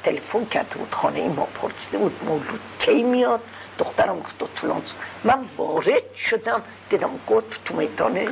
تلفن 0.05 0.45
کرده 0.45 0.77
بود 0.77 0.95
خانه 0.95 1.29
ما 1.29 1.45
پرسیده 1.45 1.99
بود 1.99 2.25
مولود 2.25 2.61
کی 2.79 3.03
میاد؟ 3.03 3.41
دخترم 3.79 4.20
گفت 4.20 4.39
تو 4.39 4.75
من 5.25 5.45
وارد 5.57 6.14
شدم 6.14 6.62
دیدم 6.91 7.11
گفت 7.29 7.64
تو 7.64 7.77
میدان 7.77 8.29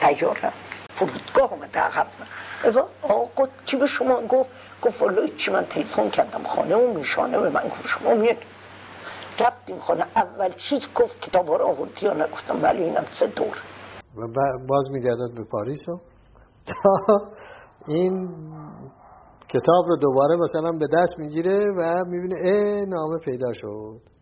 تیار 0.00 0.36
هست 0.36 0.82
فرودگاه 0.94 1.52
اومده 1.52 1.80
عقب 1.80 2.06
آقا 3.02 3.28
گفت 3.36 3.66
کی 3.66 3.76
به 3.76 3.86
شما 3.86 4.20
گفت 4.20 4.50
گفت 4.82 5.02
والله 5.02 5.28
چی 5.28 5.50
من 5.50 5.66
تلفن 5.66 6.10
کردم 6.10 6.42
خانه 6.44 6.76
و 6.76 6.98
میشانه 6.98 7.38
به 7.38 7.50
من 7.50 7.68
گفت 7.68 7.86
شما 7.86 8.14
میاد 8.14 8.36
رفتیم 9.40 9.78
خانه 9.78 10.06
اول 10.16 10.52
چیز 10.52 10.88
گفت 10.94 11.20
کتاب 11.20 11.50
رو 11.50 11.66
آوردی 11.66 12.06
یا 12.06 12.14
نگفتم 12.14 12.62
ولی 12.62 12.82
اینم 12.82 13.04
سه 13.10 13.26
دور 13.26 13.62
و 14.16 14.26
باز 14.68 14.90
میگردد 14.90 15.34
به 15.36 15.44
پاریس 15.44 15.88
و 15.88 16.00
این 17.88 18.28
کتاب 19.48 19.84
رو 19.88 19.96
دوباره 19.96 20.36
مثلا 20.36 20.72
به 20.72 20.86
دست 20.92 21.18
می‌گیره 21.18 21.70
و 21.70 22.04
می‌بینه 22.04 22.34
اه 22.44 22.84
نامه 22.84 23.18
پیدا 23.18 23.52
شد 23.52 24.15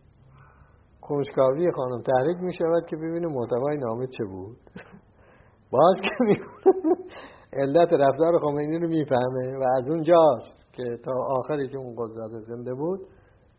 کنجکاوی 1.09 1.73
خانم 1.73 2.03
تحریک 2.03 2.37
می‌شود 2.41 2.87
که 2.87 2.97
ببینه 2.97 3.27
محتوای 3.27 3.77
نامه 3.77 4.07
چه 4.07 4.25
بود. 4.25 4.57
باز 5.71 5.97
که 6.01 6.11
علت 7.63 7.93
رفتار 7.93 8.39
خمینی 8.39 8.79
رو 8.79 8.89
می‌فهمه 8.89 9.59
و 9.59 9.65
از 9.79 9.89
اونجاست 9.89 10.73
که 10.73 10.99
تا 11.05 11.13
آخری 11.31 11.69
که 11.69 11.77
اون 11.77 11.95
قدرت 11.99 12.45
زنده 12.47 12.75
بود 12.75 13.01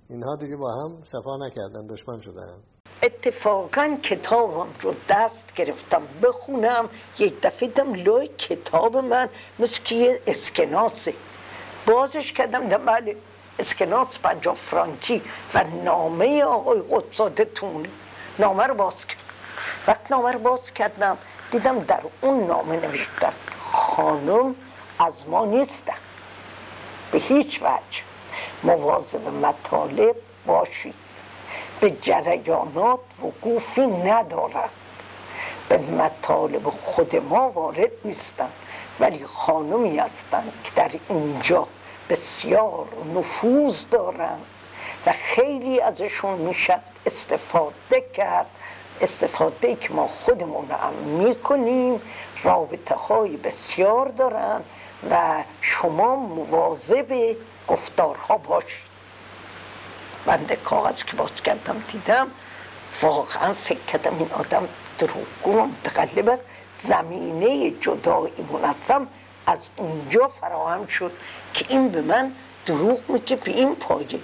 اینها 0.10 0.36
دیگه 0.36 0.56
با 0.56 0.72
هم 0.72 1.04
صفا 1.04 1.38
نکردن 1.38 1.88
دشمن 1.88 2.22
شدن. 2.22 2.58
اتفاقا 3.04 3.98
کتابم 4.04 4.68
رو 4.82 4.93
دست 5.10 5.54
گرفتم 5.56 6.02
بخونم 6.24 6.89
یک 7.20 7.41
دفعه 7.43 7.70
دم 7.70 7.93
لای 7.93 8.28
کتاب 8.28 8.98
من 8.98 9.30
مثل 9.60 9.84
که 9.84 9.96
یه 9.96 10.20
اسکناسه 10.28 11.14
بازش 11.88 12.34
کردم 12.34 12.70
دم 12.70 12.86
بله. 12.86 13.16
اسکناس 13.60 14.20
پنجا 14.20 14.53
فرانکی 14.53 15.22
و 15.53 15.64
نامه 15.84 16.43
آقای 16.43 16.82
قدساده 16.91 17.45
تونه 17.45 17.89
نامه 18.39 18.64
رو 18.64 18.74
باز 18.74 19.06
کرد. 19.06 19.22
وقت 19.88 20.12
نامه 20.12 20.32
رو 20.32 20.39
باز 20.39 20.74
کردم 20.74 21.18
دیدم 21.51 21.80
در 21.80 22.01
اون 22.22 22.47
نامه 22.47 22.76
نوشته 22.76 23.28
است 23.28 23.45
خانم 23.72 24.56
از 24.99 25.30
ما 25.30 25.45
نیستن. 25.45 25.97
به 27.12 27.18
هیچ 27.18 27.62
وجه. 27.62 28.01
مواظب 28.64 29.28
مطالب 29.28 30.16
باشید. 30.45 30.95
به 31.80 31.91
جریانات 31.91 32.99
وقوفی 33.22 33.88
ندارد. 33.88 34.70
به 35.70 35.78
مطالب 35.78 36.70
خود 36.70 37.16
ما 37.16 37.49
وارد 37.49 37.91
نیستند 38.06 38.53
ولی 38.99 39.26
خانمی 39.26 39.97
هستند 39.97 40.53
که 40.64 40.72
در 40.76 40.91
اینجا 41.10 41.68
بسیار 42.10 42.88
نفوذ 43.16 43.86
دارند 43.91 44.45
و 45.06 45.14
خیلی 45.36 45.82
ازشون 45.82 46.38
می‌شد 46.38 46.80
استفاده 47.06 48.01
کرد. 48.14 48.45
استفاده 49.01 49.76
که 49.76 49.93
ما 49.93 50.08
خودمون 50.08 50.72
هم 50.72 50.93
می‌کنیم 50.93 52.01
رابطه 52.43 52.95
های 52.95 53.38
بسیار 53.38 54.08
دارن 54.08 54.62
و 55.12 55.43
شما 55.62 56.16
مواظب 56.16 57.36
گفتارها 57.68 58.38
باشید 58.38 58.95
بنده 60.26 60.56
کاغذ 60.56 61.03
که 61.03 61.16
باز 61.16 61.41
کردم 61.41 61.84
دیدم 61.91 62.28
واقعا 63.01 63.53
فکر 63.53 63.80
کردم 63.80 64.18
این 64.20 64.32
آدم 64.32 64.68
دروغگو 64.99 65.62
و 65.62 65.66
متقلب 65.66 66.30
است. 66.30 66.41
زمینه 66.78 67.72
جدایی 67.72 68.34
منظم 68.53 69.08
از 69.46 69.70
اونجا 69.76 70.28
فراهم 70.28 70.88
شد 70.88 71.12
که 71.54 71.66
این 71.70 71.89
به 71.89 72.02
من 72.02 72.32
دروغ 72.66 73.00
میگه 73.10 73.36
به 73.36 73.52
این 73.52 73.76
پایه. 73.76 74.20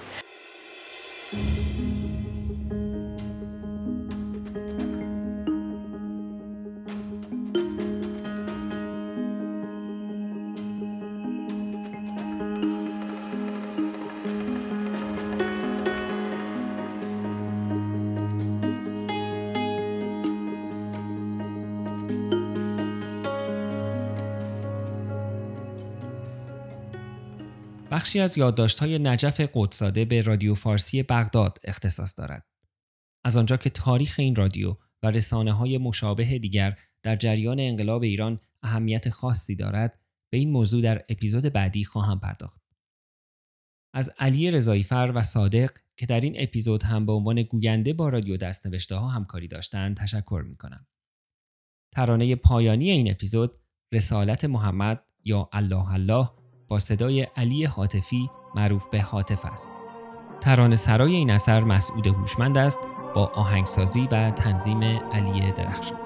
بخشی 28.02 28.20
از 28.20 28.38
یادداشت‌های 28.38 28.98
نجف 28.98 29.40
قدساده 29.54 30.04
به 30.04 30.22
رادیو 30.22 30.54
فارسی 30.54 31.02
بغداد 31.02 31.58
اختصاص 31.64 32.18
دارد. 32.18 32.46
از 33.24 33.36
آنجا 33.36 33.56
که 33.56 33.70
تاریخ 33.70 34.14
این 34.18 34.36
رادیو 34.36 34.76
و 35.02 35.06
رسانه 35.10 35.52
های 35.52 35.78
مشابه 35.78 36.38
دیگر 36.38 36.78
در 37.02 37.16
جریان 37.16 37.60
انقلاب 37.60 38.02
ایران 38.02 38.40
اهمیت 38.62 39.08
خاصی 39.08 39.56
دارد، 39.56 40.00
به 40.32 40.38
این 40.38 40.50
موضوع 40.50 40.82
در 40.82 41.04
اپیزود 41.08 41.44
بعدی 41.44 41.84
خواهم 41.84 42.20
پرداخت. 42.20 42.62
از 43.94 44.10
علی 44.18 44.50
رضایفر 44.50 45.12
و 45.14 45.22
صادق 45.22 45.70
که 45.96 46.06
در 46.06 46.20
این 46.20 46.34
اپیزود 46.36 46.82
هم 46.82 47.06
به 47.06 47.12
عنوان 47.12 47.42
گوینده 47.42 47.92
با 47.92 48.08
رادیو 48.08 48.36
دستنوشته 48.36 48.94
ها 48.94 49.08
همکاری 49.08 49.48
داشتند 49.48 49.96
تشکر 49.96 50.44
می 50.48 50.56
کنم. 50.56 50.86
ترانه 51.92 52.36
پایانی 52.36 52.90
این 52.90 53.10
اپیزود 53.10 53.60
رسالت 53.92 54.44
محمد 54.44 55.04
یا 55.24 55.48
الله 55.52 55.92
الله 55.92 56.41
با 56.72 56.78
صدای 56.78 57.22
علی 57.36 57.64
حاطفی 57.64 58.30
معروف 58.54 58.86
به 58.86 59.02
حاطف 59.02 59.44
است. 59.44 59.68
ترانه 60.40 60.76
سرای 60.76 61.14
این 61.14 61.30
اثر 61.30 61.60
مسعود 61.60 62.06
هوشمند 62.06 62.58
است 62.58 62.80
با 63.14 63.26
آهنگسازی 63.26 64.08
و 64.12 64.30
تنظیم 64.30 64.82
علی 64.82 65.52
درخشان. 65.52 66.01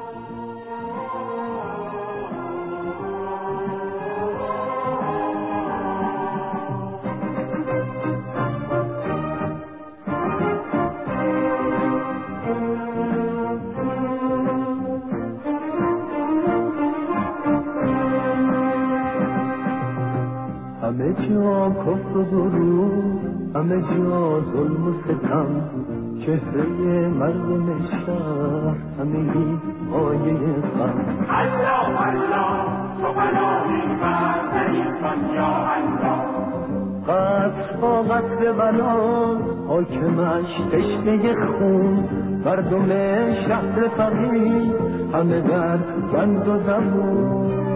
و 22.17 22.25
درو 22.25 22.91
همه 23.55 23.81
جا 23.81 24.41
ظلم 24.41 24.89
و 24.89 24.93
ستم 25.05 25.47
چهره 26.27 27.09
مردم 27.09 27.67
شهر 27.91 28.77
همه 28.99 29.59
مایه 29.91 30.39
غم. 30.79 30.95
الله 31.29 32.01
الله 32.09 32.65
تو 33.03 33.13
بلایی 33.13 33.83
بر 34.01 34.75
یا 35.35 35.53
الله. 35.77 36.47
قصر 37.07 37.77
با 37.81 38.03
قصر 38.03 38.53
بلا 38.53 38.97
حاکمش 39.69 40.53
تشنه 40.73 41.35
خون. 41.35 42.05
مردم 42.45 42.89
شهر 43.49 43.89
فقیر 43.97 44.73
همه 45.13 45.41
در 45.41 45.79
بند 46.13 46.49
و 46.49 46.59
زبون. 46.59 47.76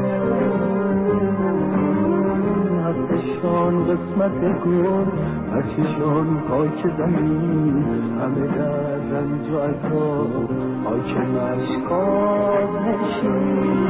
قسمت 3.45 4.41
گل 4.65 5.07
هرچشان 5.53 6.43
خاک 6.49 6.81
زمین. 6.99 7.85
همه 8.21 8.47
در 8.47 8.97
رنج 9.13 9.51
و 9.51 9.59
عذاب 9.59 10.51
حاکم 10.85 11.31
اشکاب 11.37 12.71
نشین. 12.87 13.81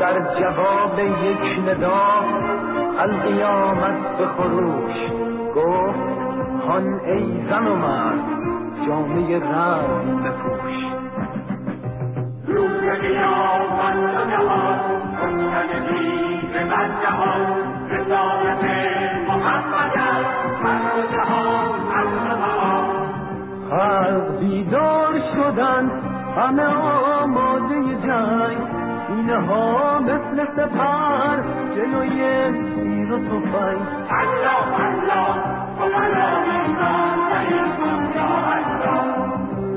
در 0.00 0.40
جواب 0.40 0.98
یک 0.98 1.68
ندا 1.68 2.02
القیامت 2.98 4.18
به 4.18 4.26
خروش 4.26 4.96
گفت 5.56 5.98
هان 6.68 7.00
ای 7.06 7.24
زن 7.50 7.66
و 7.66 7.76
مرد 7.76 8.34
جامعه 8.86 9.36
رزم 9.38 10.22
بپوش. 10.24 10.63
خلق 23.70 24.38
بیدار 24.40 25.14
شدن 25.34 25.90
همه 26.36 26.66
آماده 27.22 27.94
جنگ. 28.06 28.58
اینها 29.08 29.98
مثل 30.00 30.46
سپر 30.56 31.42
جلوی 31.76 32.50
تیر 32.74 33.12
و 33.12 33.18
تفنگ. 33.18 33.80
الله 34.10 34.66
الله 34.86 35.54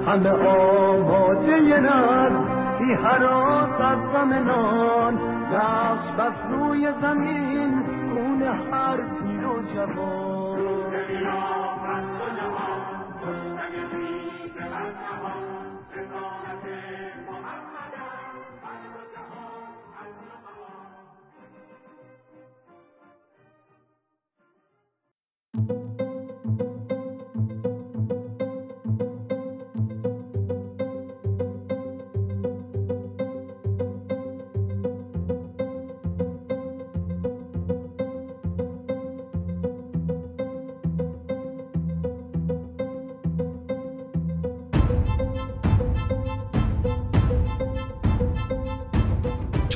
همه 0.08 0.32
آماده 0.32 1.80
نر 1.80 2.57
بی 2.88 2.94
حراس 2.94 3.82
از 3.82 4.00
غم 4.14 4.34
نان. 4.34 5.14
نقش 5.54 6.12
بس 6.20 6.52
روی 6.52 6.92
زمین 7.02 7.84
خون 8.14 8.42
هر 8.44 8.98
پیر 8.98 9.48
و 9.48 9.62
جوان. 9.74 10.88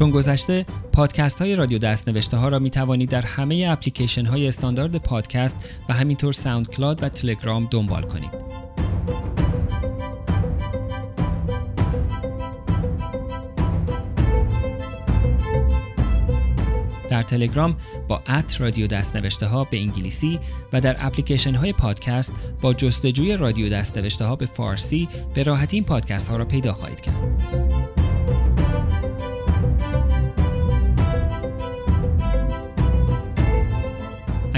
چون 0.02 0.12
گذشته 0.12 0.66
پادکست 0.94 1.42
های 1.42 1.56
رادیو 1.56 1.78
دست 1.78 2.10
نوشته 2.10 2.38
ها 2.38 2.50
را 2.50 2.60
می 2.60 2.70
توانید 2.70 3.10
در 3.10 3.22
همه 3.22 3.68
اپلیکیشن 3.70 4.26
های 4.26 4.48
استاندارد 4.48 4.96
پادکست 4.96 5.58
و 5.90 5.94
همینطور 5.94 6.34
SoundCloud 6.34 7.04
و 7.04 7.10
تلگرام 7.10 7.68
دنبال 7.72 8.02
کنید. 8.04 8.32
در 17.10 17.24
تلگرام 17.24 17.78
با 18.08 18.22
at 18.28 18.62
رادیو 18.62 18.88
دست 18.88 19.16
نوشته 19.16 19.46
ها 19.46 19.64
به 19.64 19.80
انگلیسی 19.80 20.40
و 20.74 20.82
در 20.82 20.96
اپلیکیشن 21.00 21.56
های 21.56 21.74
پادکست 21.74 22.34
با 22.62 22.74
جستجوی 22.74 23.38
رادیو 23.38 23.70
دست 23.70 23.98
نوشته 23.98 24.26
ها 24.26 24.36
به 24.36 24.46
فارسی 24.46 25.10
به 25.34 25.44
راحتی 25.44 25.78
این 25.78 25.84
پادکست 25.84 26.30
ها 26.30 26.38
را 26.38 26.46
پیدا 26.46 26.74
خواهید 26.74 27.02
کرد. 27.02 27.61